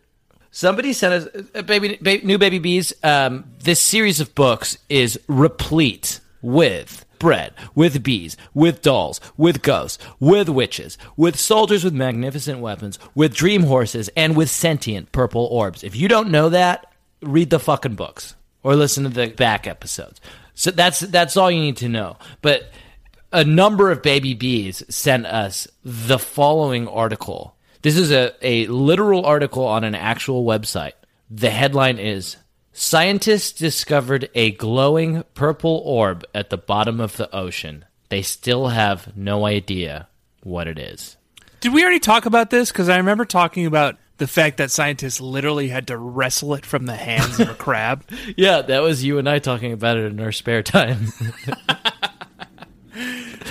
Somebody 0.52 0.92
sent 0.92 1.14
us, 1.14 1.44
uh, 1.54 1.62
baby, 1.62 1.98
ba- 2.00 2.24
new 2.24 2.38
baby 2.38 2.58
bees. 2.58 2.92
Um, 3.02 3.44
this 3.58 3.80
series 3.80 4.20
of 4.20 4.34
books 4.34 4.78
is 4.88 5.18
replete 5.26 6.20
with 6.40 7.04
bread, 7.18 7.52
with 7.74 8.02
bees, 8.02 8.36
with 8.54 8.82
dolls, 8.82 9.20
with 9.36 9.62
ghosts, 9.62 9.98
with 10.20 10.48
witches, 10.48 10.98
with 11.16 11.38
soldiers 11.38 11.84
with 11.84 11.94
magnificent 11.94 12.60
weapons, 12.60 12.98
with 13.14 13.34
dream 13.34 13.64
horses, 13.64 14.08
and 14.16 14.36
with 14.36 14.50
sentient 14.50 15.12
purple 15.12 15.46
orbs. 15.46 15.82
If 15.82 15.96
you 15.96 16.08
don't 16.08 16.30
know 16.30 16.48
that, 16.50 16.92
read 17.22 17.50
the 17.50 17.58
fucking 17.58 17.94
books 17.94 18.34
or 18.62 18.76
listen 18.76 19.04
to 19.04 19.10
the 19.10 19.28
back 19.28 19.66
episodes. 19.66 20.20
So 20.54 20.70
that's 20.70 21.00
that's 21.00 21.36
all 21.36 21.50
you 21.50 21.60
need 21.60 21.76
to 21.78 21.88
know. 21.88 22.16
But 22.42 22.70
a 23.32 23.44
number 23.44 23.90
of 23.90 24.02
baby 24.02 24.34
bees 24.34 24.82
sent 24.88 25.26
us 25.26 25.68
the 25.84 26.18
following 26.18 26.88
article. 26.88 27.54
This 27.82 27.96
is 27.96 28.10
a, 28.10 28.32
a 28.42 28.66
literal 28.66 29.24
article 29.24 29.64
on 29.64 29.84
an 29.84 29.94
actual 29.94 30.44
website. 30.44 30.92
The 31.30 31.50
headline 31.50 31.98
is 31.98 32.36
Scientists 32.80 33.50
discovered 33.50 34.30
a 34.36 34.52
glowing 34.52 35.24
purple 35.34 35.82
orb 35.84 36.24
at 36.32 36.48
the 36.48 36.56
bottom 36.56 37.00
of 37.00 37.16
the 37.16 37.28
ocean. 37.34 37.84
They 38.08 38.22
still 38.22 38.68
have 38.68 39.16
no 39.16 39.46
idea 39.46 40.06
what 40.44 40.68
it 40.68 40.78
is. 40.78 41.16
Did 41.60 41.74
we 41.74 41.82
already 41.82 41.98
talk 41.98 42.24
about 42.24 42.50
this? 42.50 42.70
Because 42.70 42.88
I 42.88 42.98
remember 42.98 43.24
talking 43.24 43.66
about 43.66 43.96
the 44.18 44.28
fact 44.28 44.58
that 44.58 44.70
scientists 44.70 45.20
literally 45.20 45.66
had 45.66 45.88
to 45.88 45.98
wrestle 45.98 46.54
it 46.54 46.64
from 46.64 46.86
the 46.86 46.94
hands 46.94 47.40
of 47.40 47.48
a 47.50 47.54
crab. 47.56 48.08
Yeah, 48.36 48.62
that 48.62 48.78
was 48.78 49.02
you 49.02 49.18
and 49.18 49.28
I 49.28 49.40
talking 49.40 49.72
about 49.72 49.96
it 49.96 50.04
in 50.04 50.20
our 50.20 50.30
spare 50.32 50.62
time. 50.62 51.08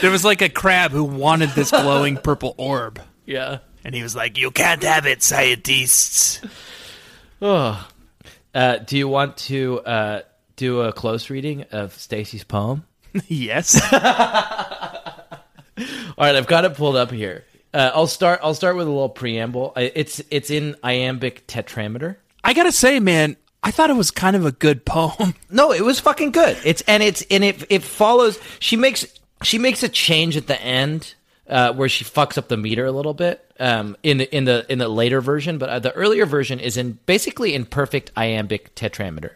There 0.02 0.12
was 0.12 0.24
like 0.24 0.44
a 0.44 0.50
crab 0.50 0.92
who 0.92 1.04
wanted 1.04 1.50
this 1.50 1.72
glowing 1.72 2.18
purple 2.24 2.54
orb. 2.58 3.02
yeah. 3.26 3.60
And 3.84 3.96
he 3.96 4.04
was 4.04 4.16
like, 4.16 4.38
You 4.38 4.52
can't 4.52 4.84
have 4.84 5.08
it, 5.08 5.24
scientists. 5.24 6.40
Oh. 7.42 7.88
Uh, 8.54 8.78
do 8.78 8.98
you 8.98 9.08
want 9.08 9.38
to 9.38 9.80
uh, 9.82 10.22
do 10.56 10.82
a 10.82 10.92
close 10.94 11.30
reading 11.30 11.64
of 11.72 11.94
Stacey's 11.94 12.44
poem? 12.44 12.86
yes. 13.28 13.82
All 13.94 14.00
right, 16.26 16.36
I've 16.36 16.48
got 16.48 16.66
it 16.66 16.76
pulled 16.76 16.96
up 16.96 17.12
here. 17.12 17.46
Uh, 17.74 17.92
I'll 17.94 18.08
start. 18.08 18.40
I'll 18.42 18.56
start 18.56 18.76
with 18.76 18.88
a 18.88 18.90
little 18.90 19.10
preamble. 19.10 19.74
It's 19.76 20.22
it's 20.32 20.50
in 20.50 20.76
iambic 20.84 21.46
tetrameter. 21.48 22.16
I 22.44 22.54
gotta 22.54 22.72
say, 22.72 23.00
man, 23.00 23.36
I 23.62 23.72
thought 23.72 23.90
it 23.90 23.96
was 23.96 24.10
kind 24.10 24.36
of 24.36 24.46
a 24.46 24.52
good 24.52 24.86
poem. 24.86 25.36
No, 25.50 25.72
it 25.72 25.82
was 25.82 26.00
fucking 26.00 26.32
good. 26.32 26.58
It's 26.66 26.82
and 26.88 27.04
it's 27.04 27.24
and 27.30 27.44
it 27.44 27.64
it 27.70 27.84
follows. 27.84 28.40
She 28.60 28.76
makes 28.76 29.06
she 29.44 29.60
makes 29.60 29.84
a 29.84 29.90
change 29.90 30.36
at 30.38 30.48
the 30.48 30.60
end 30.62 31.14
uh, 31.50 31.74
where 31.74 31.90
she 31.90 32.04
fucks 32.06 32.38
up 32.38 32.48
the 32.48 32.58
meter 32.58 32.86
a 32.86 32.92
little 32.92 33.14
bit 33.14 33.44
um, 33.60 33.96
in 34.04 34.18
the 34.18 34.36
in 34.36 34.46
the 34.46 34.66
in 34.72 34.80
the 34.80 34.90
later 34.90 35.22
version, 35.22 35.58
but 35.58 35.70
uh, 35.70 35.80
the 35.80 35.92
earlier 35.94 36.26
version 36.26 36.60
is 36.60 36.78
in 36.78 37.00
basically 37.06 37.54
in 37.56 37.66
perfect 37.66 38.12
iambic 38.16 38.76
tetrameter. 38.76 39.32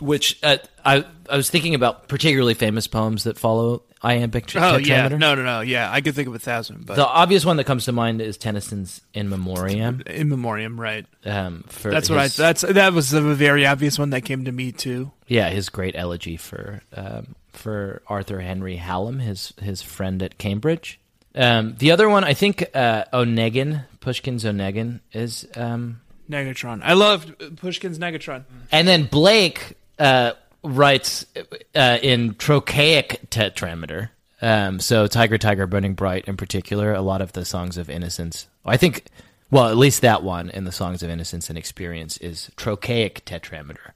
Which 0.00 0.38
uh, 0.42 0.56
I 0.84 1.04
I 1.30 1.36
was 1.36 1.48
thinking 1.50 1.74
about 1.74 2.08
particularly 2.08 2.54
famous 2.54 2.86
poems 2.88 3.24
that 3.24 3.38
follow 3.38 3.82
iambic 4.02 4.46
t- 4.46 4.58
Oh 4.58 4.78
yeah, 4.78 5.06
tetrameter. 5.08 5.18
no, 5.18 5.34
no, 5.36 5.44
no, 5.44 5.60
yeah. 5.60 5.92
I 5.92 6.00
could 6.00 6.14
think 6.16 6.26
of 6.26 6.34
a 6.34 6.40
thousand, 6.40 6.86
but 6.86 6.96
The 6.96 7.06
obvious 7.06 7.44
one 7.44 7.58
that 7.58 7.64
comes 7.64 7.84
to 7.84 7.92
mind 7.92 8.20
is 8.20 8.36
Tennyson's 8.36 9.00
"In 9.14 9.28
Memoriam." 9.28 10.02
in 10.06 10.28
memoriam, 10.28 10.80
right? 10.80 11.06
Um, 11.24 11.64
for 11.68 11.90
That's 11.90 12.08
what 12.10 12.18
I. 12.18 12.28
That's 12.28 12.62
that 12.62 12.92
was 12.94 13.12
a 13.12 13.20
very 13.20 13.64
obvious 13.64 13.96
one 13.98 14.10
that 14.10 14.22
came 14.22 14.46
to 14.46 14.50
me 14.52 14.72
too. 14.72 15.12
Yeah, 15.28 15.50
his 15.50 15.68
great 15.68 15.94
elegy 15.94 16.36
for 16.36 16.82
um, 16.96 17.36
for 17.52 18.02
Arthur 18.08 18.40
Henry 18.40 18.76
Hallam, 18.76 19.20
his 19.20 19.52
his 19.62 19.82
friend 19.82 20.20
at 20.22 20.36
Cambridge. 20.38 20.98
Um, 21.34 21.76
the 21.78 21.90
other 21.92 22.08
one, 22.08 22.24
I 22.24 22.34
think, 22.34 22.64
uh, 22.74 23.04
Onegin, 23.12 23.84
Pushkin's 24.00 24.44
Onegin, 24.44 25.00
is, 25.12 25.46
um, 25.56 26.00
Negatron. 26.30 26.80
I 26.82 26.92
loved 26.94 27.56
Pushkin's 27.56 27.98
Negatron. 27.98 28.44
and 28.70 28.86
then 28.86 29.04
Blake 29.04 29.76
uh, 29.98 30.32
writes 30.62 31.26
uh, 31.74 31.98
in 32.02 32.34
trochaic 32.34 33.20
tetrameter. 33.30 34.10
Um, 34.40 34.80
so 34.80 35.06
Tiger, 35.06 35.38
Tiger, 35.38 35.66
Burning 35.66 35.94
Bright, 35.94 36.26
in 36.26 36.36
particular, 36.36 36.92
a 36.92 37.00
lot 37.00 37.20
of 37.22 37.32
the 37.32 37.44
songs 37.44 37.76
of 37.76 37.88
innocence. 37.88 38.48
I 38.64 38.76
think, 38.76 39.04
well, 39.50 39.68
at 39.68 39.76
least 39.76 40.02
that 40.02 40.22
one 40.22 40.50
in 40.50 40.64
the 40.64 40.72
songs 40.72 41.02
of 41.02 41.10
innocence 41.10 41.48
and 41.48 41.58
experience 41.58 42.16
is 42.18 42.50
trochaic 42.56 43.24
tetrameter. 43.24 43.92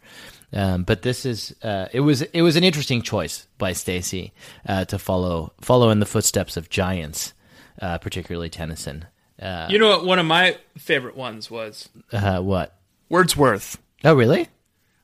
Um, 0.53 0.85
but 0.85 1.03
this 1.03 1.27
is 1.27 1.55
uh, 1.63 1.87
it 1.93 2.01
was 2.01 2.23
it 2.23 2.43
was 2.43 2.57
an 2.57 2.65
interesting 2.65 3.03
choice 3.03 3.47
by 3.59 3.73
Stacey 3.73 4.33
uh, 4.69 4.85
to 4.87 4.99
follow 4.99 5.53
follow 5.61 5.91
in 5.91 6.01
the 6.01 6.07
footsteps 6.07 6.57
of 6.57 6.71
giants, 6.71 7.35
uh, 7.83 7.99
particularly 7.99 8.49
Tennyson. 8.49 9.07
Uh, 9.41 9.67
You 9.69 9.79
know 9.79 9.89
what? 9.89 10.05
One 10.07 10.19
of 10.19 10.27
my 10.27 10.57
favorite 10.79 11.17
ones 11.17 11.51
was 11.51 11.89
uh, 12.13 12.41
what? 12.41 12.77
Wordsworth. 13.09 13.79
Oh, 14.05 14.15
really? 14.15 14.49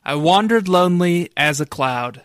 I 0.05 0.15
wandered 0.15 0.69
lonely 0.69 1.31
as 1.37 1.61
a 1.61 1.67
cloud 1.67 2.23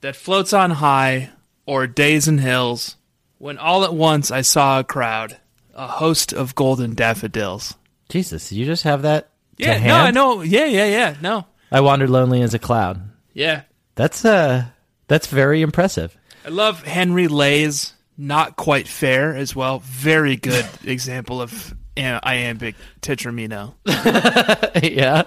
that 0.00 0.16
floats 0.16 0.52
on 0.52 0.70
high 0.70 1.30
o'er 1.68 1.86
days 1.86 2.28
and 2.28 2.40
hills, 2.40 2.96
when 3.38 3.58
all 3.58 3.84
at 3.84 3.94
once 3.94 4.30
I 4.30 4.40
saw 4.42 4.80
a 4.80 4.84
crowd, 4.84 5.38
a 5.74 5.86
host 5.86 6.32
of 6.32 6.54
golden 6.54 6.94
daffodils. 6.94 7.74
Jesus, 8.08 8.52
you 8.52 8.64
just 8.64 8.84
have 8.84 9.02
that? 9.02 9.30
to 9.58 9.64
Yeah, 9.64 9.86
no. 9.86 9.94
I 9.96 10.10
know. 10.10 10.42
Yeah, 10.42 10.64
yeah, 10.66 10.86
yeah. 10.86 11.16
No, 11.20 11.46
I 11.70 11.80
wandered 11.80 12.10
lonely 12.10 12.42
as 12.42 12.54
a 12.54 12.58
cloud. 12.58 13.00
yeah. 13.32 13.62
That's 13.96 14.24
uh, 14.24 14.64
that's 15.08 15.26
very 15.26 15.60
impressive. 15.60 16.16
I 16.46 16.48
love 16.48 16.82
Henry 16.84 17.28
Lay's 17.28 17.92
"Not 18.16 18.56
Quite 18.56 18.88
Fair" 18.88 19.34
as 19.36 19.54
well. 19.54 19.80
Very 19.80 20.36
good 20.36 20.66
example 20.84 21.42
of 21.42 21.74
iambic 21.98 22.76
tetramino. 23.02 23.74
yeah. 24.82 25.24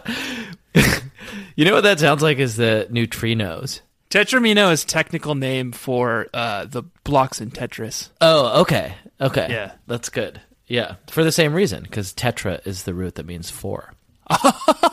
you 1.55 1.65
know 1.65 1.73
what 1.73 1.81
that 1.83 1.99
sounds 1.99 2.23
like 2.23 2.39
is 2.39 2.55
the 2.55 2.87
neutrinos. 2.89 3.81
Tetramino 4.09 4.71
is 4.71 4.85
technical 4.85 5.35
name 5.35 5.71
for 5.71 6.27
uh, 6.33 6.65
the 6.65 6.81
blocks 7.03 7.41
in 7.41 7.51
Tetris. 7.51 8.09
Oh, 8.21 8.61
okay. 8.61 8.95
Okay. 9.21 9.47
Yeah. 9.49 9.73
That's 9.85 10.09
good. 10.09 10.41
Yeah. 10.67 10.95
For 11.09 11.23
the 11.23 11.31
same 11.31 11.53
reason, 11.53 11.83
because 11.83 12.13
tetra 12.13 12.65
is 12.65 12.83
the 12.83 12.93
root 12.95 13.15
that 13.15 13.25
means 13.27 13.51
four. 13.51 13.93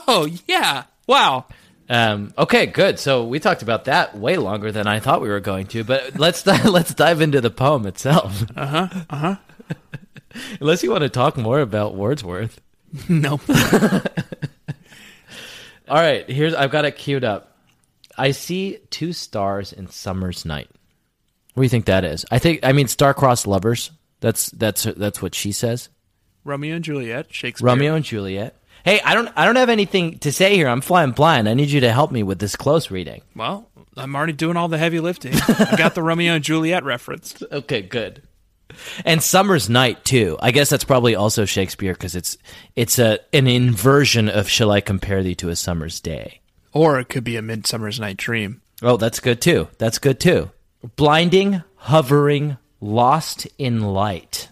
Oh 0.07 0.27
yeah! 0.45 0.83
Wow. 1.11 1.45
Um, 1.89 2.33
okay, 2.37 2.67
good. 2.67 2.97
So 2.97 3.25
we 3.25 3.41
talked 3.41 3.63
about 3.63 3.83
that 3.83 4.17
way 4.17 4.37
longer 4.37 4.71
than 4.71 4.87
I 4.87 5.01
thought 5.01 5.19
we 5.19 5.27
were 5.27 5.41
going 5.41 5.67
to, 5.67 5.83
but 5.83 6.17
let's 6.17 6.45
let's 6.65 6.93
dive 6.93 7.19
into 7.19 7.41
the 7.41 7.49
poem 7.49 7.85
itself. 7.85 8.45
Uh 8.55 8.65
huh. 8.65 8.87
Uh 9.09 9.17
huh. 9.17 9.35
Unless 10.61 10.83
you 10.83 10.89
want 10.89 11.01
to 11.01 11.09
talk 11.09 11.35
more 11.35 11.59
about 11.59 11.95
Wordsworth. 11.95 12.61
No. 13.09 13.41
All 15.89 15.97
right, 15.97 16.29
here's 16.29 16.53
I've 16.53 16.71
got 16.71 16.85
it 16.85 16.95
queued 16.95 17.25
up. 17.25 17.57
I 18.17 18.31
see 18.31 18.79
two 18.89 19.11
stars 19.11 19.73
in 19.73 19.89
summer's 19.89 20.45
night. 20.45 20.69
What 21.53 21.61
do 21.61 21.63
you 21.63 21.69
think 21.69 21.85
that 21.85 22.05
is? 22.05 22.25
I 22.31 22.39
think 22.39 22.61
I 22.63 22.71
mean 22.71 22.87
star-crossed 22.87 23.47
lovers. 23.47 23.91
That's 24.21 24.49
that's 24.51 24.83
that's 24.83 25.21
what 25.21 25.35
she 25.35 25.51
says. 25.51 25.89
Romeo 26.45 26.75
and 26.75 26.85
Juliet, 26.85 27.33
Shakespeare. 27.33 27.65
Romeo 27.65 27.95
and 27.95 28.05
Juliet. 28.05 28.55
Hey, 28.83 28.99
I 29.01 29.13
don't 29.13 29.29
I 29.35 29.45
don't 29.45 29.55
have 29.57 29.69
anything 29.69 30.19
to 30.19 30.31
say 30.31 30.55
here. 30.55 30.67
I'm 30.67 30.81
flying 30.81 31.11
blind. 31.11 31.47
I 31.47 31.53
need 31.53 31.69
you 31.69 31.81
to 31.81 31.91
help 31.91 32.11
me 32.11 32.23
with 32.23 32.39
this 32.39 32.55
close 32.55 32.89
reading. 32.91 33.21
Well, 33.35 33.69
I'm 33.97 34.15
already 34.15 34.33
doing 34.33 34.57
all 34.57 34.67
the 34.67 34.77
heavy 34.77 34.99
lifting. 34.99 35.33
I 35.35 35.75
got 35.77 35.95
the 35.95 36.03
Romeo 36.03 36.33
and 36.35 36.43
Juliet 36.43 36.83
reference. 36.83 37.41
Okay, 37.51 37.81
good. 37.81 38.23
And 39.03 39.21
Summer's 39.21 39.69
Night 39.69 40.05
too. 40.05 40.37
I 40.41 40.51
guess 40.51 40.69
that's 40.69 40.85
probably 40.85 41.15
also 41.15 41.43
Shakespeare 41.45 41.93
because 41.93 42.15
it's 42.15 42.37
it's 42.75 42.97
a 42.99 43.19
an 43.33 43.47
inversion 43.47 44.29
of 44.29 44.47
"Shall 44.47 44.71
I 44.71 44.79
compare 44.81 45.21
thee 45.21 45.35
to 45.35 45.49
a 45.49 45.55
summer's 45.55 45.99
day." 45.99 46.39
Or 46.73 46.99
it 46.99 47.09
could 47.09 47.25
be 47.25 47.35
a 47.35 47.41
Midsummer's 47.41 47.99
Night 47.99 48.15
Dream. 48.17 48.61
Oh, 48.81 48.95
that's 48.97 49.19
good 49.19 49.41
too. 49.41 49.67
That's 49.77 49.99
good 49.99 50.19
too. 50.19 50.51
Blinding, 50.95 51.63
hovering, 51.75 52.57
lost 52.79 53.45
in 53.57 53.81
light. 53.81 54.49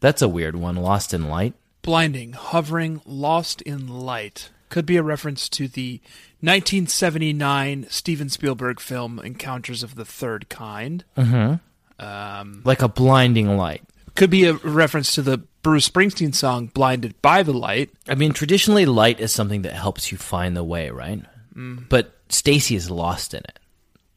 That's 0.00 0.22
a 0.22 0.28
weird 0.28 0.56
one. 0.56 0.76
Lost 0.76 1.14
in 1.14 1.28
light. 1.28 1.54
Blinding, 1.82 2.32
hovering, 2.32 3.00
lost 3.06 3.62
in 3.62 3.88
light. 3.88 4.50
Could 4.68 4.86
be 4.86 4.96
a 4.96 5.02
reference 5.02 5.48
to 5.50 5.66
the 5.66 6.00
1979 6.40 7.86
Steven 7.90 8.28
Spielberg 8.28 8.80
film 8.80 9.18
Encounters 9.18 9.82
of 9.82 9.94
the 9.94 10.04
Third 10.04 10.48
Kind. 10.48 11.04
Mm-hmm. 11.16 12.04
Um, 12.04 12.62
like 12.64 12.82
a 12.82 12.88
blinding 12.88 13.56
light. 13.56 13.82
Could 14.14 14.30
be 14.30 14.44
a 14.44 14.54
reference 14.54 15.14
to 15.14 15.22
the 15.22 15.38
Bruce 15.62 15.88
Springsteen 15.88 16.34
song 16.34 16.66
Blinded 16.66 17.20
by 17.20 17.42
the 17.42 17.52
Light. 17.52 17.90
I 18.08 18.14
mean, 18.14 18.32
traditionally, 18.32 18.86
light 18.86 19.20
is 19.20 19.32
something 19.32 19.62
that 19.62 19.72
helps 19.72 20.10
you 20.10 20.18
find 20.18 20.56
the 20.56 20.64
way, 20.64 20.90
right? 20.90 21.22
Mm. 21.54 21.88
But 21.88 22.14
Stacey 22.28 22.76
is 22.76 22.90
lost 22.90 23.34
in 23.34 23.40
it. 23.40 23.58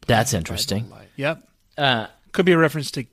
That's 0.08 0.34
interesting. 0.34 0.92
Yep. 1.16 1.48
Uh, 1.78 2.08
Could 2.32 2.46
be 2.46 2.52
a 2.54 2.58
reference 2.58 2.92
to 2.92 3.06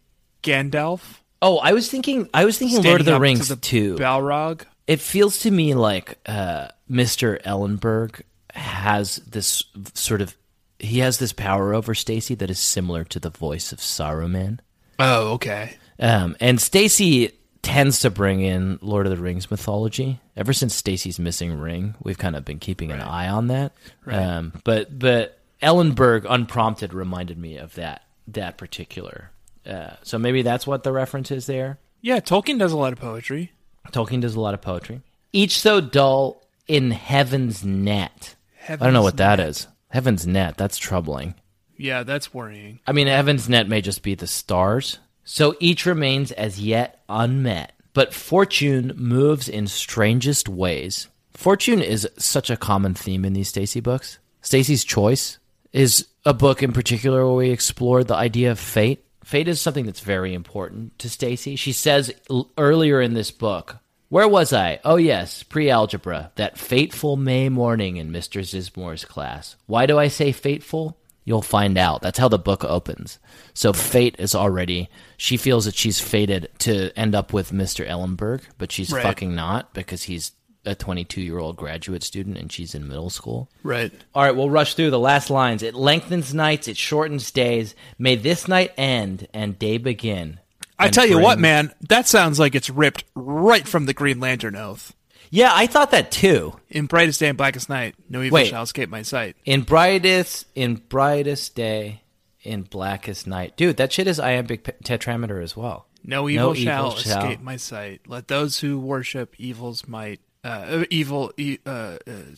Gandalf. 0.43 1.19
Oh, 1.43 1.59
I 1.59 1.73
was 1.73 1.89
thinking. 1.91 2.29
I 2.35 2.45
was 2.45 2.59
thinking 2.59 2.77
standing 2.77 2.91
Lord 2.91 3.01
of 3.01 3.07
the 3.07 3.21
Rings 3.21 3.49
to 3.49 3.55
the 3.55 3.61
too. 3.61 3.97
Balrog. 3.97 4.63
it 4.87 5.01
feels 5.01 5.39
to 5.41 5.51
me 5.51 5.75
like 5.75 6.19
uh, 6.27 6.69
Mr. 6.91 7.41
Ellenberg 7.43 8.23
has 8.55 9.17
this 9.17 9.65
sort 9.95 10.21
of 10.21 10.37
he 10.79 10.99
has 11.01 11.19
this 11.19 11.33
power 11.33 11.75
over 11.75 11.95
Stacey 11.95 12.35
that 12.37 12.51
is 12.51 12.59
similar 12.59 13.05
to 13.05 13.21
the 13.21 13.31
voice 13.31 13.73
of 13.73 13.79
Saruman. 13.79 14.59
Oh, 14.99 15.33
okay. 15.35 15.77
Um, 15.99 16.37
and 16.41 16.61
Stacey 16.61 17.33
tends 17.63 18.01
to 18.01 18.11
bring 18.11 18.41
in 18.41 18.79
Lord 18.81 19.07
of 19.07 19.11
the 19.15 19.23
Rings 19.23 19.51
mythology. 19.51 20.19
Ever 20.37 20.53
since 20.55 20.75
Stacey's 20.75 21.19
missing 21.19 21.59
ring, 21.59 21.95
we've 22.03 22.17
kind 22.19 22.35
of 22.37 22.45
been 22.45 22.59
keeping 22.59 22.91
an 22.91 23.01
eye 23.03 23.29
on 23.29 23.49
that. 23.49 23.73
Um, 24.07 24.53
but 24.65 24.99
but 24.99 25.39
Ellenberg, 25.63 26.27
unprompted, 26.29 26.93
reminded 26.95 27.39
me 27.39 27.57
of 27.59 27.75
that 27.75 28.05
that 28.29 28.57
particular. 28.57 29.30
Uh, 29.67 29.91
so 30.03 30.19
maybe 30.19 30.43
that's 30.43 30.67
what 30.67 30.83
the 30.83 30.93
reference 30.93 31.31
is 31.31 31.47
there. 31.47 31.79
Yeah, 32.01 32.21
Tolkien 32.21 32.59
does 32.59 32.73
a 32.73 32.77
lot 32.77 32.93
of 32.93 32.99
poetry. 32.99 33.53
Tolkien 33.89 34.21
does 34.21 34.35
a 34.35 34.41
lot 34.41 34.55
of 34.55 34.63
poetry. 34.63 35.03
Each 35.33 35.59
so 35.59 35.81
dull 35.81 36.43
in 36.67 36.91
heaven's 36.91 37.65
net. 37.65 38.35
I 38.69 38.77
don't 38.77 38.93
know 38.93 39.03
what 39.03 39.17
that 39.19 39.41
is. 39.41 39.67
Heaven's 39.89 40.27
net. 40.27 40.57
That's 40.57 40.79
troubling. 40.79 41.35
Yeah, 41.77 42.03
that's 42.03 42.33
worrying. 42.33 42.81
I 42.87 42.93
mean, 42.93 43.07
heaven's 43.07 43.49
net 43.49 43.69
may 43.69 43.81
just 43.81 44.03
be 44.03 44.15
the 44.15 44.27
stars. 44.27 44.99
So 45.25 45.57
each 45.61 45.87
remains 45.87 46.31
as 46.33 46.61
yet 46.61 47.03
unmet. 47.09 47.73
But 47.93 48.15
fortune 48.15 48.93
moves 48.97 49.49
in 49.49 49.67
strangest 49.67 50.49
ways. 50.49 51.09
Fortune 51.35 51.81
is 51.81 52.09
such 52.19 52.51
a 52.51 52.57
common 52.57 52.95
theme 52.95 53.25
in 53.25 53.33
these 53.33 53.49
Stacey 53.49 53.81
books. 53.81 54.19
Stacey's 54.43 54.85
Choice 54.85 55.39
is 55.73 56.07
a 56.25 56.35
book 56.35 56.63
in 56.63 56.73
particular 56.73 57.27
where 57.27 57.37
we 57.37 57.51
explore 57.51 58.05
the 58.05 58.15
idea 58.15 58.51
of 58.51 58.59
fate. 58.59 59.05
Fate 59.31 59.47
is 59.47 59.61
something 59.61 59.87
that's 59.87 60.01
very 60.01 60.35
important 60.35 60.99
to 60.99 61.09
Stacey. 61.09 61.55
She 61.55 61.71
says 61.71 62.13
l- 62.29 62.51
earlier 62.59 63.01
in 63.01 63.15
this 63.15 63.31
book, 63.31 63.77
where 64.09 64.27
was 64.27 64.53
I? 64.53 64.81
Oh, 64.85 64.97
yes, 64.97 65.45
pre 65.45 65.71
algebra, 65.71 66.33
that 66.35 66.59
fateful 66.59 67.17
May 67.17 67.49
morning 67.49 67.97
in 67.97 68.11
Mr. 68.11 68.41
Zizmore's 68.41 69.05
class. 69.05 69.55
Why 69.67 69.87
do 69.87 70.01
I 70.01 70.09
say 70.09 70.33
fateful? 70.33 70.97
You'll 71.25 71.43
find 71.43 71.79
out. 71.79 72.03
That's 72.03 72.19
how 72.19 72.27
the 72.27 72.41
book 72.41 72.65
opens. 72.65 73.21
So 73.55 73.73
fate 73.73 74.17
is 74.19 74.35
already. 74.35 74.89
She 75.17 75.37
feels 75.37 75.65
that 75.67 75.77
she's 75.77 76.01
fated 76.01 76.49
to 76.61 76.91
end 76.99 77.15
up 77.15 77.33
with 77.33 77.53
Mr. 77.53 77.87
Ellenberg, 77.89 78.43
but 78.59 78.73
she's 78.73 78.91
Right. 78.91 79.05
fucking 79.05 79.33
not 79.33 79.73
because 79.75 80.03
he's 80.05 80.33
a 80.65 80.75
22 80.75 81.21
year 81.23 81.39
old 81.39 81.57
graduate 81.57 82.03
student 82.03 82.37
and 82.37 82.53
she's 82.53 82.75
in 82.75 82.87
middle 82.89 83.11
school. 83.11 83.49
Right. 83.63 83.93
All 84.15 84.23
right, 84.23 84.35
we'll 84.37 84.51
rush 84.51 84.75
through 84.75 84.91
the 84.91 84.99
last 84.99 85.31
lines. 85.31 85.63
It 85.63 85.75
lengthens 85.75 86.35
nights, 86.35 86.69
it 86.69 86.77
shortens 86.77 87.31
days. 87.31 87.75
May 87.99 88.17
this 88.17 88.47
night 88.49 88.73
end 88.77 89.27
and 89.33 89.59
day 89.59 89.79
begin. 89.79 90.41
I 90.79 90.87
And 90.87 90.95
tell 90.95 91.07
you 91.07 91.19
what, 91.19 91.39
man, 91.39 91.73
that 91.89 92.09
sounds 92.09 92.39
like 92.39 92.55
it's 92.55 92.71
ripped 92.71 93.05
right 93.15 93.67
from 93.69 93.87
the 93.87 93.93
Green 93.95 94.19
Lantern 94.21 94.57
Oath. 94.57 94.95
Yeah, 95.33 95.51
I 95.55 95.67
thought 95.67 95.93
that 95.93 96.11
too. 96.11 96.59
In 96.71 96.87
brightest 96.87 97.21
day 97.21 97.29
and 97.29 97.39
blackest 97.39 97.69
night, 97.69 97.95
no 98.09 98.21
evil 98.23 98.35
Wait. 98.35 98.49
shall 98.49 98.63
escape 98.63 98.89
my 98.89 99.03
sight. 99.03 99.37
In 99.45 99.63
brightest, 99.63 100.47
in 100.55 100.77
brightest 100.77 101.55
day, 101.55 102.03
in 102.43 102.63
blackest 102.63 103.27
night, 103.27 103.57
dude. 103.57 103.77
That 103.77 103.93
shit 103.93 104.07
is 104.09 104.19
iambic 104.19 104.65
tetrameter 104.83 105.43
as 105.43 105.57
well. 105.57 105.87
No 106.03 106.29
evil, 106.29 106.49
No 106.49 106.55
shall, 106.55 106.87
evil 106.89 106.97
shall. 106.99 107.23
escape 107.25 107.41
my 107.43 107.57
sight. 107.57 108.01
Let 108.09 108.29
those 108.29 108.59
who 108.61 108.81
worship 108.81 109.35
evil's 109.39 109.87
might, 109.87 110.21
uh, 110.45 110.49
uh, 110.49 110.85
evil, 110.91 111.33
e- 111.37 111.59
uh, 111.67 111.71
uh, 111.71 111.97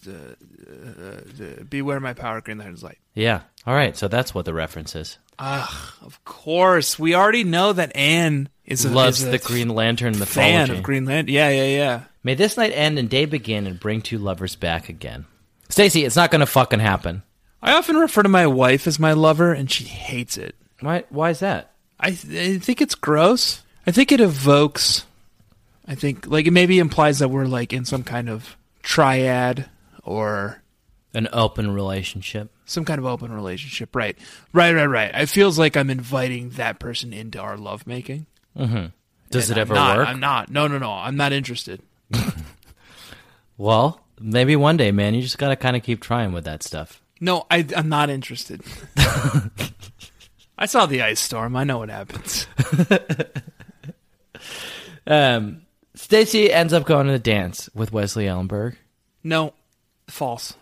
uh, 0.08 0.10
uh, 0.10 1.44
uh, 1.44 1.62
beware 1.68 2.00
my 2.00 2.12
power, 2.14 2.40
Green 2.40 2.58
Lantern's 2.58 2.82
light. 2.82 2.98
Yeah. 3.14 3.42
All 3.66 3.74
right. 3.74 3.96
So 3.96 4.08
that's 4.08 4.34
what 4.34 4.44
the 4.44 4.54
reference 4.54 4.94
is. 4.96 5.18
Of 5.38 6.20
course, 6.24 6.98
we 6.98 7.14
already 7.14 7.42
know 7.44 7.72
that 7.72 7.94
Anne 7.96 8.48
is 8.64 8.84
a, 8.84 8.90
Loves 8.90 9.22
is 9.22 9.28
a 9.28 9.30
the 9.32 9.38
Green 9.38 9.68
Lantern 9.68 10.18
mythology. 10.18 10.52
fan 10.52 10.70
of 10.70 10.82
Green 10.82 11.04
Lantern. 11.04 11.34
Yeah, 11.34 11.48
yeah, 11.48 11.64
yeah. 11.66 12.00
May 12.22 12.34
this 12.34 12.56
night 12.56 12.72
end 12.72 12.98
and 12.98 13.08
day 13.10 13.24
begin 13.24 13.66
and 13.66 13.80
bring 13.80 14.02
two 14.02 14.18
lovers 14.18 14.54
back 14.54 14.88
again. 14.88 15.26
Stacey, 15.68 16.04
it's 16.04 16.14
not 16.16 16.30
gonna 16.30 16.46
fucking 16.46 16.78
happen. 16.78 17.22
I 17.60 17.72
often 17.72 17.96
refer 17.96 18.22
to 18.22 18.28
my 18.28 18.46
wife 18.46 18.86
as 18.86 18.98
my 19.00 19.12
lover, 19.14 19.52
and 19.52 19.70
she 19.70 19.84
hates 19.84 20.36
it. 20.36 20.54
Why? 20.80 21.04
Why 21.08 21.30
is 21.30 21.40
that? 21.40 21.72
I, 21.98 22.08
I 22.08 22.58
think 22.58 22.80
it's 22.80 22.94
gross. 22.94 23.62
I 23.86 23.90
think 23.90 24.12
it 24.12 24.20
evokes. 24.20 25.06
I 25.86 25.94
think 25.94 26.26
like 26.26 26.46
it 26.46 26.52
maybe 26.52 26.78
implies 26.78 27.18
that 27.18 27.28
we're 27.28 27.46
like 27.46 27.72
in 27.72 27.84
some 27.84 28.02
kind 28.04 28.28
of 28.28 28.56
triad 28.82 29.68
or 30.04 30.62
An 31.14 31.28
open 31.32 31.70
relationship. 31.72 32.50
some 32.64 32.84
kind 32.84 32.98
of 32.98 33.04
open 33.06 33.32
relationship. 33.32 33.94
Right, 33.96 34.16
right, 34.52 34.74
right, 34.74 34.86
right. 34.86 35.10
It 35.14 35.26
feels 35.28 35.58
like 35.58 35.76
I'm 35.76 35.90
inviting 35.90 36.50
that 36.50 36.78
person 36.78 37.12
into 37.12 37.38
our 37.40 37.56
lovemaking. 37.56 38.26
Does 38.56 38.68
And 38.70 38.92
it 39.32 39.50
I'm 39.52 39.58
ever 39.58 39.74
not- 39.74 39.96
work? 39.96 40.08
I'm 40.08 40.20
not. 40.20 40.50
No, 40.50 40.66
no, 40.68 40.78
no. 40.78 40.90
I'm 40.92 41.16
not 41.16 41.32
interested. 41.32 41.80
Well, 43.58 44.00
maybe 44.20 44.56
one 44.56 44.76
day, 44.76 44.90
man. 44.90 45.14
You 45.14 45.22
just 45.22 45.38
gotta 45.38 45.54
kind 45.56 45.76
of 45.76 45.82
keep 45.84 46.00
trying 46.00 46.32
with 46.32 46.44
that 46.44 46.62
stuff. 46.64 47.00
No, 47.20 47.46
I, 47.50 47.64
I'm 47.76 47.88
not 47.88 48.10
interested. 48.10 48.62
I 50.58 50.66
saw 50.66 50.86
the 50.86 51.02
ice 51.02 51.20
storm. 51.20 51.54
I 51.54 51.62
know 51.64 51.78
what 51.78 51.90
happens. 51.90 52.46
Um, 55.06 55.62
Stacey 55.94 56.52
ends 56.52 56.72
up 56.72 56.84
going 56.84 57.06
to 57.06 57.12
the 57.12 57.18
dance 57.18 57.68
with 57.74 57.92
Wesley 57.92 58.24
Ellenberg. 58.26 58.76
No, 59.22 59.52
false. 60.08 60.54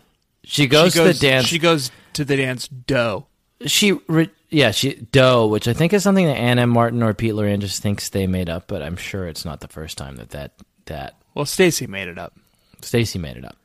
She 0.43 0.67
goes, 0.67 0.93
she 0.93 0.99
goes 0.99 1.13
to 1.15 1.19
the 1.19 1.27
dance. 1.31 1.45
She 1.47 1.59
goes 1.59 1.91
to 2.13 2.25
the 2.25 2.35
dance. 2.37 2.67
Doe. 2.67 3.27
she 3.65 3.93
re- 4.07 4.29
yeah 4.49 4.71
she 4.71 4.95
doe 5.11 5.45
which 5.47 5.67
i 5.67 5.71
think 5.73 5.93
is 5.93 6.01
something 6.03 6.25
that 6.25 6.35
Anna 6.35 6.65
martin 6.65 7.03
or 7.03 7.13
pete 7.13 7.33
Loran 7.33 7.59
just 7.59 7.81
thinks 7.83 8.09
they 8.09 8.25
made 8.25 8.49
up 8.49 8.65
but 8.67 8.81
i'm 8.81 8.97
sure 8.97 9.27
it's 9.27 9.45
not 9.45 9.59
the 9.61 9.67
first 9.67 9.99
time 9.99 10.15
that 10.15 10.31
that 10.31 10.53
that 10.87 11.13
Well, 11.35 11.45
Stacey 11.45 11.85
made 11.85 12.07
it 12.07 12.17
up. 12.17 12.33
stacey 12.81 13.19
made 13.19 13.37
it 13.37 13.45
up 13.45 13.55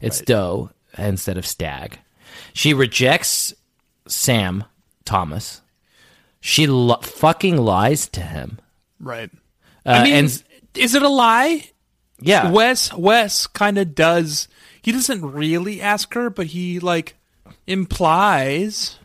it's 0.00 0.20
doe 0.20 0.70
instead 0.96 1.36
of 1.38 1.44
stag 1.44 1.98
she 2.52 2.72
rejects 2.72 3.52
sam 4.06 4.62
thomas 5.04 5.60
she 6.40 6.68
lo- 6.68 7.00
fucking 7.02 7.56
lies 7.56 8.08
to 8.10 8.20
him 8.22 8.58
Right. 9.00 9.30
uh, 9.84 9.88
I 9.90 10.04
mean, 10.04 10.14
and 10.14 10.44
is 10.74 10.94
it 10.94 11.02
a 11.02 11.08
lie? 11.08 11.68
yeah 12.20 12.50
Wes 12.50 12.92
Wes 12.92 13.46
kind 13.46 13.78
of 13.78 13.94
does. 13.94 14.48
He 14.80 14.92
doesn't 14.92 15.22
really 15.24 15.80
ask 15.80 16.14
her, 16.14 16.30
but 16.30 16.46
he 16.46 16.80
like 16.80 17.16
implies. 17.66 18.98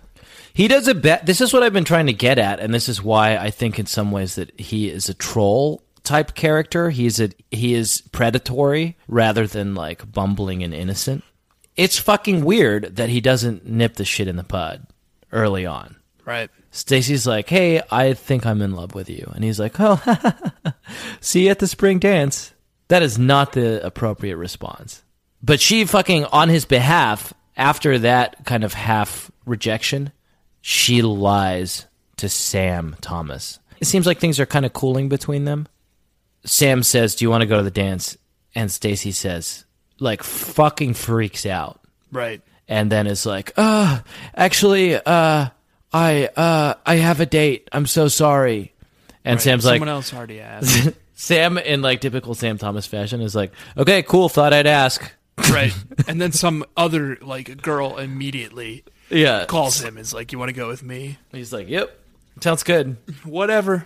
He 0.54 0.68
does 0.68 0.88
a 0.88 0.96
bet. 0.96 1.26
This 1.26 1.40
is 1.40 1.54
what 1.54 1.62
I've 1.62 1.74
been 1.74 1.84
trying 1.84 2.08
to 2.08 2.14
get 2.14 2.40
at, 2.40 2.60
and 2.60 2.74
this 2.74 2.90
is 2.90 3.04
why 3.04 3.38
I 3.38 3.52
think 3.52 3.78
in 3.78 3.86
some 3.86 4.12
ways 4.12 4.36
that 4.36 4.60
he 4.60 4.90
is 4.90 5.08
a 5.08 5.14
troll 5.14 5.84
type 6.04 6.34
character. 6.34 6.90
He's 6.90 7.20
a 7.20 7.30
he 7.52 7.74
is 7.74 8.02
predatory 8.12 8.98
rather 9.08 9.46
than 9.46 9.76
like 9.76 10.12
bumbling 10.12 10.64
and 10.64 10.74
innocent. 10.74 11.24
It's 11.76 12.00
fucking 12.00 12.44
weird 12.44 12.96
that 12.96 13.10
he 13.10 13.22
doesn't 13.22 13.68
nip 13.68 13.96
the 13.96 14.06
shit 14.06 14.28
in 14.28 14.36
the 14.36 14.44
bud 14.44 14.88
early 15.32 15.66
on. 15.66 15.98
Right. 16.26 16.50
Stacey's 16.72 17.26
like, 17.26 17.50
"Hey, 17.50 17.82
I 17.92 18.14
think 18.14 18.46
I'm 18.46 18.62
in 18.62 18.74
love 18.76 18.94
with 18.94 19.10
you," 19.10 19.32
and 19.36 19.44
he's 19.44 19.60
like, 19.60 19.76
"Oh, 19.80 20.02
see 21.22 21.46
you 21.46 21.52
at 21.52 21.60
the 21.60 21.68
spring 21.68 22.00
dance." 22.00 22.54
That 22.90 23.02
is 23.04 23.18
not 23.20 23.52
the 23.54 23.86
appropriate 23.86 24.38
response. 24.38 25.04
But 25.44 25.60
she 25.60 25.84
fucking 25.86 26.26
on 26.26 26.50
his 26.50 26.66
behalf 26.66 27.34
after 27.58 28.00
that 28.00 28.46
kind 28.46 28.64
of 28.64 28.74
half 28.74 29.30
rejection, 29.46 30.12
she 30.62 31.02
lies 31.02 31.86
to 32.18 32.30
Sam 32.30 32.96
Thomas. 33.02 33.60
It 33.80 33.86
seems 33.88 34.06
like 34.08 34.20
things 34.20 34.40
are 34.40 34.46
kind 34.46 34.66
of 34.66 34.74
cooling 34.74 35.10
between 35.10 35.46
them. 35.46 35.68
Sam 36.46 36.82
says, 36.84 37.16
"Do 37.16 37.26
you 37.26 37.30
want 37.30 37.42
to 37.42 37.48
go 37.48 37.58
to 37.58 37.64
the 37.64 37.72
dance?" 37.72 38.18
And 38.56 38.72
Stacey 38.72 39.12
says, 39.12 39.66
like 40.00 40.24
fucking 40.24 40.94
freaks 40.94 41.46
out 41.46 41.80
Right. 42.12 42.42
and 42.68 42.92
then 42.92 43.06
is 43.08 43.26
like, 43.26 43.52
"Uh, 43.58 44.00
actually, 44.36 44.96
uh, 44.96 45.50
I, 45.94 46.28
uh, 46.36 46.76
I 46.86 46.96
have 46.96 47.20
a 47.20 47.26
date. 47.26 47.68
I'm 47.72 47.86
so 47.86 48.08
sorry." 48.08 48.74
And 49.26 49.42
Sam's 49.42 49.66
like, 49.66 49.76
someone 49.76 49.90
else 49.90 50.14
already 50.14 50.40
asked. 50.40 50.90
Sam, 51.16 51.58
in 51.58 51.82
like 51.82 52.00
typical 52.02 52.36
Sam 52.36 52.58
Thomas 52.58 52.86
fashion, 52.86 53.22
is 53.22 53.36
like, 53.36 53.52
"Okay, 53.78 54.04
cool. 54.04 54.30
Thought 54.30 54.54
I'd 54.54 54.68
ask." 54.68 55.02
right. 55.52 55.74
And 56.08 56.22
then 56.22 56.32
some 56.32 56.64
other 56.78 57.18
like 57.22 57.62
girl 57.62 57.98
immediately 57.98 58.84
Yeah, 59.10 59.46
calls 59.46 59.82
him. 59.82 59.98
Is 59.98 60.14
like, 60.14 60.32
"You 60.32 60.40
want 60.40 60.50
to 60.50 60.54
go 60.54 60.68
with 60.68 60.84
me?" 60.84 61.18
He's 61.32 61.52
like, 61.52 61.68
"Yep, 61.68 62.00
sounds 62.42 62.64
good." 62.64 62.98
Whatever. 63.24 63.86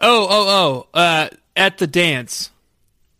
Oh, 0.00 0.26
oh, 0.30 0.86
oh. 0.94 0.98
Uh, 0.98 1.28
at 1.54 1.78
the 1.78 1.86
dance, 1.86 2.50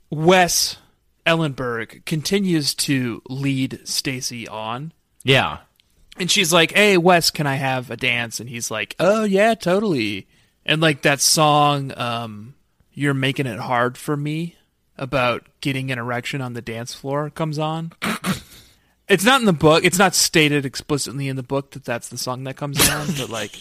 Wes 0.09 0.79
Ellenberg 1.27 2.05
continues 2.07 2.75
to 2.75 3.23
lead 3.29 3.81
Stacey 3.85 4.49
on. 4.49 4.93
Yeah, 5.23 5.59
And 6.21 6.31
she's 6.31 6.53
like, 6.53 6.73
"Hey, 6.73 6.99
Wes, 6.99 7.31
can 7.31 7.47
I 7.47 7.55
have 7.55 7.91
a 7.91 7.97
dance?" 7.97 8.41
And 8.41 8.49
he's 8.49 8.71
like, 8.71 8.95
"Oh 9.01 9.25
yeah, 9.25 9.55
totally." 9.55 10.29
And 10.67 10.83
like 10.83 11.01
that 11.03 11.21
song, 11.21 11.93
um, 11.97 12.55
"You're 12.93 13.15
Making 13.15 13.47
It 13.47 13.59
Hard 13.59 13.97
for 13.97 14.19
Me," 14.19 14.55
about 14.99 15.47
getting 15.63 15.91
an 15.91 15.99
erection 15.99 16.43
on 16.43 16.53
the 16.53 16.61
dance 16.61 16.93
floor, 16.93 17.31
comes 17.31 17.59
on. 17.59 17.93
it's 19.09 19.25
not 19.25 19.41
in 19.41 19.47
the 19.47 19.55
book. 19.55 19.83
It's 19.83 19.99
not 19.99 20.15
stated 20.15 20.67
explicitly 20.67 21.27
in 21.27 21.37
the 21.37 21.43
book 21.43 21.71
that 21.71 21.87
that's 21.87 22.11
the 22.11 22.19
song 22.19 22.45
that 22.45 22.57
comes 22.57 22.79
on, 22.91 23.07
but 23.17 23.31
like, 23.31 23.59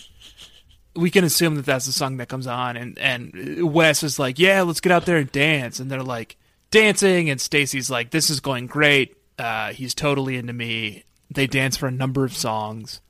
we 0.98 1.10
can 1.10 1.24
assume 1.24 1.56
that 1.56 1.66
that's 1.66 1.86
the 1.86 1.94
song 1.94 2.18
that 2.18 2.28
comes 2.28 2.46
on. 2.46 2.76
And 2.76 3.00
and 3.00 3.72
Wes 3.74 4.04
is 4.04 4.20
like, 4.20 4.38
"Yeah, 4.38 4.64
let's 4.64 4.82
get 4.82 4.92
out 4.92 5.06
there 5.06 5.18
and 5.18 5.32
dance." 5.32 5.80
And 5.80 5.90
they're 5.90 6.04
like 6.04 6.36
dancing, 6.72 7.30
and 7.30 7.40
Stacey's 7.40 7.90
like, 7.90 8.12
"This 8.12 8.30
is 8.30 8.42
going 8.42 8.68
great." 8.68 9.16
Uh, 9.38 9.72
he's 9.72 9.96
totally 9.96 10.36
into 10.36 10.52
me. 10.52 11.06
They 11.30 11.48
dance 11.48 11.78
for 11.78 11.88
a 11.88 11.92
number 11.92 12.24
of 12.24 12.36
songs. 12.36 13.02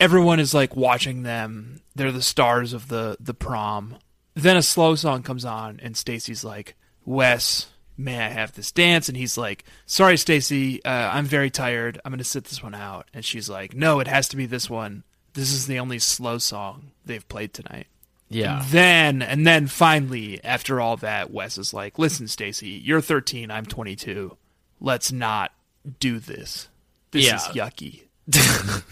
Everyone 0.00 0.40
is 0.40 0.54
like 0.54 0.76
watching 0.76 1.22
them. 1.22 1.80
They're 1.94 2.12
the 2.12 2.22
stars 2.22 2.72
of 2.72 2.88
the 2.88 3.16
the 3.20 3.34
prom. 3.34 3.96
Then 4.34 4.56
a 4.56 4.62
slow 4.62 4.94
song 4.94 5.22
comes 5.22 5.44
on, 5.44 5.80
and 5.82 5.96
Stacey's 5.96 6.44
like, 6.44 6.76
"Wes, 7.04 7.66
may 7.96 8.18
I 8.20 8.28
have 8.28 8.52
this 8.52 8.70
dance?" 8.70 9.08
And 9.08 9.16
he's 9.16 9.36
like, 9.36 9.64
"Sorry, 9.86 10.16
Stacey, 10.16 10.84
uh, 10.84 11.10
I'm 11.12 11.24
very 11.26 11.50
tired. 11.50 12.00
I'm 12.04 12.12
gonna 12.12 12.24
sit 12.24 12.44
this 12.44 12.62
one 12.62 12.74
out." 12.74 13.08
And 13.12 13.24
she's 13.24 13.48
like, 13.48 13.74
"No, 13.74 14.00
it 14.00 14.08
has 14.08 14.28
to 14.28 14.36
be 14.36 14.46
this 14.46 14.70
one. 14.70 15.04
This 15.34 15.52
is 15.52 15.66
the 15.66 15.78
only 15.78 15.98
slow 15.98 16.38
song 16.38 16.92
they've 17.04 17.28
played 17.28 17.52
tonight." 17.52 17.86
yeah. 18.28 18.64
Then 18.68 19.22
and 19.22 19.46
then 19.46 19.66
finally, 19.66 20.42
after 20.44 20.80
all 20.80 20.96
that, 20.98 21.30
Wes 21.32 21.58
is 21.58 21.72
like, 21.74 21.98
"Listen, 21.98 22.28
Stacey, 22.28 22.80
you're 22.84 23.00
13. 23.00 23.50
I'm 23.50 23.66
22. 23.66 24.36
Let's 24.80 25.10
not 25.10 25.52
do 25.98 26.18
this. 26.18 26.68
This 27.10 27.26
Yeah. 27.26 27.36
is 27.36 27.42
yucky." 27.56 28.02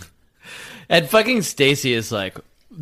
And 0.89 1.09
fucking 1.09 1.43
Stacey 1.43 1.95
is 1.95 2.13
like 2.13 2.39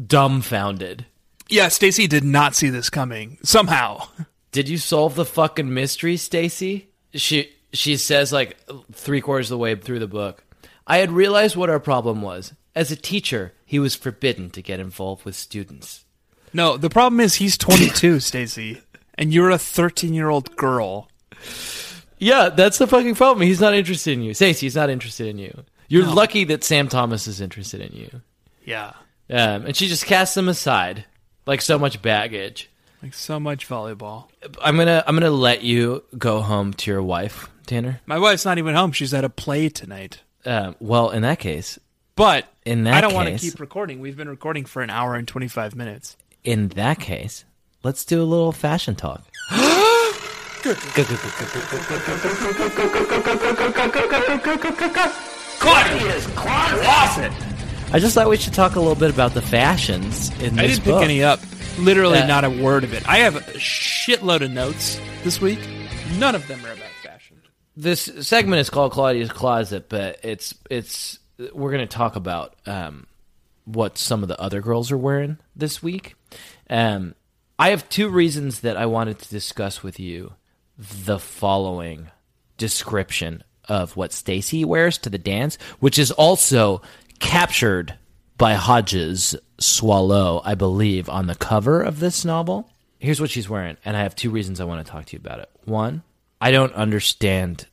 dumbfounded. 0.06 1.06
Yeah, 1.48 1.68
Stacey 1.68 2.06
did 2.06 2.22
not 2.24 2.54
see 2.54 2.68
this 2.68 2.90
coming. 2.90 3.38
Somehow. 3.42 4.08
Did 4.52 4.68
you 4.68 4.76
solve 4.78 5.14
the 5.14 5.24
fucking 5.24 5.72
mystery, 5.72 6.16
Stacey? 6.18 6.88
She 7.14 7.50
she 7.72 7.96
says 7.96 8.32
like 8.32 8.58
three 8.92 9.20
quarters 9.22 9.46
of 9.50 9.54
the 9.56 9.58
way 9.58 9.74
through 9.74 10.00
the 10.00 10.06
book. 10.06 10.44
I 10.86 10.98
had 10.98 11.12
realized 11.12 11.56
what 11.56 11.70
our 11.70 11.80
problem 11.80 12.20
was. 12.20 12.52
As 12.74 12.92
a 12.92 12.96
teacher, 12.96 13.54
he 13.64 13.78
was 13.78 13.94
forbidden 13.94 14.50
to 14.50 14.60
get 14.62 14.80
involved 14.80 15.24
with 15.24 15.34
students. 15.34 16.04
No, 16.52 16.76
the 16.76 16.90
problem 16.90 17.20
is 17.20 17.36
he's 17.36 17.56
22, 17.56 18.20
Stacey, 18.20 18.82
and 19.16 19.32
you're 19.32 19.50
a 19.50 19.54
13-year-old 19.54 20.56
girl. 20.56 21.08
Yeah, 22.24 22.48
that's 22.48 22.78
the 22.78 22.86
fucking 22.86 23.16
problem. 23.16 23.46
He's 23.46 23.60
not 23.60 23.74
interested 23.74 24.12
in 24.14 24.22
you. 24.22 24.32
Stacey, 24.32 24.64
he's 24.64 24.74
not 24.76 24.88
interested 24.88 25.26
in 25.26 25.36
you. 25.36 25.62
You're 25.88 26.06
lucky 26.06 26.44
that 26.44 26.64
Sam 26.64 26.88
Thomas 26.88 27.26
is 27.26 27.38
interested 27.42 27.82
in 27.82 27.92
you. 27.94 28.22
Yeah. 28.64 28.94
Um, 29.28 29.66
and 29.66 29.76
she 29.76 29.88
just 29.88 30.06
casts 30.06 30.34
him 30.34 30.48
aside 30.48 31.04
like 31.44 31.60
so 31.60 31.78
much 31.78 32.00
baggage. 32.00 32.70
Like 33.02 33.12
so 33.12 33.38
much 33.38 33.68
volleyball. 33.68 34.28
I'm 34.62 34.78
gonna 34.78 35.04
I'm 35.06 35.14
gonna 35.14 35.28
let 35.30 35.62
you 35.62 36.02
go 36.16 36.40
home 36.40 36.72
to 36.72 36.90
your 36.90 37.02
wife, 37.02 37.50
Tanner. 37.66 38.00
My 38.06 38.18
wife's 38.18 38.46
not 38.46 38.56
even 38.56 38.74
home. 38.74 38.92
She's 38.92 39.12
at 39.12 39.24
a 39.24 39.28
play 39.28 39.68
tonight. 39.68 40.22
Um, 40.46 40.76
well, 40.80 41.10
in 41.10 41.20
that 41.22 41.38
case, 41.40 41.78
But 42.16 42.46
In 42.64 42.84
that 42.84 42.94
I 42.94 43.02
don't 43.02 43.12
want 43.12 43.26
to 43.26 43.32
case- 43.32 43.50
keep 43.50 43.60
recording. 43.60 44.00
We've 44.00 44.16
been 44.16 44.30
recording 44.30 44.64
for 44.64 44.80
an 44.80 44.88
hour 44.88 45.14
and 45.14 45.28
25 45.28 45.74
minutes. 45.76 46.16
in 46.42 46.68
that 46.68 47.00
case, 47.00 47.44
let's 47.82 48.02
do 48.06 48.22
a 48.22 48.24
little 48.24 48.52
fashion 48.52 48.94
talk. 48.94 49.22
Claudia's 55.58 56.26
closet. 56.28 57.32
I 57.92 57.98
just 57.98 58.14
thought 58.14 58.28
we 58.28 58.36
should 58.36 58.54
talk 58.54 58.76
a 58.76 58.80
little 58.80 58.94
bit 58.94 59.10
about 59.10 59.34
the 59.34 59.42
fashions 59.42 60.30
in 60.40 60.56
this 60.56 60.64
I 60.64 60.66
didn't 60.66 60.84
pick 60.84 61.02
any 61.02 61.22
up. 61.22 61.40
Literally 61.78 62.20
Uh, 62.20 62.26
not 62.26 62.44
a 62.44 62.50
word 62.50 62.84
of 62.84 62.94
it. 62.94 63.06
I 63.08 63.18
have 63.18 63.36
a 63.36 63.40
shitload 63.40 64.40
of 64.42 64.50
notes 64.52 64.98
this 65.22 65.40
week. 65.40 65.58
None 66.18 66.34
of 66.34 66.46
them 66.48 66.64
are 66.64 66.72
about 66.72 66.90
fashion. 67.02 67.42
This 67.76 68.10
segment 68.20 68.60
is 68.60 68.70
called 68.70 68.92
Claudia's 68.92 69.30
Closet, 69.30 69.88
but 69.88 70.18
it's 70.22 70.54
it's 70.70 71.18
we're 71.52 71.72
going 71.72 71.86
to 71.86 71.94
talk 71.94 72.16
about 72.16 72.54
um, 72.66 73.06
what 73.64 73.98
some 73.98 74.22
of 74.22 74.28
the 74.28 74.40
other 74.40 74.60
girls 74.60 74.90
are 74.90 74.98
wearing 74.98 75.38
this 75.54 75.82
week. 75.82 76.14
Um, 76.70 77.14
I 77.58 77.70
have 77.70 77.88
two 77.88 78.08
reasons 78.08 78.60
that 78.60 78.76
I 78.76 78.86
wanted 78.86 79.18
to 79.18 79.28
discuss 79.28 79.82
with 79.82 80.00
you 80.00 80.32
the 80.78 81.18
following 81.18 82.08
description 82.56 83.42
of 83.68 83.96
what 83.96 84.12
Stacey 84.12 84.64
wears 84.64 84.98
to 84.98 85.10
the 85.10 85.18
dance, 85.18 85.56
which 85.80 85.98
is 85.98 86.10
also 86.10 86.82
captured 87.18 87.94
by 88.36 88.54
Hodges 88.54 89.36
Soileau, 89.58 90.42
I 90.44 90.54
believe, 90.54 91.08
on 91.08 91.26
the 91.26 91.34
cover 91.34 91.82
of 91.82 92.00
this 92.00 92.24
novel. 92.24 92.68
Here's 92.98 93.20
what 93.20 93.30
she's 93.30 93.48
wearing, 93.48 93.76
and 93.84 93.96
I 93.96 94.02
have 94.02 94.16
two 94.16 94.30
reasons 94.30 94.60
I 94.60 94.64
want 94.64 94.84
to 94.84 94.90
talk 94.90 95.06
to 95.06 95.12
you 95.14 95.20
about 95.24 95.40
it. 95.40 95.50
One, 95.64 96.02
I 96.40 96.50
don't 96.50 96.74
understand 96.74 97.66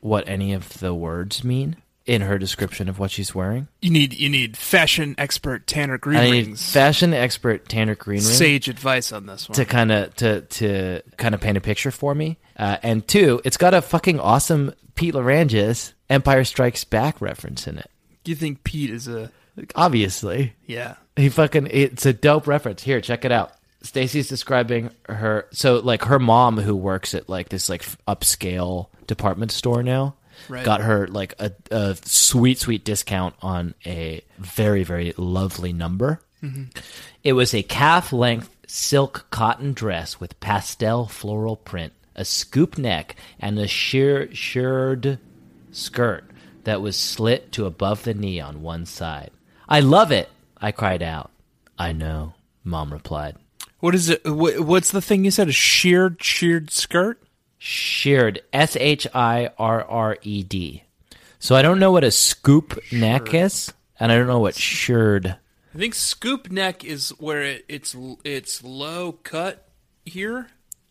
what 0.00 0.28
any 0.28 0.52
of 0.52 0.78
the 0.78 0.94
words 0.94 1.42
mean 1.42 1.76
in 2.06 2.20
her 2.22 2.38
description 2.38 2.88
of 2.88 2.98
what 2.98 3.10
she's 3.10 3.34
wearing. 3.34 3.68
You 3.80 3.90
need 3.90 4.14
you 4.14 4.28
need 4.28 4.56
fashion 4.56 5.14
expert 5.18 5.66
Tanner 5.66 5.98
I 6.04 6.30
need 6.30 6.46
Greenrings 6.46 6.72
fashion 6.72 7.14
expert 7.14 7.68
Tanner 7.68 7.94
Greenring 7.94 8.20
sage 8.20 8.68
advice 8.68 9.12
on 9.12 9.26
this 9.26 9.48
one. 9.48 9.56
to 9.56 9.64
kind 9.64 9.90
of 9.90 10.14
to 10.16 10.42
to 10.42 11.02
kind 11.16 11.34
of 11.34 11.40
paint 11.40 11.56
a 11.56 11.60
picture 11.60 11.90
for 11.90 12.14
me. 12.14 12.38
Uh, 12.56 12.76
and 12.82 13.06
two, 13.08 13.40
it's 13.44 13.56
got 13.56 13.74
a 13.74 13.82
fucking 13.82 14.20
awesome 14.20 14.72
Pete 14.94 15.14
Lerangis 15.14 15.92
Empire 16.10 16.44
Strikes 16.44 16.84
Back 16.84 17.20
reference 17.20 17.66
in 17.66 17.78
it. 17.78 17.90
Do 18.22 18.30
you 18.30 18.36
think 18.36 18.64
Pete 18.64 18.90
is 18.90 19.08
a 19.08 19.30
Obviously, 19.76 20.54
yeah? 20.66 20.96
he 21.16 21.28
fucking 21.28 21.68
it's 21.70 22.06
a 22.06 22.12
dope 22.12 22.46
reference. 22.46 22.82
Here, 22.82 23.00
check 23.00 23.24
it 23.24 23.32
out. 23.32 23.52
Stacey's 23.82 24.28
describing 24.28 24.90
her 25.08 25.46
so 25.52 25.78
like 25.78 26.04
her 26.04 26.18
mom 26.18 26.58
who 26.58 26.74
works 26.74 27.14
at 27.14 27.28
like 27.28 27.50
this 27.50 27.68
like 27.68 27.82
upscale 28.08 28.88
department 29.06 29.52
store 29.52 29.82
now 29.82 30.16
Right. 30.48 30.64
got 30.64 30.80
her 30.80 31.06
like 31.06 31.34
a, 31.38 31.52
a 31.70 31.96
sweet 32.04 32.58
sweet 32.58 32.84
discount 32.84 33.34
on 33.42 33.74
a 33.86 34.22
very 34.38 34.84
very 34.84 35.14
lovely 35.16 35.72
number. 35.72 36.20
Mm-hmm. 36.42 36.64
It 37.22 37.32
was 37.32 37.54
a 37.54 37.62
calf 37.62 38.12
length 38.12 38.54
silk 38.66 39.26
cotton 39.30 39.72
dress 39.72 40.20
with 40.20 40.38
pastel 40.40 41.06
floral 41.06 41.56
print, 41.56 41.92
a 42.14 42.24
scoop 42.24 42.76
neck, 42.76 43.16
and 43.38 43.58
a 43.58 43.66
sheer 43.66 44.34
shirred 44.34 45.18
skirt 45.72 46.24
that 46.64 46.80
was 46.80 46.96
slit 46.96 47.52
to 47.52 47.66
above 47.66 48.04
the 48.04 48.14
knee 48.14 48.40
on 48.40 48.62
one 48.62 48.86
side. 48.86 49.30
I 49.68 49.80
love 49.80 50.12
it, 50.12 50.28
I 50.60 50.72
cried 50.72 51.02
out. 51.02 51.30
I 51.78 51.92
know, 51.92 52.34
Mom 52.62 52.92
replied. 52.92 53.36
What 53.80 53.94
is 53.94 54.08
it? 54.08 54.22
What's 54.24 54.92
the 54.92 55.02
thing 55.02 55.24
you 55.24 55.30
said? 55.30 55.48
A 55.48 55.52
sheared 55.52 56.22
sheared 56.22 56.70
skirt? 56.70 57.22
Sheared, 57.68 58.42
S 58.52 58.76
H 58.78 59.06
I 59.14 59.48
R 59.58 59.82
R 59.84 60.18
E 60.20 60.42
D. 60.42 60.82
So 61.38 61.54
I 61.56 61.62
don't 61.62 61.78
know 61.78 61.92
what 61.92 62.04
a 62.04 62.10
scoop 62.10 62.78
neck 62.92 63.32
is, 63.32 63.72
and 63.98 64.12
I 64.12 64.16
don't 64.18 64.26
know 64.26 64.38
what 64.40 64.54
shirred. 64.54 65.38
I 65.74 65.78
think 65.78 65.94
scoop 65.94 66.50
neck 66.50 66.84
is 66.84 67.08
where 67.18 67.40
it, 67.42 67.64
it's 67.66 67.96
it's 68.22 68.62
low 68.62 69.12
cut 69.12 69.66
here 70.04 70.48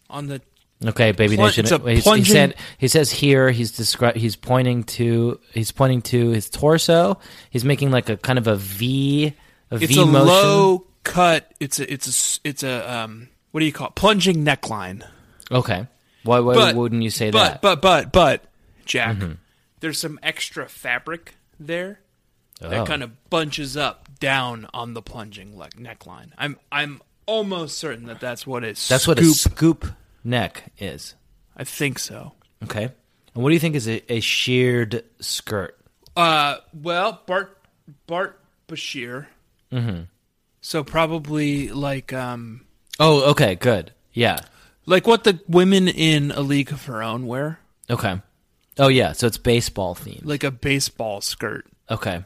on 0.10 0.26
the 0.26 0.42
Okay, 0.84 1.12
baby 1.12 1.36
Plun- 1.36 1.50
nation. 1.50 1.66
it's 1.66 1.72
a 1.72 1.78
He's- 1.78 1.98
he 1.98 2.02
plunging- 2.02 2.26
said 2.34 2.56
he 2.80 2.88
says 2.88 3.12
here 3.12 3.52
he's 3.52 3.72
descri- 3.72 4.16
he's 4.16 4.36
pointing 4.36 4.84
to 4.98 5.40
he's 5.54 5.72
pointing 5.72 6.02
to 6.02 6.30
his 6.32 6.50
torso. 6.50 7.20
He's 7.52 7.64
making 7.64 7.92
like 7.92 8.10
a 8.10 8.18
kind 8.18 8.40
of 8.40 8.48
a 8.48 8.56
V 8.56 9.36
a 9.70 9.76
it's 9.76 9.94
V 9.94 10.02
a 10.02 10.06
motion. 10.08 10.26
low 10.28 10.88
cut. 11.04 11.52
It's 11.60 11.80
a 11.80 11.94
it's 11.94 12.08
a 12.08 12.48
it's 12.50 12.64
a 12.64 12.92
um 13.00 13.30
what 13.52 13.60
do 13.60 13.68
you 13.68 13.72
call 13.72 13.90
it? 13.90 13.96
plunging 13.96 14.44
neckline? 14.44 15.08
Okay. 15.52 15.86
Why, 16.24 16.40
why 16.40 16.54
But- 16.54 16.76
wouldn't 16.76 17.04
you 17.04 17.10
say 17.10 17.32
But 17.32 17.40
that? 17.40 17.52
Mm-hmm. 17.54 17.62
but 17.62 17.82
but 17.82 18.12
but 18.12 18.44
Jack, 18.86 19.18
there's 19.80 19.98
some 20.00 20.20
extra 20.24 20.68
fabric 20.68 21.36
there 21.60 22.00
Oh. 22.62 22.70
that 22.70 22.88
kind 22.88 23.04
of 23.04 23.30
bunches 23.30 23.76
up 23.76 24.08
down 24.20 24.68
on 24.74 24.94
the 24.94 25.02
plunging 25.02 25.58
like 25.58 25.74
neckline. 25.74 26.30
I'm 26.38 26.58
I'm 26.72 27.02
almost 27.26 27.78
certain 27.78 28.06
that 28.08 28.20
that's 28.20 28.46
what 28.48 28.64
it's. 28.64 28.88
That's 28.88 29.08
what 29.08 29.20
a 29.20 29.26
scoop 29.26 29.86
neck 30.24 30.72
is. 30.78 31.16
I 31.58 31.64
think 31.66 32.00
so. 32.00 32.34
Okay. 32.64 32.84
And 33.36 33.44
what 33.44 33.50
do 33.50 33.54
you 33.54 33.60
think 33.60 33.76
is 33.76 33.88
a, 33.88 34.02
a 34.14 34.20
sheared 34.20 35.04
skirt? 35.20 35.78
Uh, 36.16 36.58
well, 36.74 37.22
Bart 37.26 37.58
Bart 38.08 38.40
Bashir. 38.68 39.26
Mm-hmm. 39.72 40.04
So 40.62 40.84
probably 40.84 41.70
like 41.70 42.14
um 42.14 42.66
Oh, 43.00 43.32
okay, 43.32 43.56
good. 43.56 43.92
Yeah. 44.14 44.38
Like 44.86 45.08
what 45.08 45.24
the 45.24 45.40
women 45.48 45.88
in 45.88 46.32
A 46.32 46.42
League 46.42 46.72
of 46.72 46.86
Her 46.86 47.02
Own 47.04 47.28
wear, 47.28 47.60
Okay. 47.90 48.22
Oh 48.80 48.88
yeah, 48.88 49.12
so 49.12 49.28
it's 49.28 49.38
baseball 49.38 49.94
themed. 49.96 50.26
like 50.26 50.44
a 50.44 50.52
baseball 50.52 51.22
skirt, 51.22 51.66
Okay. 51.90 52.24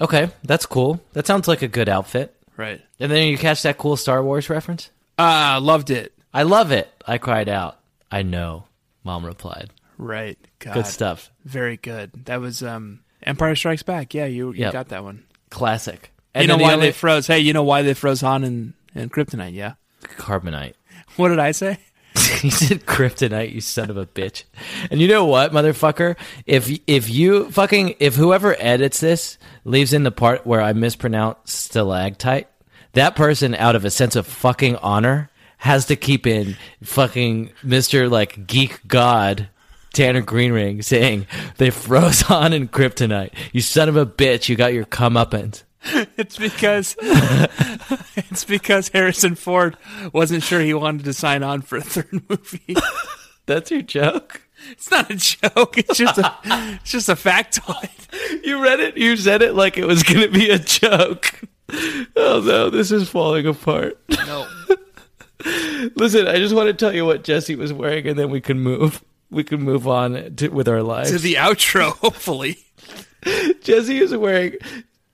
Okay, 0.00 0.30
that's 0.44 0.64
cool. 0.66 1.00
That 1.12 1.26
sounds 1.26 1.46
like 1.48 1.62
a 1.62 1.68
good 1.68 1.88
outfit. 1.88 2.34
right? 2.56 2.80
And 2.98 3.10
then 3.12 3.28
you 3.28 3.36
catch 3.38 3.62
that 3.62 3.76
cool 3.78 3.96
Star 3.96 4.22
Wars 4.22 4.48
reference? 4.48 4.90
Ah, 5.18 5.58
loved 5.60 5.90
it. 5.90 6.12
I 6.32 6.42
love 6.44 6.70
it. 6.72 6.88
I 7.06 7.18
cried 7.18 7.48
out. 7.48 7.78
I 8.10 8.22
know, 8.22 8.64
mom 9.04 9.26
replied. 9.26 9.70
Right, 9.98 10.38
God, 10.58 10.74
Good 10.74 10.86
stuff. 10.86 11.30
Very 11.44 11.76
good. 11.76 12.24
That 12.26 12.40
was 12.40 12.62
um 12.62 13.00
Empire 13.22 13.54
Strikes 13.54 13.82
Back. 13.82 14.14
Yeah, 14.14 14.24
you 14.26 14.52
you 14.52 14.60
Yep. 14.60 14.72
got 14.72 14.88
that 14.88 15.04
one. 15.04 15.24
Classic. 15.50 16.10
you 16.34 16.46
know 16.46 16.54
then 16.54 16.58
the 16.58 16.64
why 16.64 16.72
only- 16.74 16.86
they 16.86 16.92
froze? 16.92 17.26
Hey, 17.26 17.40
you 17.40 17.52
know 17.52 17.64
why 17.64 17.82
they 17.82 17.92
froze 17.94 18.20
Han 18.22 18.44
and 18.44 18.72
and 18.94 19.12
Kryptonite? 19.12 19.52
Yeah. 19.54 19.74
carbonite. 20.02 20.74
What 21.16 21.28
did 21.28 21.38
I 21.38 21.52
say? 21.52 21.78
he 22.40 22.50
said 22.50 22.86
kryptonite, 22.86 23.52
you 23.52 23.60
son 23.60 23.90
of 23.90 23.96
a 23.96 24.06
bitch. 24.06 24.44
And 24.90 25.00
you 25.00 25.08
know 25.08 25.24
what, 25.24 25.52
motherfucker? 25.52 26.16
If 26.46 26.70
if 26.86 27.08
you 27.08 27.50
fucking 27.50 27.96
if 28.00 28.16
whoever 28.16 28.56
edits 28.58 29.00
this 29.00 29.38
leaves 29.64 29.92
in 29.92 30.02
the 30.02 30.10
part 30.10 30.46
where 30.46 30.60
I 30.60 30.72
mispronounce 30.72 31.52
stalactite, 31.52 32.48
that 32.92 33.14
person 33.14 33.54
out 33.54 33.76
of 33.76 33.84
a 33.84 33.90
sense 33.90 34.16
of 34.16 34.26
fucking 34.26 34.76
honor 34.76 35.30
has 35.58 35.86
to 35.86 35.96
keep 35.96 36.26
in 36.26 36.56
fucking 36.82 37.50
Mr. 37.64 38.10
like 38.10 38.46
geek 38.46 38.80
god 38.88 39.48
Tanner 39.92 40.22
Greenring 40.22 40.82
saying 40.82 41.26
they 41.58 41.70
froze 41.70 42.22
on 42.30 42.52
in 42.52 42.68
kryptonite. 42.68 43.32
You 43.52 43.60
son 43.60 43.88
of 43.88 43.96
a 43.96 44.06
bitch, 44.06 44.48
you 44.48 44.56
got 44.56 44.72
your 44.72 44.84
comeuppance. 44.84 45.62
It's 46.16 46.36
because 46.36 46.94
it's 47.00 48.44
because 48.44 48.88
Harrison 48.88 49.34
Ford 49.34 49.76
wasn't 50.12 50.42
sure 50.42 50.60
he 50.60 50.74
wanted 50.74 51.04
to 51.04 51.12
sign 51.12 51.42
on 51.42 51.62
for 51.62 51.78
a 51.78 51.82
third 51.82 52.12
movie. 52.28 52.76
That's 53.46 53.70
your 53.70 53.82
joke. 53.82 54.42
It's 54.70 54.90
not 54.90 55.10
a 55.10 55.16
joke. 55.16 55.78
It's 55.78 55.96
just 55.96 56.18
a 56.18 56.34
it's 56.44 56.90
just 56.90 57.08
a 57.08 57.14
factoid. 57.14 58.44
You 58.44 58.62
read 58.62 58.80
it. 58.80 58.96
You 58.98 59.16
said 59.16 59.42
it 59.42 59.54
like 59.54 59.78
it 59.78 59.86
was 59.86 60.02
going 60.02 60.20
to 60.20 60.28
be 60.28 60.50
a 60.50 60.58
joke. 60.58 61.40
Oh 62.16 62.42
no, 62.44 62.68
this 62.68 62.92
is 62.92 63.08
falling 63.08 63.46
apart. 63.46 63.98
No. 64.10 64.46
Listen, 65.96 66.28
I 66.28 66.36
just 66.36 66.54
want 66.54 66.66
to 66.66 66.74
tell 66.74 66.94
you 66.94 67.06
what 67.06 67.24
Jessi 67.24 67.56
was 67.56 67.72
wearing, 67.72 68.06
and 68.06 68.18
then 68.18 68.28
we 68.30 68.40
can 68.40 68.60
move. 68.60 69.02
We 69.30 69.44
can 69.44 69.62
move 69.62 69.88
on 69.88 70.34
to, 70.36 70.48
with 70.48 70.68
our 70.68 70.82
lives. 70.82 71.12
To 71.12 71.18
the 71.18 71.34
outro, 71.34 71.96
hopefully. 71.98 72.58
Jessi 73.22 74.00
is 74.00 74.14
wearing. 74.14 74.54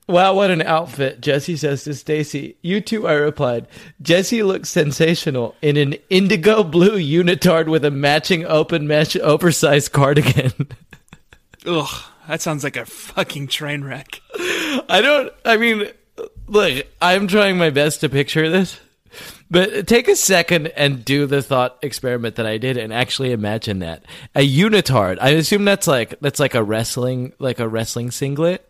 Wow, 0.09 0.35
what 0.35 0.53
an 0.53 0.63
outfit! 0.63 1.21
Jessi 1.21 1.59
says 1.59 1.83
to 1.83 1.95
Stacey. 1.95 2.57
You 2.63 2.81
too, 2.81 3.09
I 3.09 3.15
replied. 3.15 3.67
Jessi 4.01 4.47
looks 4.47 4.69
sensational 4.69 5.57
in 5.61 5.77
an 5.77 5.97
indigo 6.11 6.63
blue 6.63 6.97
unitard 6.97 7.67
with 7.69 7.85
a 7.85 7.91
matching 7.91 8.45
open 8.45 8.87
mesh 8.87 9.17
oversized 9.17 9.91
cardigan. 9.91 10.69
Ugh, 11.67 12.05
that 12.29 12.41
sounds 12.41 12.63
like 12.63 12.77
a 12.77 12.87
fucking 12.87 13.49
train 13.49 13.83
wreck. 13.83 14.21
I 14.89 15.01
don't. 15.03 15.33
I 15.45 15.57
mean, 15.57 15.91
look, 16.47 16.87
I'm 17.03 17.27
trying 17.27 17.57
my 17.57 17.71
best 17.71 18.01
to 18.03 18.09
picture 18.09 18.49
this, 18.49 18.79
but 19.51 19.89
take 19.89 20.07
a 20.07 20.15
second 20.15 20.69
and 20.69 21.05
do 21.05 21.27
the 21.27 21.43
thought 21.43 21.79
experiment 21.83 22.37
that 22.37 22.47
I 22.47 22.59
did, 22.59 22.77
and 22.77 22.93
actually 22.93 23.33
imagine 23.33 23.81
that 23.81 24.05
a 24.37 24.49
unitard. 24.49 25.19
I 25.21 25.31
assume 25.31 25.65
that's 25.65 25.89
like 25.89 26.21
that's 26.21 26.39
like 26.39 26.55
a 26.55 26.63
wrestling 26.63 27.33
like 27.41 27.59
a 27.59 27.67
wrestling 27.67 28.13
singlet, 28.13 28.65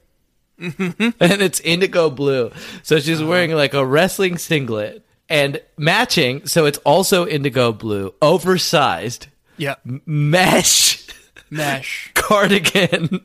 and 0.58 1.14
it's 1.20 1.60
indigo 1.60 2.10
blue. 2.10 2.50
So 2.82 2.98
she's 2.98 3.20
uh-huh. 3.20 3.28
wearing 3.28 3.52
like 3.52 3.74
a 3.74 3.84
wrestling 3.84 4.38
singlet 4.38 5.04
and 5.28 5.60
matching, 5.76 6.46
so 6.46 6.66
it's 6.66 6.78
also 6.78 7.26
indigo 7.26 7.72
blue, 7.72 8.14
oversized 8.22 9.28
Yeah. 9.56 9.74
mesh 9.84 11.06
Mesh. 11.50 12.10
cardigan. 12.14 13.24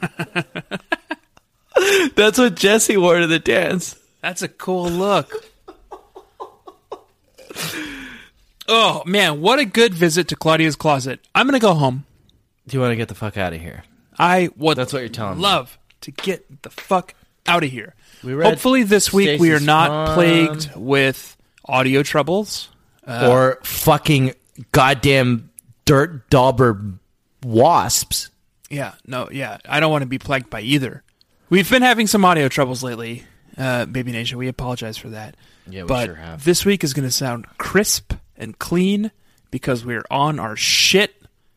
That's 2.14 2.38
what 2.38 2.54
Jessi 2.54 3.00
wore 3.00 3.18
to 3.18 3.26
the 3.26 3.38
dance. 3.38 3.96
That's 4.20 4.42
a 4.42 4.48
cool 4.48 4.88
look. 4.88 5.32
oh 8.68 9.02
man, 9.04 9.40
what 9.40 9.58
a 9.58 9.64
good 9.64 9.94
visit 9.94 10.28
to 10.28 10.36
Claudia's 10.36 10.76
closet. 10.76 11.20
I'm 11.34 11.46
gonna 11.46 11.58
go 11.58 11.74
home. 11.74 12.04
Do 12.66 12.76
you 12.76 12.80
want 12.80 12.92
to 12.92 12.96
get 12.96 13.08
the 13.08 13.14
fuck 13.14 13.36
out 13.36 13.52
of 13.52 13.60
here? 13.60 13.82
I 14.18 14.50
would 14.56 14.76
That's 14.76 14.92
what 14.92 15.00
you're 15.00 15.08
telling 15.08 15.38
me. 15.38 15.42
love 15.42 15.78
to 16.02 16.10
get 16.10 16.62
the 16.62 16.70
fuck 16.70 17.14
out 17.46 17.64
of 17.64 17.70
here. 17.70 17.94
We 18.22 18.34
Hopefully 18.34 18.82
this 18.84 19.12
week 19.12 19.40
we 19.40 19.52
are 19.52 19.60
not 19.60 19.88
Farm. 19.88 20.14
plagued 20.14 20.70
with 20.76 21.36
audio 21.64 22.02
troubles. 22.02 22.68
or 23.06 23.58
fucking 23.64 24.34
goddamn 24.70 25.50
dirt 25.84 26.28
dauber 26.30 26.80
wasps. 27.42 28.30
Yeah, 28.70 28.92
no, 29.06 29.28
yeah. 29.30 29.58
I 29.68 29.80
don't 29.80 29.90
want 29.90 30.02
to 30.02 30.06
be 30.08 30.18
plagued 30.18 30.48
by 30.50 30.60
either. 30.60 31.02
We've 31.50 31.68
been 31.68 31.82
having 31.82 32.06
some 32.06 32.24
audio 32.24 32.48
troubles 32.48 32.82
lately, 32.82 33.24
uh, 33.58 33.84
Baby 33.86 34.12
Nation. 34.12 34.38
We 34.38 34.48
apologize 34.48 34.96
for 34.96 35.10
that. 35.10 35.36
Yeah, 35.68 35.82
we 35.82 35.88
but 35.88 36.06
sure 36.06 36.14
have. 36.14 36.44
this 36.44 36.64
week 36.64 36.82
is 36.82 36.94
going 36.94 37.06
to 37.06 37.12
sound 37.12 37.46
crisp 37.58 38.14
and 38.36 38.58
clean 38.58 39.10
because 39.50 39.84
we're 39.84 40.04
on 40.10 40.38
our 40.38 40.56
shit. 40.56 41.14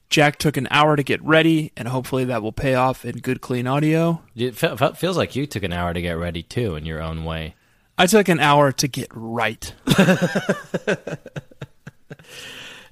Jack 0.09 0.37
took 0.37 0.55
an 0.57 0.67
hour 0.71 0.95
to 0.95 1.03
get 1.03 1.21
ready, 1.23 1.71
and 1.75 1.87
hopefully 1.87 2.25
that 2.25 2.41
will 2.43 2.51
pay 2.51 2.75
off 2.75 3.05
in 3.05 3.17
good, 3.17 3.41
clean 3.41 3.67
audio. 3.67 4.21
It 4.35 4.55
fe- 4.55 4.75
fe- 4.77 4.93
feels 4.95 5.17
like 5.17 5.35
you 5.35 5.45
took 5.45 5.63
an 5.63 5.73
hour 5.73 5.93
to 5.93 6.01
get 6.01 6.13
ready 6.13 6.43
too, 6.43 6.75
in 6.75 6.85
your 6.85 7.01
own 7.01 7.25
way. 7.25 7.55
I 7.97 8.07
took 8.07 8.27
an 8.29 8.39
hour 8.39 8.71
to 8.73 8.87
get 8.87 9.07
right. 9.13 9.73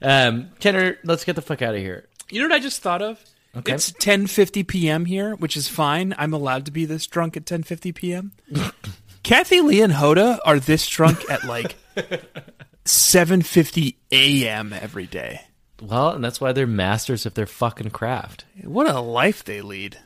Um, 0.01 0.49
Tanner, 0.59 0.97
let's 1.05 1.23
get 1.23 1.35
the 1.37 1.41
fuck 1.41 1.61
out 1.61 1.75
of 1.75 1.79
here. 1.79 2.07
You 2.29 2.41
know 2.41 2.49
what 2.49 2.55
I 2.55 2.59
just 2.59 2.81
thought 2.81 3.01
of? 3.01 3.23
Okay. 3.55 3.71
It's 3.73 3.91
10:50 3.91 4.67
p.m. 4.67 5.05
here, 5.05 5.35
which 5.35 5.55
is 5.55 5.67
fine. 5.69 6.13
I'm 6.17 6.33
allowed 6.33 6.65
to 6.65 6.71
be 6.71 6.85
this 6.85 7.07
drunk 7.07 7.37
at 7.37 7.45
10:50 7.45 7.95
p.m. 7.95 8.31
Kathie 9.23 9.61
Lee 9.61 9.81
and 9.81 9.93
Hoda 9.93 10.39
are 10.43 10.59
this 10.59 10.87
drunk 10.89 11.23
at 11.29 11.45
like 11.45 11.77
7:50 12.85 13.95
a.m. 14.11 14.73
every 14.73 15.05
day. 15.07 15.41
Well, 15.83 16.11
and 16.11 16.23
that's 16.23 16.39
why 16.39 16.53
they're 16.53 16.65
masters 16.65 17.25
of 17.25 17.33
their 17.33 17.45
fucking 17.45 17.89
craft. 17.89 18.45
What 18.63 18.89
a 18.89 19.01
life 19.01 19.43
they 19.43 19.61
lead. 19.61 19.97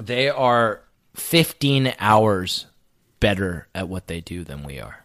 They 0.00 0.28
are 0.28 0.80
15 1.16 1.94
hours 1.98 2.66
better 3.20 3.68
at 3.74 3.88
what 3.88 4.06
they 4.06 4.20
do 4.20 4.42
than 4.42 4.62
we 4.62 4.80
are. 4.80 5.04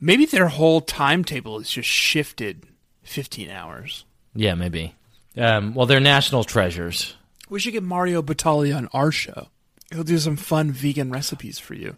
Maybe 0.00 0.26
their 0.26 0.48
whole 0.48 0.80
timetable 0.80 1.58
is 1.58 1.70
just 1.70 1.88
shifted 1.88 2.66
15 3.02 3.50
hours. 3.50 4.04
Yeah, 4.34 4.54
maybe. 4.54 4.94
Um, 5.36 5.74
well, 5.74 5.86
they're 5.86 6.00
national 6.00 6.44
treasures. 6.44 7.16
We 7.48 7.58
should 7.58 7.72
get 7.72 7.82
Mario 7.82 8.22
Batali 8.22 8.76
on 8.76 8.88
our 8.92 9.10
show. 9.10 9.48
He'll 9.92 10.04
do 10.04 10.18
some 10.18 10.36
fun 10.36 10.70
vegan 10.70 11.10
recipes 11.10 11.58
for 11.58 11.74
you. 11.74 11.96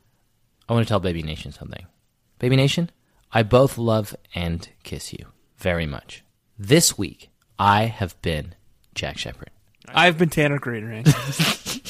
I 0.68 0.72
want 0.72 0.86
to 0.86 0.88
tell 0.88 1.00
Baby 1.00 1.22
Nation 1.22 1.52
something. 1.52 1.86
Baby 2.38 2.56
Nation, 2.56 2.90
I 3.32 3.42
both 3.42 3.76
love 3.78 4.16
and 4.34 4.68
kiss 4.82 5.12
you 5.12 5.26
very 5.58 5.86
much. 5.86 6.24
This 6.58 6.96
week, 6.96 7.30
I 7.58 7.84
have 7.84 8.20
been 8.22 8.54
Jack 8.94 9.18
Shepherd. 9.18 9.50
I've 9.88 10.18
been 10.18 10.30
Tanner 10.30 10.58
Gradering. 10.58 11.06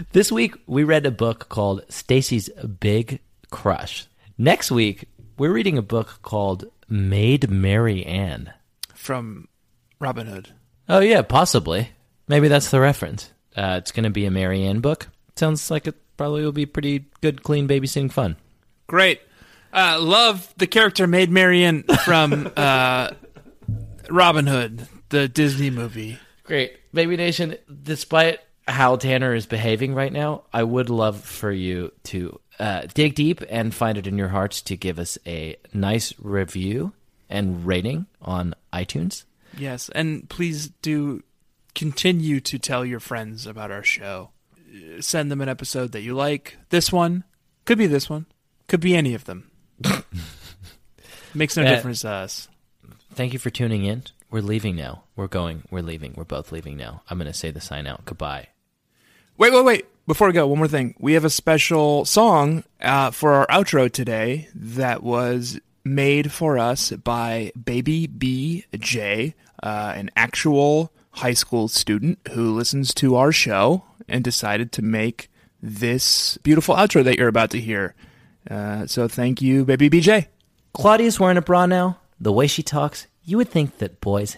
This 0.12 0.32
week, 0.32 0.54
we 0.66 0.84
read 0.84 1.06
a 1.06 1.10
book 1.10 1.48
called 1.48 1.82
Stacy's 1.88 2.48
Big 2.48 3.20
Crush. 3.50 4.06
Next 4.38 4.70
week, 4.70 5.08
we're 5.38 5.52
reading 5.52 5.78
a 5.78 5.82
book 5.82 6.20
called 6.22 6.64
Maid 6.88 7.50
Mary 7.50 8.04
Anne. 8.04 8.52
from 8.94 9.48
Robin 9.98 10.26
Hood. 10.26 10.50
Oh, 10.88 11.00
yeah, 11.00 11.22
possibly. 11.22 11.90
Maybe 12.28 12.48
that's 12.48 12.70
the 12.70 12.80
reference. 12.80 13.30
Uh, 13.56 13.76
it's 13.78 13.92
going 13.92 14.04
to 14.04 14.10
be 14.10 14.26
a 14.26 14.30
Mary 14.30 14.64
Anne 14.64 14.80
book. 14.80 15.08
Sounds 15.36 15.70
like 15.70 15.86
it 15.86 15.96
probably 16.16 16.44
will 16.44 16.52
be 16.52 16.66
pretty 16.66 17.06
good, 17.20 17.42
clean 17.42 17.68
babysitting 17.68 18.12
fun. 18.12 18.36
Great. 18.86 19.20
Uh, 19.72 19.98
love 20.00 20.52
the 20.56 20.66
character 20.66 21.06
Maid 21.06 21.30
Marian 21.30 21.84
from 22.04 22.50
uh, 22.56 23.10
Robin 24.10 24.46
Hood, 24.46 24.86
the 25.10 25.28
Disney 25.28 25.70
movie. 25.70 26.18
Great. 26.44 26.76
Baby 26.92 27.16
Nation, 27.16 27.56
despite 27.82 28.40
how 28.66 28.96
Tanner 28.96 29.34
is 29.34 29.46
behaving 29.46 29.94
right 29.94 30.12
now, 30.12 30.44
I 30.52 30.62
would 30.64 30.90
love 30.90 31.20
for 31.22 31.50
you 31.52 31.92
to 32.04 32.40
uh, 32.58 32.82
dig 32.94 33.14
deep 33.14 33.42
and 33.48 33.74
find 33.74 33.96
it 33.98 34.06
in 34.06 34.18
your 34.18 34.28
hearts 34.28 34.60
to 34.62 34.76
give 34.76 34.98
us 34.98 35.16
a 35.26 35.56
nice 35.72 36.12
review 36.18 36.92
and 37.28 37.64
rating 37.66 38.06
on 38.20 38.54
iTunes. 38.72 39.24
Yes, 39.56 39.88
and 39.94 40.28
please 40.28 40.68
do 40.82 41.22
continue 41.74 42.40
to 42.40 42.58
tell 42.58 42.84
your 42.84 43.00
friends 43.00 43.46
about 43.46 43.70
our 43.70 43.82
show. 43.84 44.30
Send 45.00 45.30
them 45.30 45.40
an 45.40 45.48
episode 45.48 45.92
that 45.92 46.02
you 46.02 46.14
like. 46.14 46.56
This 46.70 46.92
one 46.92 47.24
could 47.64 47.78
be 47.78 47.86
this 47.86 48.10
one, 48.10 48.26
could 48.68 48.80
be 48.80 48.94
any 48.96 49.14
of 49.14 49.24
them. 49.24 49.50
Makes 51.34 51.56
no 51.56 51.62
Uh, 51.64 51.70
difference 51.70 52.00
to 52.02 52.10
us. 52.10 52.48
Thank 53.12 53.32
you 53.32 53.38
for 53.38 53.50
tuning 53.50 53.84
in. 53.84 54.04
We're 54.30 54.42
leaving 54.42 54.76
now. 54.76 55.04
We're 55.16 55.26
going. 55.26 55.64
We're 55.70 55.82
leaving. 55.82 56.14
We're 56.16 56.24
both 56.24 56.52
leaving 56.52 56.76
now. 56.76 57.02
I'm 57.08 57.18
going 57.18 57.30
to 57.30 57.36
say 57.36 57.50
the 57.50 57.60
sign 57.60 57.86
out. 57.86 58.04
Goodbye. 58.04 58.48
Wait, 59.36 59.52
wait, 59.52 59.64
wait. 59.64 59.86
Before 60.06 60.26
we 60.26 60.32
go, 60.32 60.46
one 60.46 60.58
more 60.58 60.68
thing. 60.68 60.94
We 60.98 61.14
have 61.14 61.24
a 61.24 61.30
special 61.30 62.04
song 62.04 62.64
uh, 62.80 63.10
for 63.10 63.32
our 63.32 63.46
outro 63.48 63.90
today 63.90 64.48
that 64.54 65.02
was 65.02 65.58
made 65.84 66.32
for 66.32 66.58
us 66.58 66.90
by 66.90 67.52
Baby 67.62 68.08
BJ, 68.08 69.34
uh, 69.62 69.92
an 69.96 70.10
actual 70.16 70.92
high 71.12 71.34
school 71.34 71.68
student 71.68 72.18
who 72.32 72.54
listens 72.54 72.94
to 72.94 73.16
our 73.16 73.32
show 73.32 73.84
and 74.08 74.22
decided 74.22 74.72
to 74.72 74.82
make 74.82 75.30
this 75.62 76.38
beautiful 76.38 76.74
outro 76.74 77.04
that 77.04 77.18
you're 77.18 77.28
about 77.28 77.50
to 77.50 77.60
hear. 77.60 77.94
Uh, 78.50 78.86
so 78.86 79.08
thank 79.08 79.42
you, 79.42 79.64
Baby 79.64 79.90
BJ. 79.90 80.26
Claudia's 80.72 81.20
wearing 81.20 81.36
a 81.36 81.42
bra 81.42 81.66
now. 81.66 81.98
The 82.22 82.32
way 82.32 82.46
she 82.46 82.62
talks, 82.62 83.06
you 83.24 83.38
would 83.38 83.48
think 83.48 83.78
that 83.78 84.02
boys 84.02 84.36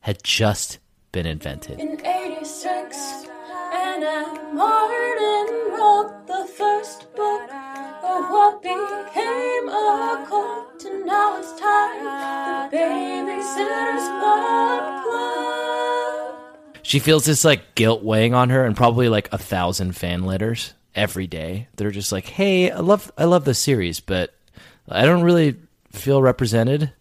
had 0.00 0.24
just 0.24 0.80
been 1.12 1.26
invented. 1.26 1.78
In 1.78 2.04
86, 2.04 3.26
Anna 3.72 4.52
Martin 4.52 5.46
wrote 5.70 6.26
the 6.26 6.44
first 6.56 7.06
book 7.14 7.42
of 8.02 8.30
what 8.30 8.60
became 8.62 9.68
a 9.68 10.26
cult, 10.28 10.84
and 10.84 11.06
now 11.06 11.38
it's 11.38 11.52
time 11.60 12.02
the 12.70 12.76
Babysitter's 12.76 14.08
Club. 15.04 15.04
She 16.82 16.98
feels 16.98 17.26
this 17.26 17.44
like 17.44 17.76
guilt 17.76 18.02
weighing 18.02 18.34
on 18.34 18.50
her, 18.50 18.64
and 18.66 18.76
probably 18.76 19.08
like 19.08 19.32
a 19.32 19.38
thousand 19.38 19.92
fan 19.92 20.24
letters 20.24 20.74
every 20.96 21.28
day. 21.28 21.68
They're 21.76 21.92
just 21.92 22.10
like, 22.10 22.26
"Hey, 22.26 22.72
I 22.72 22.80
love, 22.80 23.12
I 23.16 23.24
love 23.26 23.44
the 23.44 23.54
series, 23.54 24.00
but 24.00 24.34
I 24.88 25.06
don't 25.06 25.22
really 25.22 25.54
feel 25.92 26.20
represented." 26.20 26.92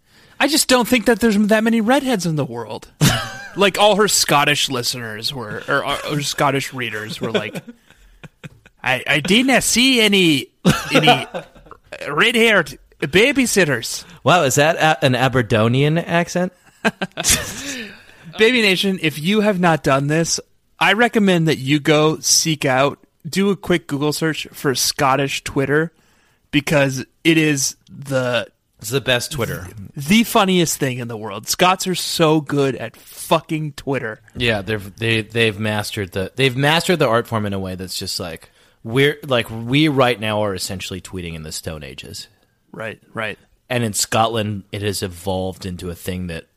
I 0.44 0.48
just 0.48 0.68
don't 0.68 0.86
think 0.86 1.06
that 1.06 1.22
there's 1.22 1.38
that 1.38 1.64
many 1.64 1.80
redheads 1.80 2.26
in 2.26 2.36
the 2.36 2.44
world. 2.44 2.91
like 3.56 3.80
all 3.80 3.96
her 3.96 4.10
Scottish 4.10 4.70
listeners 4.70 5.34
were, 5.34 5.64
or, 5.70 5.86
or, 5.86 5.98
or 6.12 6.22
Scottish 6.22 6.74
readers 6.74 7.22
were 7.22 7.32
like, 7.32 7.64
I, 8.84 9.02
I 9.08 9.20
didn't 9.22 9.62
see 9.62 10.02
any 10.02 10.48
any 10.94 11.26
red 12.10 12.36
haired 12.36 12.78
babysitters. 13.00 14.04
Wow, 14.26 14.44
is 14.44 14.56
that 14.56 14.76
a- 14.76 15.06
an 15.06 15.16
Aberdonian 15.16 15.98
accent? 15.98 16.52
Baby 18.38 18.64
Nation, 18.64 19.00
if 19.02 19.18
you 19.18 19.39
have 19.39 19.62
not 19.62 19.82
done 19.82 20.08
this, 20.08 20.41
I 20.78 20.91
recommend 20.91 21.48
that 21.48 21.58
you 21.58 21.80
go 21.80 22.20
seek 22.20 22.66
out, 22.66 23.00
do 23.26 23.50
a 23.50 23.56
quick 23.56 23.88
Google 23.88 24.12
search 24.12 24.48
for 24.52 24.76
Scottish 24.76 25.41
Twitter 25.46 25.94
because 26.52 27.06
it 27.24 27.38
is 27.38 27.78
the 27.89 28.52
It's 28.84 28.90
the 28.92 29.00
best 29.02 29.32
Twitter. 29.32 29.68
the 29.96 30.24
funniest 30.26 30.78
thing 30.78 31.00
in 31.00 31.08
the 31.08 31.16
world. 31.18 31.48
Scots 31.48 31.88
are 31.88 31.96
so 31.96 32.42
good 32.42 32.76
at 32.76 32.98
fucking 32.98 33.74
Twitter. 33.74 34.20
Yeah, 34.36 34.62
they've 34.62 34.94
they 34.98 35.22
they've 35.22 35.58
mastered 35.58 36.12
the 36.12 36.34
they've 36.36 36.56
mastered 36.58 37.00
the 37.00 37.08
art 37.08 37.26
form 37.28 37.46
in 37.46 37.54
a 37.54 37.60
way 37.60 37.76
that's 37.76 37.98
just 37.98 38.20
like 38.20 38.50
we're 38.84 39.18
like 39.26 39.50
we 39.50 39.88
right 39.88 40.20
now 40.20 40.42
are 40.44 40.54
essentially 40.54 41.00
tweeting 41.00 41.34
in 41.34 41.44
the 41.44 41.52
Stone 41.54 41.84
Ages, 41.84 42.28
Right, 42.74 43.00
right. 43.14 43.40
and 43.70 43.86
in 43.86 43.94
Scotland 43.94 44.66
it 44.74 44.82
has 44.82 45.02
evolved 45.02 45.66
into 45.66 45.90
a 45.90 45.96
thing 45.96 46.28
that 46.28 46.48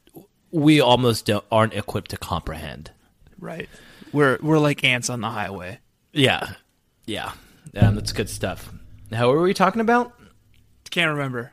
we 0.51 0.81
almost 0.81 1.27
don't, 1.27 1.45
aren't 1.53 1.75
equipped 1.75 2.11
to 2.11 2.17
comprehend. 2.17 2.91
Right. 3.39 3.69
We're 4.13 4.39
we're 4.43 4.59
like 4.59 4.83
ants 4.83 5.11
on 5.11 5.21
the 5.21 5.31
highway. 5.31 5.79
Yeah, 6.13 6.55
yeah, 7.07 7.33
um, 7.77 7.95
that's 7.95 8.13
good 8.13 8.29
stuff. 8.29 8.73
How 9.13 9.29
were 9.31 9.43
we 9.43 9.55
talking 9.55 9.81
about? 9.81 10.13
Can't 10.91 11.11
remember. 11.13 11.53